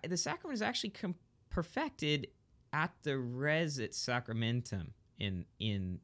the 0.08 0.18
sacrament 0.18 0.56
is 0.56 0.62
actually 0.62 0.90
com- 0.92 1.16
perfected 1.56 2.28
at 2.74 2.92
the 3.04 3.18
res 3.18 3.80
et 3.80 3.92
sacramentum 3.92 4.92
in 5.20 5.46
in 5.60 6.00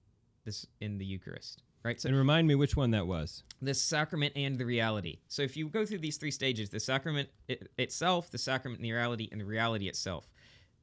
this 0.45 0.65
in 0.79 0.97
the 0.97 1.05
Eucharist. 1.05 1.61
Right. 1.83 1.99
So 1.99 2.09
And 2.09 2.17
remind 2.17 2.47
me 2.47 2.55
which 2.55 2.75
one 2.77 2.91
that 2.91 3.07
was. 3.07 3.43
the 3.61 3.73
sacrament 3.73 4.33
and 4.35 4.57
the 4.57 4.65
reality. 4.65 5.17
So 5.27 5.41
if 5.41 5.57
you 5.57 5.67
go 5.67 5.83
through 5.85 5.97
these 5.99 6.17
three 6.17 6.29
stages, 6.31 6.69
the 6.69 6.79
sacrament 6.79 7.29
it, 7.47 7.69
itself, 7.77 8.29
the 8.31 8.37
sacrament 8.37 8.79
and 8.79 8.85
the 8.85 8.93
reality, 8.93 9.27
and 9.31 9.41
the 9.41 9.45
reality 9.45 9.87
itself. 9.89 10.29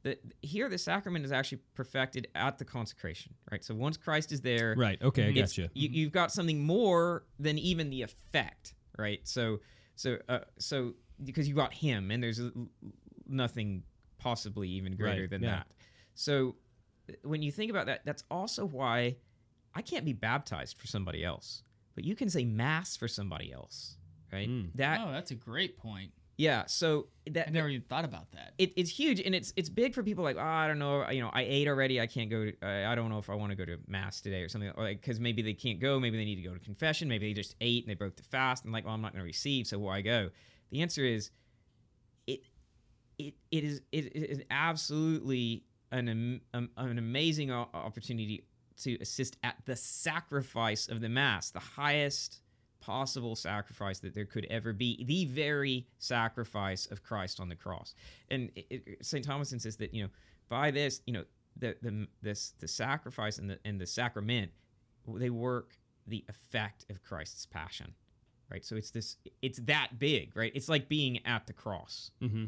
The, 0.03 0.19
here, 0.43 0.69
the 0.69 0.79
sacrament 0.79 1.25
is 1.25 1.33
actually 1.33 1.61
perfected 1.75 2.29
at 2.35 2.59
the 2.59 2.65
consecration, 2.65 3.35
right? 3.51 3.65
So 3.65 3.75
once 3.75 3.97
Christ 3.97 4.33
is 4.33 4.41
there, 4.43 4.75
Right. 4.77 5.01
Okay, 5.03 5.29
I 5.29 5.33
gotcha. 5.33 5.71
You, 5.75 5.89
you've 5.91 6.13
got 6.13 6.31
something 6.33 6.61
more 6.65 7.25
than 7.39 7.59
even 7.59 7.91
the 7.91 8.03
effect, 8.03 8.75
right? 8.97 9.21
So, 9.25 9.61
so, 9.97 10.19
uh, 10.29 10.41
so 10.59 10.95
because 11.25 11.49
you 11.49 11.55
got 11.55 11.73
Him, 11.75 12.11
and 12.13 12.23
there's 12.23 12.41
nothing 13.27 13.83
possibly 14.19 14.69
even 14.69 14.97
greater 14.97 15.23
Right, 15.23 15.31
than 15.31 15.43
yeah. 15.43 15.51
that. 15.51 15.67
So, 16.15 16.57
when 17.23 17.43
you 17.43 17.51
think 17.51 17.71
about 17.71 17.87
that, 17.87 18.03
that's 18.05 18.25
also 18.31 18.67
why 18.67 19.17
I 19.75 19.83
can't 19.83 20.05
be 20.05 20.13
baptized 20.13 20.77
for 20.79 20.87
somebody 20.87 21.25
else, 21.25 21.63
but 21.95 22.05
you 22.05 22.15
can 22.15 22.29
say 22.29 22.45
mass 22.45 22.97
for 22.97 23.09
somebody 23.09 23.53
else, 23.53 23.97
right? 24.33 24.49
Mm. 24.49 24.71
That, 24.75 25.01
oh, 25.07 25.13
that's 25.13 25.31
a 25.31 25.35
great 25.37 25.79
point. 25.79 26.13
yeah. 26.37 26.65
So 26.67 27.07
that 27.31 27.49
I 27.49 27.51
never 27.51 27.69
even 27.69 27.83
thought 27.89 28.05
about 28.05 28.31
that. 28.33 28.53
it, 28.59 28.73
it's 28.77 28.91
huge 28.91 29.21
and 29.21 29.35
it's 29.35 29.53
it's 29.57 29.69
big 29.69 29.95
for 29.95 30.03
people 30.03 30.25
like 30.25 30.37
oh, 30.37 30.41
I 30.43 30.67
don't 30.67 30.79
know 30.79 31.09
you 31.11 31.21
know 31.21 31.31
I 31.33 31.43
ate 31.43 31.69
already 31.69 32.01
I 32.01 32.07
can't 32.07 32.31
go 32.31 32.47
to, 32.51 32.53
I, 32.63 32.93
I 32.93 32.95
don't 32.95 33.11
know 33.11 33.19
if 33.19 33.29
I 33.31 33.35
want 33.35 33.51
to 33.51 33.57
go 33.57 33.65
to 33.67 33.79
mass 33.87 34.21
today 34.23 34.41
or 34.43 34.49
something 34.49 34.71
or 34.77 34.83
like 34.85 35.01
because 35.01 35.21
maybe 35.21 35.43
they 35.43 35.53
can't 35.55 35.79
go 35.81 35.99
maybe 36.01 36.17
they 36.17 36.25
need 36.25 36.37
to 36.37 36.43
go 36.49 36.55
to 36.55 36.61
confession 36.61 37.07
maybe 37.09 37.29
they 37.29 37.35
just 37.35 37.55
ate 37.61 37.85
and 37.85 37.91
they 37.91 37.95
broke 37.95 38.17
the 38.17 38.23
fast 38.23 38.65
and 38.65 38.73
like 38.73 38.85
well 38.87 38.95
I'm 38.95 39.01
not 39.03 39.13
going 39.13 39.21
to 39.21 39.27
receive 39.27 39.67
so 39.67 39.79
why 39.79 40.01
go 40.01 40.31
the 40.71 40.81
answer 40.83 41.05
is 41.05 41.27
it 41.27 41.33
it 43.19 43.35
it 43.51 43.65
is 43.65 43.83
it 43.93 44.15
is 44.15 44.43
absolutely 44.51 45.65
an 45.91 46.41
um, 46.55 46.71
an 46.77 46.99
amazing 46.99 47.51
opportunity 47.51 48.45
to 48.79 48.97
assist 49.01 49.37
at 49.43 49.57
the 49.67 49.75
sacrifice 49.77 50.89
of 50.89 51.01
the 51.01 51.09
mass 51.09 51.51
the 51.51 51.59
highest 51.59 52.41
possible 52.81 53.35
sacrifice 53.35 53.99
that 54.01 54.15
there 54.15 54.25
could 54.25 54.47
ever 54.51 54.73
be 54.73 55.05
the 55.05 55.25
very 55.27 55.87
sacrifice 55.99 56.87
of 56.87 57.03
Christ 57.03 57.41
on 57.41 57.49
the 57.49 57.57
cross. 57.57 57.95
And 58.31 58.51
St 59.03 59.25
Thomas 59.25 59.51
says 59.51 59.77
that 59.77 59.93
you 59.93 60.05
know 60.05 60.11
by 60.49 60.71
this 60.71 61.03
you 61.07 61.13
know 61.13 61.25
the 61.57 61.77
the 61.83 62.07
this 62.23 62.55
the 62.61 62.69
sacrifice 62.69 63.39
and 63.39 63.51
the 63.51 63.59
and 63.65 63.81
the 63.81 63.87
sacrament 63.87 64.53
they 65.07 65.31
work 65.31 65.77
the 66.07 66.25
effect 66.29 66.87
of 66.91 67.03
Christ's 67.03 67.47
passion 67.47 67.95
right? 68.51 68.65
So 68.65 68.77
it's 68.77 68.91
this 68.91 69.17
it's 69.43 69.59
that 69.61 69.99
big 69.99 70.37
right? 70.37 70.53
It's 70.55 70.69
like 70.69 70.89
being 70.89 71.25
at 71.27 71.47
the 71.47 71.53
cross. 71.53 72.11
Mm-hmm. 72.23 72.47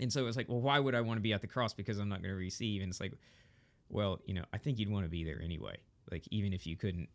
And 0.00 0.12
so 0.12 0.26
it's 0.26 0.36
like, 0.36 0.48
well, 0.48 0.60
why 0.60 0.78
would 0.78 0.94
I 0.94 1.00
want 1.00 1.18
to 1.18 1.22
be 1.22 1.32
at 1.32 1.40
the 1.40 1.46
cross 1.46 1.72
because 1.74 1.98
I'm 1.98 2.08
not 2.08 2.22
going 2.22 2.32
to 2.34 2.38
receive? 2.38 2.82
And 2.82 2.90
it's 2.90 3.00
like, 3.00 3.12
well, 3.88 4.20
you 4.26 4.34
know, 4.34 4.44
I 4.52 4.58
think 4.58 4.78
you'd 4.78 4.90
want 4.90 5.04
to 5.04 5.10
be 5.10 5.24
there 5.24 5.40
anyway. 5.42 5.76
Like 6.10 6.24
even 6.30 6.52
if 6.52 6.66
you 6.66 6.76
couldn't 6.76 7.08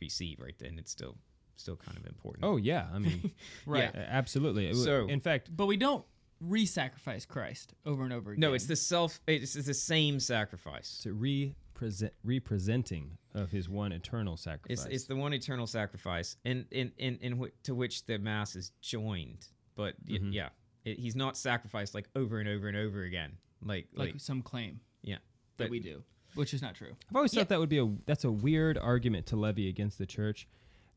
receive 0.00 0.40
right 0.40 0.54
then, 0.58 0.78
it's 0.78 0.90
still 0.90 1.16
still 1.56 1.76
kind 1.76 1.96
of 1.96 2.04
important. 2.06 2.44
Oh 2.44 2.56
yeah, 2.56 2.86
I 2.92 2.98
mean, 2.98 3.30
Right. 3.66 3.94
uh, 3.94 3.98
absolutely. 3.98 4.72
So- 4.74 5.06
in 5.08 5.20
fact, 5.20 5.54
But 5.56 5.66
we 5.66 5.76
don't 5.76 6.04
re-sacrifice 6.40 7.24
Christ 7.24 7.74
over 7.86 8.02
and 8.04 8.12
over 8.12 8.32
again. 8.32 8.40
no, 8.40 8.54
it's 8.54 8.66
the 8.66 8.76
self. 8.76 9.20
It's, 9.26 9.54
it's 9.56 9.66
the 9.66 9.72
same 9.74 10.18
sacrifice. 10.20 10.96
it's 10.98 11.06
a 11.06 11.12
represent 11.12 12.12
representing 12.24 13.18
of 13.34 13.50
his 13.50 13.68
one 13.68 13.92
eternal 13.92 14.36
sacrifice. 14.36 14.84
It's, 14.84 14.94
it's 14.94 15.04
the 15.04 15.16
one 15.16 15.32
eternal 15.32 15.66
sacrifice, 15.66 16.36
and 16.44 16.66
in 16.70 16.92
in 16.98 17.16
in 17.18 17.38
wh- 17.38 17.62
to 17.64 17.74
which 17.74 18.06
the 18.06 18.18
mass 18.18 18.56
is 18.56 18.72
joined. 18.80 19.46
But 19.76 19.94
y- 20.08 20.18
Mhm. 20.18 20.32
yeah, 20.32 20.48
it, 20.84 20.98
he's 20.98 21.16
not 21.16 21.36
sacrificed 21.36 21.94
like 21.94 22.08
over 22.14 22.38
and 22.38 22.48
over 22.48 22.68
and 22.68 22.76
over 22.76 23.02
again. 23.02 23.32
Like 23.62 23.88
like, 23.94 24.12
like 24.12 24.20
some 24.20 24.42
claim 24.42 24.80
yeah. 25.02 25.16
that 25.56 25.64
But- 25.64 25.70
we 25.70 25.80
do. 25.80 26.02
which 26.34 26.52
is 26.52 26.60
not 26.62 26.74
true. 26.74 26.96
I've 27.08 27.16
always 27.16 27.32
Yeah. 27.32 27.40
thought 27.40 27.48
that 27.50 27.60
would 27.60 27.68
be 27.68 27.78
a 27.78 27.90
that's 28.06 28.24
a 28.24 28.32
weird 28.32 28.76
argument 28.78 29.26
to 29.26 29.36
levy 29.36 29.68
against 29.68 29.98
the 29.98 30.06
church. 30.06 30.46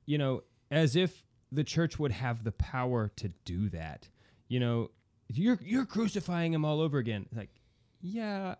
You 0.05 0.17
know, 0.17 0.43
as 0.71 0.95
if 0.95 1.23
the 1.51 1.63
church 1.63 1.97
would 1.99 2.11
have 2.11 2.43
the 2.43 2.51
power 2.51 3.09
to 3.17 3.29
do 3.45 3.69
that. 3.69 4.09
You 4.49 4.59
know, 4.59 4.91
you're 5.29 5.59
you're 5.63 5.85
crucifying 5.85 6.53
him 6.53 6.65
all 6.65 6.81
over 6.81 6.97
again. 6.97 7.27
Like, 7.33 7.49
yeah. 8.01 8.55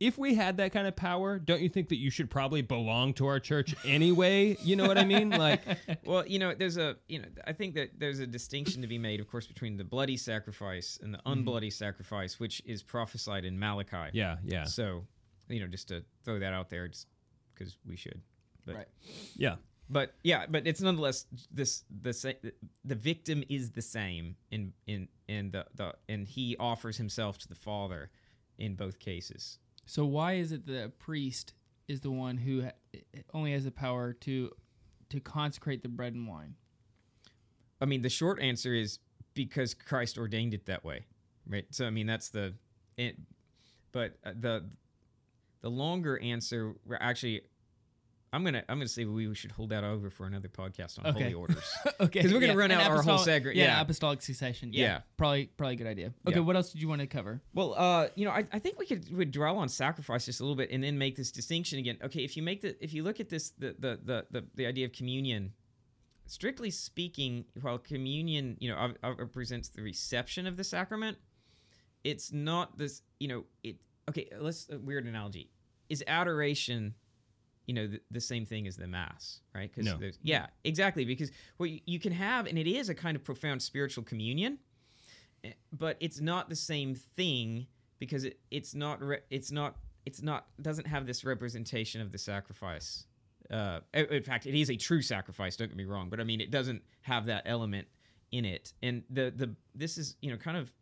If 0.00 0.18
we 0.18 0.34
had 0.34 0.56
that 0.56 0.72
kind 0.72 0.86
of 0.86 0.96
power, 0.96 1.38
don't 1.38 1.62
you 1.62 1.68
think 1.68 1.88
that 1.90 1.96
you 1.96 2.10
should 2.10 2.30
probably 2.30 2.62
belong 2.62 3.14
to 3.14 3.26
our 3.26 3.38
church 3.38 3.74
anyway? 3.84 4.56
You 4.62 4.76
know 4.76 4.86
what 4.86 4.98
I 4.98 5.04
mean? 5.04 5.30
Like, 5.30 5.62
Well, 6.04 6.26
you 6.26 6.38
know, 6.38 6.52
there's 6.52 6.76
a, 6.76 6.96
you 7.08 7.20
know, 7.20 7.28
I 7.46 7.52
think 7.52 7.74
that 7.74 7.98
there's 7.98 8.18
a 8.18 8.26
distinction 8.26 8.82
to 8.82 8.88
be 8.88 8.98
made, 8.98 9.20
of 9.20 9.28
course, 9.28 9.46
between 9.46 9.76
the 9.76 9.84
bloody 9.84 10.16
sacrifice 10.16 10.98
and 11.02 11.14
the 11.14 11.18
mm-hmm. 11.18 11.48
unbloody 11.48 11.72
sacrifice, 11.72 12.40
which 12.40 12.60
is 12.66 12.82
prophesied 12.82 13.44
in 13.44 13.58
Malachi. 13.58 14.10
yeah, 14.12 14.36
yeah, 14.44 14.64
So, 14.64 15.04
you 15.48 15.60
know, 15.60 15.68
just 15.68 15.88
to 15.88 16.04
throw 16.24 16.38
that 16.40 16.52
out 16.52 16.70
there, 16.70 16.88
just 16.88 17.06
because 17.54 17.76
we 17.86 17.96
should. 17.96 18.20
But, 18.66 18.74
Right. 18.74 18.88
yeah. 19.36 19.56
But 19.88 20.14
yeah, 20.22 20.46
but 20.48 20.66
it's 20.66 20.80
nonetheless 20.80 21.26
this 21.50 21.84
the 21.90 22.12
sa- 22.14 22.32
the 22.84 22.94
victim 22.94 23.44
is 23.50 23.72
the 23.72 23.82
same 23.82 24.36
in 24.50 24.72
in 24.86 25.08
in 25.28 25.50
the 25.50 25.66
the 25.74 25.94
and 26.08 26.26
he 26.26 26.56
offers 26.58 26.96
himself 26.96 27.36
to 27.38 27.48
the 27.48 27.54
Father 27.54 28.10
in 28.58 28.76
both 28.76 28.98
cases. 28.98 29.58
So 29.86 30.04
why 30.04 30.34
is 30.34 30.52
it 30.52 30.66
that 30.66 30.72
the 30.72 30.88
priest 30.98 31.54
is 31.88 32.00
the 32.00 32.10
one 32.10 32.38
who 32.38 32.64
only 33.32 33.52
has 33.52 33.64
the 33.64 33.70
power 33.70 34.12
to 34.12 34.50
to 35.10 35.20
consecrate 35.20 35.82
the 35.82 35.88
bread 35.88 36.14
and 36.14 36.26
wine? 36.26 36.54
I 37.80 37.84
mean, 37.84 38.02
the 38.02 38.08
short 38.08 38.40
answer 38.40 38.74
is 38.74 38.98
because 39.34 39.74
Christ 39.74 40.16
ordained 40.18 40.54
it 40.54 40.66
that 40.66 40.84
way, 40.84 41.06
right? 41.46 41.66
So 41.70 41.86
I 41.86 41.90
mean, 41.90 42.06
that's 42.06 42.30
the, 42.30 42.54
it, 42.96 43.16
but 43.92 44.14
uh, 44.24 44.32
the, 44.38 44.64
the 45.60 45.70
longer 45.70 46.18
answer, 46.20 46.74
actually, 46.98 47.42
I'm 48.34 48.44
gonna 48.44 48.64
I'm 48.68 48.78
gonna 48.78 48.88
say 48.88 49.04
we 49.04 49.32
should 49.34 49.52
hold 49.52 49.70
that 49.70 49.84
over 49.84 50.10
for 50.10 50.26
another 50.26 50.48
podcast 50.48 50.98
on 50.98 51.06
Okay. 51.12 51.22
holy 51.24 51.34
orders. 51.34 51.64
okay, 52.00 52.18
because 52.20 52.32
we're 52.32 52.40
gonna 52.40 52.56
run 52.56 52.70
an 52.70 52.80
out 52.80 52.90
our 52.90 53.02
whole 53.02 53.18
segre- 53.18 53.54
Yeah, 53.54 53.64
yeah. 53.64 53.80
apostolic 53.80 54.20
succession. 54.22 54.72
Yeah, 54.72 54.82
Yeah. 54.86 55.00
probably 55.16 55.46
probably 55.56 55.74
a 55.74 55.76
good 55.76 55.86
idea. 55.86 56.12
Okay, 56.26 56.36
Yeah. 56.36 56.42
what 56.42 56.56
else 56.56 56.72
did 56.72 56.82
you 56.82 56.88
want 56.88 57.00
to 57.00 57.06
cover? 57.06 57.40
Well, 57.54 57.74
uh, 57.74 58.08
you 58.16 58.24
know, 58.24 58.32
I, 58.32 58.44
I 58.52 58.58
think 58.58 58.78
we 58.78 58.86
could 58.86 59.10
would 59.16 59.30
dwell 59.30 59.56
on 59.58 59.68
sacrifice 59.68 60.26
just 60.26 60.40
a 60.40 60.42
little 60.42 60.56
bit 60.56 60.70
and 60.72 60.82
then 60.82 60.98
make 60.98 61.14
this 61.16 61.30
distinction 61.30 61.78
again. 61.78 61.96
Okay, 62.02 62.24
if 62.24 62.36
you 62.36 62.42
make 62.42 62.60
the 62.60 62.76
if 62.82 62.92
you 62.92 63.02
look 63.04 63.20
at 63.20 63.28
this 63.28 63.50
the 63.50 63.76
the 63.78 64.00
the 64.04 64.26
the, 64.30 64.44
the 64.56 64.66
idea 64.66 64.84
of 64.86 64.92
communion, 64.92 65.52
strictly 66.26 66.70
speaking, 66.70 67.44
while 67.60 67.78
communion 67.78 68.56
you 68.58 68.68
know 68.70 68.94
represents 69.18 69.68
the 69.68 69.82
reception 69.82 70.46
of 70.46 70.56
the 70.56 70.64
sacrament, 70.64 71.18
it's 72.02 72.32
not 72.32 72.76
this 72.78 73.02
you 73.20 73.28
know 73.28 73.44
it. 73.62 73.76
Okay, 74.08 74.28
let's 74.38 74.68
a 74.70 74.78
weird 74.78 75.06
analogy. 75.06 75.50
Is 75.88 76.02
adoration, 76.06 76.94
you 77.66 77.74
know, 77.74 77.86
the, 77.86 78.00
the 78.10 78.20
same 78.20 78.44
thing 78.46 78.66
as 78.66 78.76
the 78.76 78.86
mass, 78.86 79.40
right? 79.54 79.70
Because 79.74 79.86
No. 79.90 79.98
yeah, 80.22 80.46
exactly. 80.64 81.04
Because 81.04 81.30
what 81.56 81.70
you, 81.70 81.80
you 81.86 81.98
can 81.98 82.12
have, 82.12 82.46
and 82.46 82.58
it 82.58 82.66
is 82.66 82.88
a 82.88 82.94
kind 82.94 83.16
of 83.16 83.24
profound 83.24 83.62
spiritual 83.62 84.04
communion 84.04 84.58
Eh, 85.44 85.52
but 85.72 85.96
it's 86.00 86.20
not 86.20 86.48
the 86.48 86.56
same 86.56 86.94
thing 86.94 87.66
because 87.98 88.24
it, 88.24 88.40
it's 88.50 88.74
not 88.74 89.02
re- 89.02 89.20
it's 89.30 89.50
not 89.52 89.76
it's 90.06 90.22
not 90.22 90.46
doesn't 90.60 90.86
have 90.86 91.06
this 91.06 91.24
representation 91.24 92.00
of 92.00 92.12
the 92.12 92.18
sacrifice 92.18 93.04
uh 93.50 93.80
in 93.92 94.06
in 94.06 94.22
fact 94.22 94.46
it 94.46 94.58
is 94.58 94.70
a 94.70 94.76
true 94.76 95.02
sacrifice 95.02 95.56
don't 95.56 95.68
get 95.68 95.76
me 95.76 95.84
wrong 95.84 96.08
but 96.08 96.18
i 96.18 96.24
mean 96.24 96.40
it 96.40 96.50
doesn't 96.50 96.82
have 97.02 97.26
that 97.26 97.42
element 97.44 97.86
in 98.32 98.44
it 98.46 98.72
and 98.82 99.02
the 99.10 99.32
the 99.36 99.54
this 99.74 99.98
is 99.98 100.16
you 100.22 100.30
know 100.30 100.36
kind 100.38 100.56
of 100.56 100.72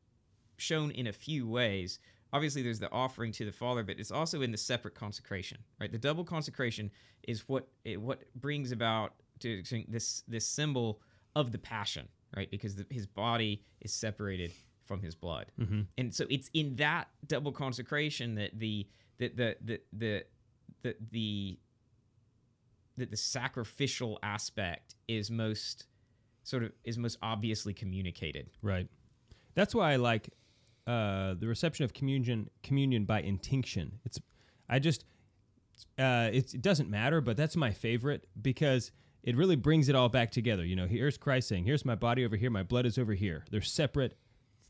shown 0.57 0.91
in 0.93 1.09
a 1.09 1.13
few 1.13 1.49
ways 1.49 1.99
obviously 2.33 2.63
there's 2.63 2.79
the 2.79 2.91
offering 2.91 3.33
to 3.33 3.45
the 3.45 3.53
father 3.53 3.83
but 3.83 3.99
it's 3.99 4.11
also 4.11 4.43
in 4.43 4.51
the 4.51 4.59
separate 4.59 4.95
consecration 4.95 5.59
right? 5.81 5.93
The 5.93 5.99
double 5.99 6.25
consecration 6.25 6.91
is 7.23 7.49
what 7.49 7.69
it, 7.85 8.01
what 8.01 8.23
brings 8.35 8.73
about 8.73 9.15
to 9.41 9.63
this 9.89 10.23
this 10.29 10.47
symbol 10.47 11.01
of 11.35 11.53
the 11.53 11.59
passion 11.59 12.09
right? 12.37 12.51
Because 12.51 12.77
the, 12.77 12.87
his 12.91 13.07
body 13.07 13.63
is 13.81 13.93
separated 13.93 14.53
from 14.85 15.01
his 15.01 15.15
blood. 15.15 15.47
Mm-hmm. 15.61 15.83
And 15.99 16.15
so 16.15 16.27
it's 16.29 16.51
in 16.55 16.77
that 16.77 17.09
double 17.27 17.53
consecration 17.53 18.35
that 18.37 18.59
the 18.59 18.89
that 19.19 19.37
the 19.37 19.57
the 19.63 19.81
the 19.93 20.25
the 20.83 20.97
the 21.11 21.59
that 22.97 23.11
the 23.11 23.17
sacrificial 23.17 24.19
aspect 24.23 24.97
is 25.09 25.31
most 25.31 25.87
sort 26.43 26.63
of 26.63 26.73
is 26.85 26.99
most 26.99 27.19
obviously 27.23 27.73
communicated. 27.73 28.51
Right. 28.61 28.89
That's 29.55 29.75
why 29.75 29.93
I 29.93 29.97
like 29.97 30.31
uh, 30.87 31.35
the 31.35 31.47
reception 31.47 31.85
of 31.85 31.93
communion 31.93 32.51
communion 32.63 33.05
by 33.05 33.21
intinction. 33.23 34.01
It's 34.05 34.19
I 34.69 34.79
just 34.79 35.05
uh, 35.99 36.31
it's, 36.33 36.55
it 36.55 36.63
doesn't 36.63 36.89
matter, 36.91 37.21
but 37.21 37.37
that's 37.37 37.57
my 37.57 37.73
favorite 37.73 38.27
because 38.41 38.93
it 39.23 39.37
really 39.37 39.57
brings 39.57 39.89
it 39.89 39.95
all 39.95 40.09
back 40.09 40.31
together. 40.31 40.65
You 40.65 40.77
know, 40.77 40.87
here's 40.87 41.17
Christ 41.19 41.49
saying, 41.49 41.65
"Here's 41.65 41.85
my 41.85 41.95
body 41.95 42.25
over 42.25 42.37
here, 42.37 42.51
my 42.51 42.63
blood 42.63 42.87
is 42.87 42.99
over 42.99 43.15
here." 43.15 43.45
They're 43.51 43.61
separate. 43.61 44.17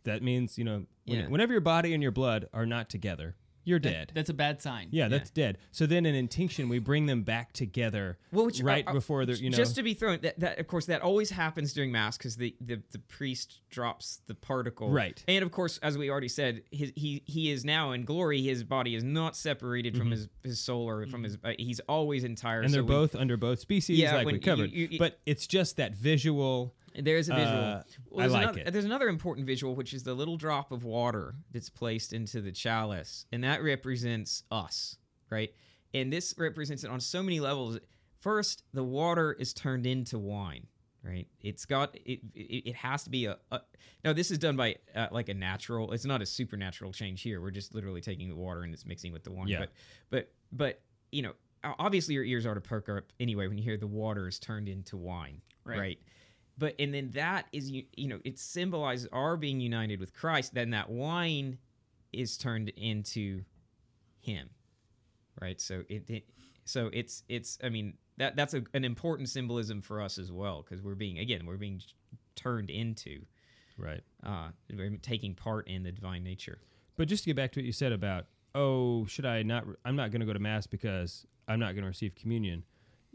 That 0.05 0.23
means 0.23 0.59
you 0.59 0.65
know, 0.65 0.85
when- 1.07 1.19
Yeah. 1.21 1.29
whenever 1.29 1.53
your 1.53 1.61
body 1.61 1.95
and 1.95 2.03
your 2.03 2.13
blood 2.13 2.49
are 2.53 2.67
not 2.67 2.91
together, 2.91 3.37
you're 3.65 3.79
That- 3.79 3.91
dead. 3.91 4.13
That's 4.15 4.31
a 4.31 4.35
bad 4.35 4.61
sign. 4.61 4.89
yeah, 4.91 5.09
that's 5.09 5.31
dead. 5.31 5.59
So 5.71 5.87
then 5.87 6.05
in 6.07 6.15
intinction, 6.15 6.69
we 6.69 6.79
bring 6.79 7.07
them 7.07 7.23
back 7.23 7.53
together 7.53 8.19
Well, 8.33 8.47
which, 8.47 8.61
right 8.61 8.87
uh, 8.87 8.91
uh, 8.91 8.95
before 8.95 9.25
they're 9.27 9.37
you 9.37 9.51
know. 9.51 9.57
just 9.57 9.75
to 9.77 9.83
be 9.83 9.95
thrown 9.95 10.19
that, 10.23 10.39
that 10.41 10.59
of 10.59 10.67
course 10.67 10.87
that 10.87 11.01
always 11.03 11.31
happens 11.31 11.73
during 11.73 11.93
mass 11.93 12.17
because 12.17 12.37
the, 12.37 12.55
the 12.61 12.83
the 12.91 12.99
priest 12.99 13.61
drops 13.71 14.21
the 14.27 14.35
particle 14.35 14.91
Right. 14.91 15.23
and 15.29 15.43
of 15.45 15.51
course 15.51 15.79
as 15.79 15.97
we 15.97 16.11
already 16.11 16.29
said 16.29 16.63
his, 16.71 16.93
he 16.97 17.23
he 17.27 17.51
is 17.51 17.65
now 17.65 17.93
in 17.93 18.05
glory 18.05 18.43
his 18.43 18.65
body 18.65 18.95
is 18.95 19.05
not 19.05 19.37
separated 19.37 19.97
from 19.97 20.11
his 20.11 20.29
his 20.43 20.59
soul 20.61 20.89
or 20.89 21.07
from 21.07 21.23
his 21.23 21.39
uh, 21.45 21.53
he's 21.59 21.81
always 21.89 22.25
entire 22.25 22.59
Mm-hmm. 22.61 22.65
and 22.67 22.75
they're 22.75 22.81
so 22.83 22.85
when- 22.87 22.97
both 22.97 23.15
under 23.17 23.37
both 23.37 23.61
species, 23.61 23.99
Yeah, 23.99 24.17
like 24.17 24.27
we 24.27 24.39
covered. 24.39 24.71
you- 24.73 24.89
you- 24.93 24.99
but 24.99 25.21
it's 25.27 25.47
just 25.47 25.77
that 25.77 25.95
visual. 25.95 26.75
There's 26.95 27.29
a 27.29 27.35
visual. 27.35 27.59
Uh, 27.59 27.83
I 28.17 28.21
there's 28.21 28.33
like 28.33 28.43
another, 28.43 28.61
it. 28.61 28.73
There's 28.73 28.85
another 28.85 29.09
important 29.09 29.47
visual, 29.47 29.75
which 29.75 29.93
is 29.95 30.03
the 30.03 30.15
little 30.15 30.37
drop 30.37 30.73
of 30.73 30.85
water 30.85 31.35
that's 31.53 31.71
placed 31.71 32.13
into 32.13 32.41
the 32.41 32.53
chalice, 32.53 33.27
and 33.33 33.43
that 33.45 33.63
represents 33.63 34.43
us, 34.51 34.97
right? 35.31 35.53
And 35.95 36.13
this 36.13 36.35
represents 36.39 36.85
it 36.85 36.91
on 36.91 37.01
so 37.01 37.23
many 37.23 37.41
levels. 37.41 37.79
First, 38.21 38.63
the 38.73 38.85
water 38.85 39.33
is 39.33 39.53
turned 39.53 39.87
into 39.87 40.19
wine, 40.19 40.67
right? 41.03 41.27
It's 41.41 41.65
got 41.65 41.95
it. 42.05 42.21
It, 42.35 42.69
it 42.69 42.75
has 42.77 43.05
to 43.05 43.11
be 43.11 43.27
a, 43.27 43.37
a. 43.51 43.61
Now, 44.05 44.13
this 44.13 44.31
is 44.31 44.39
done 44.39 44.57
by 44.57 44.77
uh, 44.95 45.09
like 45.11 45.29
a 45.29 45.35
natural. 45.35 45.93
It's 45.93 46.05
not 46.05 46.23
a 46.23 46.27
supernatural 46.27 46.93
change 46.93 47.23
here. 47.23 47.41
We're 47.41 47.51
just 47.51 47.75
literally 47.75 48.01
taking 48.01 48.29
the 48.29 48.37
water 48.37 48.63
and 48.63 48.73
it's 48.73 48.87
mixing 48.87 49.13
with 49.13 49.25
the 49.25 49.33
wine. 49.33 49.49
Yeah. 49.49 49.61
But 49.61 49.71
but 50.11 50.33
but 50.53 50.81
you 51.11 51.23
know, 51.23 51.33
obviously 51.65 52.15
your 52.15 52.25
ears 52.25 52.47
are 52.47 52.55
to 52.55 52.61
perk 52.61 52.89
up 52.89 53.05
anyway 53.21 53.49
when 53.49 53.59
you 53.59 53.65
hear 53.65 53.77
the 53.77 53.87
water 53.87 54.29
is 54.29 54.39
turned 54.39 54.69
into 54.69 54.97
wine, 54.97 55.41
Right. 55.65 55.79
right? 55.79 55.99
But 56.59 56.75
and 56.79 56.93
then 56.95 57.11
that 57.13 57.47
is 57.53 57.71
you 57.71 57.85
you 57.97 58.09
know 58.09 58.19
it 58.25 58.39
symbolizes 58.39 59.09
our 59.13 59.37
being 59.37 59.61
united 59.61 59.99
with 60.01 60.13
christ 60.13 60.55
then 60.55 60.71
that 60.71 60.91
wine 60.91 61.59
is 62.13 62.37
turned 62.37 62.69
into 62.71 63.43
him 64.21 64.51
right 65.41 65.61
so 65.61 65.83
it, 65.89 66.05
it 66.09 66.25
so 66.65 66.91
it's 66.93 67.23
it's 67.29 67.59
i 67.65 67.69
mean 67.69 67.95
that 68.19 68.37
that's 68.37 68.55
a, 68.55 68.63
an 68.75 68.85
important 68.85 69.29
symbolism 69.29 69.81
for 69.81 70.01
us 70.01 70.19
as 70.19 70.31
well 70.31 70.63
because 70.63 70.83
we're 70.83 70.95
being 70.95 71.19
again 71.19 71.47
we're 71.47 71.57
being 71.57 71.81
turned 72.35 72.71
into 72.71 73.23
Right. 73.79 74.03
uh 74.23 74.49
we're 74.73 74.97
taking 74.99 75.35
part 75.35 75.67
in 75.67 75.83
the 75.83 75.91
divine 75.93 76.23
nature 76.23 76.59
But 76.97 77.09
just 77.09 77.25
to 77.25 77.31
get 77.31 77.37
back 77.37 77.53
to 77.53 77.61
what 77.61 77.65
you 77.65 77.73
said 77.73 77.91
about, 77.91 78.27
oh, 78.55 79.07
should 79.07 79.25
I 79.25 79.43
not? 79.43 79.65
I'm 79.85 79.97
not 79.97 80.11
going 80.11 80.21
to 80.21 80.27
go 80.27 80.35
to 80.35 80.39
mass 80.39 80.67
because 80.67 81.27
I'm 81.49 81.59
not 81.59 81.73
going 81.73 81.83
to 81.83 81.89
receive 81.89 82.15
communion. 82.15 82.65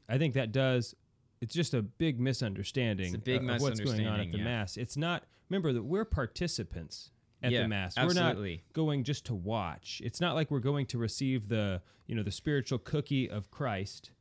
I 0.09 0.17
think 0.17 0.33
that 0.33 0.51
does. 0.51 0.95
It's 1.41 1.53
just 1.53 1.73
a 1.73 1.81
big 1.81 2.19
misunderstanding. 2.19 3.07
It's 3.07 3.15
a 3.15 3.19
big 3.19 3.47
of, 3.47 3.61
what's 3.61 3.79
going 3.79 4.07
on 4.07 4.19
at 4.19 4.31
the 4.31 4.39
yeah. 4.39 4.43
mass. 4.43 4.77
It's 4.77 4.97
not. 4.97 5.23
Remember 5.49 5.71
that 5.73 5.83
we're 5.83 6.05
participants 6.05 7.11
at 7.43 7.51
Yeah, 7.51 7.63
the 7.63 7.67
mass. 7.67 7.95
We're 7.97 8.13
not 8.13 8.37
going 8.73 9.03
just 9.03 9.25
to 9.25 9.35
watch. 9.35 10.01
It's 10.03 10.19
not 10.19 10.35
like 10.35 10.51
we're 10.51 10.59
going 10.59 10.85
to 10.87 10.97
receive 10.97 11.47
the 11.47 11.81
you 12.07 12.15
know 12.15 12.23
the 12.23 12.31
spiritual 12.31 12.79
cookie 12.79 13.29
of 13.29 13.51
Christ. 13.51 14.11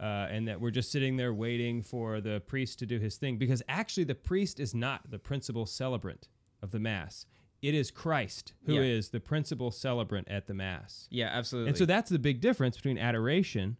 Uh, 0.00 0.26
and 0.30 0.48
that 0.48 0.58
we're 0.58 0.70
just 0.70 0.90
sitting 0.90 1.18
there 1.18 1.34
waiting 1.34 1.82
for 1.82 2.22
the 2.22 2.40
priest 2.46 2.78
to 2.78 2.86
do 2.86 2.98
his 2.98 3.16
thing 3.18 3.36
because 3.36 3.62
actually 3.68 4.04
the 4.04 4.14
priest 4.14 4.58
is 4.58 4.74
not 4.74 5.10
the 5.10 5.18
principal 5.18 5.66
celebrant 5.66 6.26
of 6.62 6.70
the 6.70 6.78
mass 6.78 7.26
it 7.60 7.74
is 7.74 7.90
christ 7.90 8.54
who 8.64 8.80
is 8.80 9.08
Yeah. 9.08 9.10
the 9.18 9.20
principal 9.20 9.70
celebrant 9.70 10.26
at 10.28 10.46
the 10.46 10.54
mass 10.54 11.06
yeah 11.10 11.26
absolutely 11.26 11.68
and 11.68 11.76
so 11.76 11.84
that's 11.84 12.08
the 12.08 12.18
big 12.18 12.40
difference 12.40 12.76
between 12.76 12.96
adoration 12.96 13.76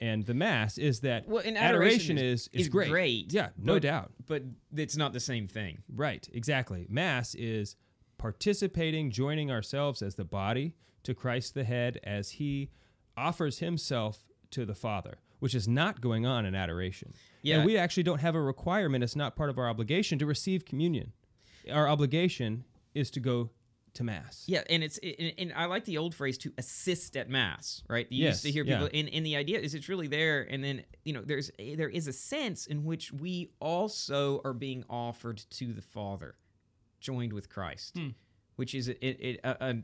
and 0.00 0.24
the 0.26 0.34
mass 0.34 0.78
is 0.78 1.00
that 1.00 1.26
Well, 1.28 1.42
and 1.44 1.56
adoration, 1.58 2.16
adoration 2.16 2.18
is, 2.18 2.40
is- 2.42 2.48
is, 2.52 2.60
is 2.62 2.68
great. 2.68 2.90
great, 2.90 3.32
yeah 3.32 3.48
no 3.58 3.74
but- 3.74 3.82
doubt 3.82 4.12
but 4.26 4.42
it's 4.76 4.96
not 4.96 5.12
the 5.12 5.20
same 5.20 5.46
thing 5.48 5.78
Right, 5.92 6.28
exactly. 6.32 6.86
Mass 6.88 7.34
is 7.34 7.76
participating, 8.18 9.10
joining 9.10 9.50
ourselves 9.50 10.02
as 10.02 10.16
the 10.16 10.24
body 10.24 10.74
to 11.04 11.14
Christ 11.14 11.54
the 11.54 11.64
head 11.64 11.98
as 12.04 12.32
he 12.32 12.70
offers 13.16 13.60
himself 13.60 14.24
to 14.50 14.66
the 14.66 14.74
Father, 14.74 15.18
which 15.38 15.54
is 15.54 15.66
not 15.68 16.00
going 16.00 16.26
on 16.26 16.44
in 16.44 16.54
adoration. 16.54 17.12
Yeah. 17.42 17.56
And 17.56 17.64
we 17.64 17.76
actually 17.78 18.02
don't 18.02 18.20
have 18.20 18.34
a 18.34 18.42
requirement, 18.42 19.02
it's 19.04 19.16
not 19.16 19.36
part 19.36 19.50
of 19.50 19.58
our 19.58 19.68
obligation 19.68 20.18
to 20.18 20.26
receive 20.26 20.64
communion. 20.64 21.12
Our 21.72 21.88
obligation 21.88 22.64
is 22.94 23.10
to 23.12 23.20
go 23.20 23.50
to 23.94 24.04
mass. 24.04 24.44
Yeah, 24.46 24.62
and 24.70 24.82
it's 24.84 24.98
and, 24.98 25.32
and 25.38 25.52
I 25.54 25.66
like 25.66 25.84
the 25.84 25.98
old 25.98 26.14
phrase 26.14 26.38
to 26.38 26.52
assist 26.58 27.16
at 27.16 27.28
mass, 27.28 27.82
right? 27.88 28.06
You 28.10 28.26
used 28.26 28.42
to 28.42 28.48
Yes, 28.48 28.54
hear 28.54 28.64
yeah. 28.64 28.78
people, 28.78 28.90
and, 28.98 29.08
and 29.12 29.24
the 29.26 29.36
idea 29.36 29.58
is 29.58 29.74
it's 29.74 29.88
really 29.88 30.06
there, 30.08 30.46
and 30.50 30.62
then 30.62 30.84
you 31.04 31.12
know 31.12 31.22
there's 31.24 31.50
there 31.58 31.88
is 31.88 32.06
a 32.06 32.12
sense 32.12 32.66
in 32.66 32.84
which 32.84 33.12
we 33.12 33.50
also 33.60 34.40
are 34.44 34.52
being 34.52 34.84
offered 34.90 35.38
to 35.50 35.72
the 35.72 35.82
Father, 35.82 36.36
joined 37.00 37.32
with 37.32 37.48
Christ, 37.48 37.96
Hmm. 37.96 38.08
which 38.56 38.74
is 38.74 38.88
a, 38.88 39.06
it, 39.06 39.40
a, 39.44 39.56
a 39.70 39.74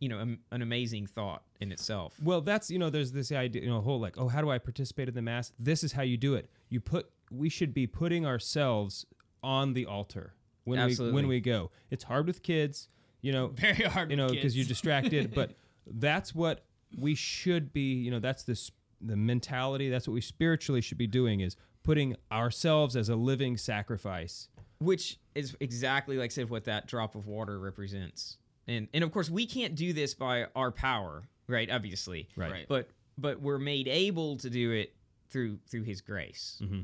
you 0.00 0.08
know 0.08 0.18
an, 0.18 0.38
an 0.50 0.62
amazing 0.62 1.06
thought 1.06 1.42
in 1.60 1.70
itself. 1.72 2.14
Well, 2.22 2.40
that's 2.40 2.70
you 2.70 2.78
know, 2.78 2.90
there's 2.90 3.12
this 3.12 3.30
idea, 3.32 3.62
you 3.62 3.68
know, 3.70 3.80
whole 3.80 4.00
like, 4.00 4.18
oh, 4.18 4.28
how 4.28 4.40
do 4.40 4.50
I 4.50 4.58
participate 4.58 5.08
in 5.08 5.14
the 5.14 5.22
mass? 5.22 5.52
This 5.58 5.84
is 5.84 5.92
how 5.92 6.02
you 6.02 6.16
do 6.16 6.34
it. 6.34 6.50
You 6.68 6.80
put, 6.80 7.08
we 7.30 7.48
should 7.48 7.72
be 7.72 7.86
putting 7.86 8.26
ourselves 8.26 9.06
on 9.44 9.74
the 9.74 9.86
altar 9.86 10.34
when 10.64 10.84
we 10.86 10.94
when 11.12 11.26
we 11.28 11.40
go. 11.40 11.70
It's 11.90 12.04
hard 12.04 12.26
with 12.26 12.42
kids, 12.42 12.88
you 13.22 13.32
know, 13.32 13.46
Very 13.54 13.84
hard. 13.84 14.10
you 14.10 14.16
know, 14.16 14.28
because 14.28 14.54
you're 14.56 14.66
distracted. 14.66 15.34
but 15.34 15.52
that's 15.86 16.34
what 16.34 16.64
we 16.98 17.14
should 17.14 17.72
be. 17.72 17.94
You 17.94 18.10
know, 18.10 18.18
that's 18.20 18.42
this 18.44 18.70
the 19.00 19.16
mentality. 19.16 19.88
That's 19.88 20.06
what 20.06 20.14
we 20.14 20.20
spiritually 20.20 20.80
should 20.82 20.98
be 20.98 21.06
doing 21.06 21.40
is 21.40 21.56
putting 21.82 22.14
ourselves 22.30 22.94
as 22.94 23.08
a 23.08 23.16
living 23.16 23.56
sacrifice. 23.56 24.48
which 24.78 25.18
is 25.34 25.56
exactly 25.60 26.16
like 26.18 26.26
I 26.30 26.34
said 26.34 26.50
what 26.50 26.64
that 26.64 26.86
drop 26.86 27.14
of 27.16 27.26
water 27.26 27.58
represents 27.58 28.36
and 28.68 28.86
and 28.94 29.02
of 29.02 29.10
course 29.10 29.28
we 29.30 29.46
can't 29.46 29.74
do 29.74 29.92
this 29.92 30.12
by 30.14 30.46
our 30.54 30.70
power 30.70 31.22
right 31.48 31.68
obviously 31.70 32.28
Right. 32.36 32.52
Right. 32.52 32.66
but 32.68 32.90
but 33.18 33.40
we're 33.40 33.58
made 33.58 33.88
able 33.88 34.36
to 34.36 34.50
do 34.50 34.70
it 34.72 34.94
through 35.30 35.58
through 35.68 35.82
his 35.84 36.00
grace 36.02 36.60
mm-hmm. 36.62 36.82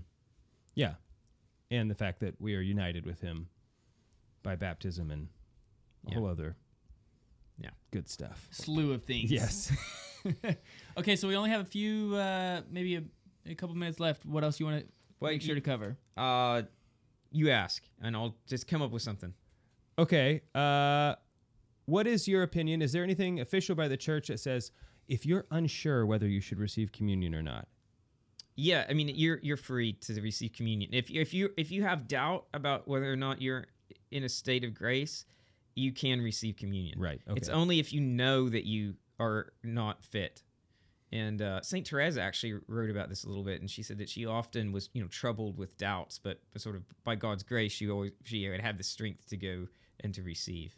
Yeah, 0.75 0.95
and 1.71 1.91
the 1.91 1.95
fact 1.95 2.21
that 2.21 2.41
we 2.41 2.55
are 2.57 2.61
united 2.61 3.05
with 3.05 3.21
Him 3.21 3.49
by 4.43 4.57
baptism 4.57 5.11
and 5.11 5.29
a 6.09 6.11
Yeah. 6.13 6.19
whole 6.19 6.27
other 6.29 6.57
Yeah. 7.61 7.71
good 7.91 8.09
stuff. 8.09 8.49
slew 8.51 8.93
of 8.93 9.05
things. 9.05 9.31
Yes. 9.31 9.73
okay, 10.97 11.17
so 11.17 11.29
we 11.29 11.37
only 11.37 11.51
have 11.51 11.61
a 11.61 11.65
few, 11.65 12.15
uh, 12.17 12.63
maybe 12.71 12.97
a, 12.97 13.03
a 13.47 13.55
couple 13.55 13.75
minutes 13.75 14.01
left. 14.01 14.25
What 14.27 14.45
else 14.45 14.59
you 14.61 14.67
want 14.67 14.81
to 14.87 14.93
Well, 15.21 15.33
make 15.33 15.43
sure 15.43 15.51
you- 15.55 15.61
to 15.61 15.61
cover? 15.61 15.97
uh 16.17 16.63
you 17.31 17.51
ask 17.51 17.85
and 18.01 18.17
i'll 18.17 18.35
just 18.47 18.67
come 18.67 18.81
up 18.81 18.91
with 18.91 19.03
something 19.03 19.35
Okay. 19.99 20.41
Uh, 20.55 21.17
what 21.87 22.07
is 22.07 22.27
your 22.29 22.43
opinion? 22.45 22.81
Is 22.83 22.93
there 22.93 23.03
anything 23.03 23.41
official 23.41 23.75
by 23.75 23.89
the 23.89 23.97
church 23.97 24.29
that 24.29 24.39
says 24.39 24.71
if 25.09 25.27
you're 25.27 25.45
unsure 25.51 26.07
whether 26.07 26.27
you 26.29 26.41
should 26.41 26.59
receive 26.61 26.91
communion 26.93 27.35
or 27.35 27.43
not? 27.43 27.69
yeah 28.61 28.85
i 28.89 28.93
mean 28.95 29.09
you're 29.15 29.39
you're 29.43 29.57
free 29.57 29.93
to 29.93 30.21
receive 30.21 30.53
communion 30.53 30.91
if 30.93 31.09
if 31.11 31.33
you 31.35 31.51
if 31.57 31.71
you 31.71 31.83
have 31.85 32.09
doubt 32.09 32.47
about 32.55 32.89
whether 32.89 33.13
or 33.13 33.15
not 33.17 33.41
you're 33.43 33.67
in 34.11 34.25
a 34.25 34.29
state 34.29 34.65
of 34.65 34.73
grace 34.75 35.25
you 35.79 35.93
can 35.93 36.21
receive 36.21 36.57
communion 36.57 36.99
Right. 37.01 37.21
It's 37.37 37.49
only 37.49 37.79
if 37.79 37.93
you 37.93 38.01
know 38.01 38.49
that 38.49 38.65
you 38.65 38.95
are 39.19 39.53
not 39.63 40.05
fit. 40.05 40.43
And 41.11 41.41
uh, 41.41 41.63
Saint 41.63 41.87
Teresa 41.87 42.21
actually 42.21 42.61
wrote 42.67 42.91
about 42.91 43.09
this 43.09 43.25
a 43.25 43.29
little 43.29 43.43
bit, 43.43 43.61
and 43.63 43.71
she 43.71 43.83
said 43.83 43.97
that 43.99 44.11
she 44.11 44.27
often 44.27 44.73
was, 44.73 44.91
you 44.93 45.01
know, 45.01 45.09
troubled 45.09 45.57
with 45.57 45.79
doubts, 45.79 46.19
but, 46.19 46.41
but 46.53 46.61
sort 46.61 46.77
of 46.77 46.83
by 47.03 47.15
God's 47.15 47.43
grace, 47.43 47.73
she 47.73 47.89
always 47.89 48.13
she 48.25 48.47
would 48.49 48.61
have 48.61 48.77
the 48.77 48.85
strength 48.85 49.27
to 49.29 49.37
go 49.39 49.69
and 50.01 50.15
to 50.15 50.23
receive. 50.23 50.75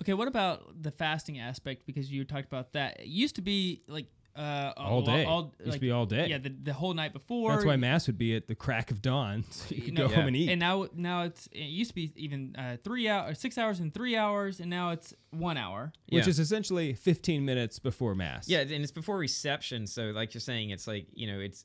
Okay, 0.00 0.14
what 0.14 0.26
about 0.26 0.82
the 0.82 0.90
fasting 0.90 1.38
aspect? 1.38 1.84
Because 1.86 2.10
you 2.10 2.24
talked 2.24 2.46
about 2.46 2.72
that. 2.72 3.00
It 3.00 3.06
used 3.08 3.36
to 3.36 3.42
be 3.42 3.82
like 3.86 4.06
uh, 4.36 4.72
All 4.76 5.02
day. 5.02 5.24
All, 5.24 5.54
Used 5.64 5.74
to 5.74 5.78
be 5.80 5.90
all 5.90 6.06
day. 6.06 6.26
Yeah, 6.28 6.38
the, 6.38 6.48
the 6.50 6.72
whole 6.72 6.92
night 6.94 7.12
before. 7.12 7.52
That's 7.52 7.64
why 7.64 7.76
mass 7.76 8.06
would 8.08 8.18
be 8.18 8.34
at 8.34 8.48
the 8.48 8.54
crack 8.54 8.90
of 8.90 9.00
dawn, 9.00 9.44
so 9.50 9.74
you 9.74 9.82
could 9.82 9.94
No, 9.94 10.08
go 10.08 10.14
home 10.14 10.26
and 10.26 10.36
eat. 10.36 10.48
And 10.50 10.58
now, 10.58 10.86
now 10.94 11.22
it's 11.22 11.46
it 11.52 11.60
used 11.64 11.90
to 11.90 11.94
be 11.94 12.12
even 12.16 12.54
uh, 12.58 12.76
three 12.82 13.08
hours, 13.08 13.38
six 13.38 13.56
hours, 13.58 13.78
and 13.80 13.94
three 13.94 14.16
hours, 14.16 14.58
and 14.60 14.68
now 14.68 14.90
it's 14.90 15.14
one 15.30 15.56
hour. 15.56 15.92
which 16.08 16.26
is 16.26 16.38
essentially 16.38 16.94
15 16.94 17.44
minutes 17.44 17.78
before 17.78 18.14
mass. 18.14 18.48
Yeah, 18.48 18.60
and 18.60 18.72
it's 18.72 18.92
before 18.92 19.18
reception, 19.18 19.86
so 19.86 20.06
like 20.10 20.34
you're 20.34 20.40
saying, 20.40 20.70
it's 20.70 20.86
like 20.88 21.06
you 21.12 21.26
know, 21.32 21.38
it's 21.40 21.64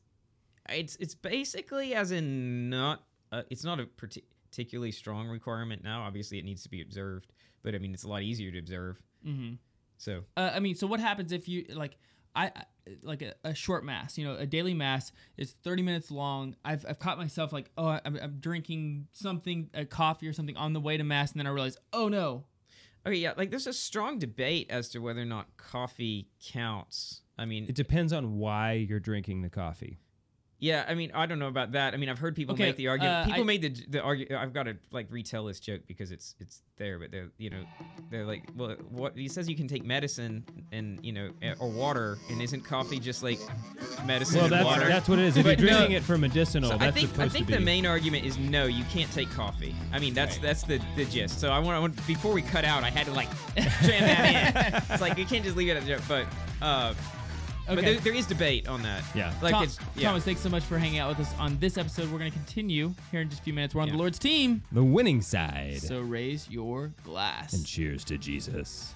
it's 0.70 0.96
it's 0.98 1.16
basically 1.16 1.96
as 1.96 2.12
in 2.12 2.70
not 2.70 3.04
uh, 3.32 3.44
it's 3.50 3.64
not 3.64 3.80
a 3.80 3.86
parti- 3.86 4.24
particularly 4.50 4.92
strong 4.92 5.28
requirement 5.28 5.84
now. 5.84 6.04
Obviously, 6.04 6.38
it 6.40 6.46
needs 6.46 6.64
to 6.64 6.70
be 6.70 6.82
observed, 6.82 7.32
but 7.64 7.74
I 7.74 7.80
mean, 7.80 7.94
it's 7.94 8.04
a 8.04 8.08
lot 8.08 8.22
easier 8.22 8.52
to 8.52 8.60
observe. 8.60 9.02
Mm-hmm. 9.26 9.56
So 9.98 10.24
Uh, 10.38 10.52
I 10.54 10.60
mean, 10.60 10.76
so 10.76 10.88
what 10.88 11.00
happens 11.00 11.32
if 11.32 11.48
you 11.50 11.66
like? 11.74 11.98
I, 12.36 12.48
I 12.48 12.64
like 13.04 13.22
a, 13.22 13.34
a 13.44 13.54
short 13.54 13.84
mass. 13.84 14.18
You 14.18 14.26
know, 14.26 14.36
a 14.36 14.46
daily 14.46 14.74
mass 14.74 15.12
is 15.38 15.52
thirty 15.64 15.82
minutes 15.82 16.12
long. 16.12 16.56
I've, 16.66 16.86
I've 16.88 17.00
caught 17.00 17.18
myself 17.18 17.54
like, 17.54 17.70
oh, 17.78 18.00
I'm, 18.04 18.18
I'm 18.22 18.38
drinking 18.40 19.08
something, 19.12 19.70
a 19.74 19.86
coffee 19.86 20.28
or 20.28 20.34
something 20.34 20.58
on 20.58 20.74
the 20.74 20.80
way 20.80 20.98
to 20.98 21.04
mass, 21.04 21.32
and 21.32 21.40
then 21.40 21.48
I 21.48 21.52
realize, 21.52 21.78
oh 21.94 22.08
no, 22.08 22.46
Okay, 23.06 23.18
yeah, 23.18 23.34
like 23.38 23.50
there's 23.50 23.68
a 23.68 23.74
strong 23.74 24.20
debate 24.20 24.68
as 24.70 24.90
to 24.90 25.00
whether 25.00 25.22
or 25.22 25.26
not 25.26 25.58
coffee 25.58 26.28
counts. 26.44 27.22
I 27.38 27.46
mean, 27.46 27.66
It 27.70 27.76
depends 27.76 28.12
on 28.12 28.38
why 28.38 28.74
you're 28.74 29.00
drinking 29.00 29.42
the 29.42 29.50
coffee. 29.50 30.00
Yeah, 30.60 30.86
I 30.88 30.94
mean, 30.96 31.12
I 31.14 31.26
don't 31.26 31.40
know 31.40 31.48
about 31.48 31.72
that. 31.74 31.94
I 31.94 31.98
mean, 31.98 32.10
I've 32.10 32.20
heard 32.20 32.36
people 32.36 32.54
Okay, 32.54 32.66
make 32.68 32.76
the 32.76 32.88
argument. 32.90 33.16
uh, 33.16 33.26
people 33.26 33.42
I- 33.42 33.46
made 33.46 33.62
the 33.62 33.70
the 33.90 34.02
argument. 34.02 34.42
I've 34.42 34.54
got 34.54 34.64
to 34.64 34.76
like 34.92 35.08
retell 35.10 35.46
this 35.46 35.60
joke 35.60 35.82
because 35.88 36.12
it's 36.12 36.36
it's 36.40 36.62
there, 36.78 37.00
but 37.00 37.12
they're 37.12 37.30
you 37.38 37.50
know 37.50 37.64
they're 38.10 38.26
like, 38.26 38.44
well, 38.56 38.76
what 38.90 39.16
he 39.18 39.28
says 39.28 39.50
you 39.50 39.56
can 39.56 39.68
take 39.68 39.84
medicine 39.86 40.44
and 40.72 41.04
you 41.06 41.12
know 41.14 41.30
or 41.60 41.70
water, 41.70 42.18
and 42.30 42.42
isn't 42.42 42.62
coffee 42.66 43.00
just 43.00 43.24
like 43.24 43.40
medicine 44.06 44.36
Well, 44.38 44.46
and 44.46 44.54
that's 44.54 44.66
water? 44.66 44.88
that's 44.88 45.10
what 45.10 45.20
it 45.20 45.26
is. 45.26 45.38
If 45.38 45.46
you're 45.46 45.56
But 45.56 45.64
no. 45.64 45.68
drinking 45.78 45.92
it 45.98 46.04
for 46.04 46.18
medicinal, 46.18 46.70
So 46.70 46.76
I 46.76 46.78
that's 46.80 46.96
think 46.98 47.10
supposed 47.10 47.30
I 47.30 47.34
think 47.34 47.48
to 47.48 47.54
be. 47.54 47.58
the 47.60 47.66
main 47.66 47.86
argument 47.86 48.26
is 48.26 48.38
no, 48.38 48.66
you 48.66 48.84
can't 48.86 49.12
take 49.12 49.30
coffee. 49.32 49.76
I 49.94 50.00
mean, 50.00 50.14
that's 50.14 50.38
that's 50.40 50.64
the, 50.64 50.80
the 50.96 51.06
gist. 51.06 51.40
So 51.40 51.50
I 51.52 51.60
want, 51.60 51.76
I 51.78 51.80
want 51.80 52.08
before 52.08 52.34
we 52.34 52.42
cut 52.42 52.66
out, 52.66 52.84
I 52.84 52.90
had 52.90 53.06
to 53.08 53.14
like 53.14 53.30
jam 53.82 54.02
that 54.04 54.74
in. 54.76 54.82
It's 54.94 55.02
like 55.02 55.18
you 55.18 55.26
can't 55.26 55.44
just 55.44 55.56
leave 55.56 55.70
it 55.70 55.78
at 55.78 55.84
the 55.84 55.88
joke, 55.90 56.02
but 56.08 56.26
uh, 56.62 56.94
but 57.76 57.84
there, 57.86 57.96
there 57.96 58.14
is 58.14 58.26
debate 58.26 58.68
on 58.68 58.82
that. 58.84 59.04
Yeah. 59.16 59.34
like 59.42 59.54
Tom- 59.54 59.64
it's 59.64 59.80
yeah. 59.96 60.10
Thomas, 60.10 60.24
thanks 60.24 60.42
so 60.42 60.50
much 60.50 60.64
for 60.64 60.78
hanging 60.78 61.00
out 61.00 61.10
with 61.10 61.28
us 61.28 61.34
on 61.40 61.58
this 61.60 61.78
episode. 61.78 62.12
We're 62.12 62.20
going 62.20 62.32
to 62.32 62.38
continue 62.38 62.94
here 63.12 63.22
in 63.22 63.30
just 63.30 63.42
a 63.42 63.44
few 63.44 63.54
minutes. 63.54 63.74
We're 63.76 63.82
on 63.82 63.88
Yeah. 63.88 63.94
the 63.94 63.98
Lord's 64.00 64.20
team, 64.20 64.64
the 64.72 64.84
winning 64.84 65.22
side. 65.22 65.82
so 65.82 66.02
raise 66.02 66.50
your 66.50 66.92
glass. 67.04 67.54
and 67.54 67.66
cheers 67.66 68.04
to 68.06 68.18
Jesus. 68.18 68.94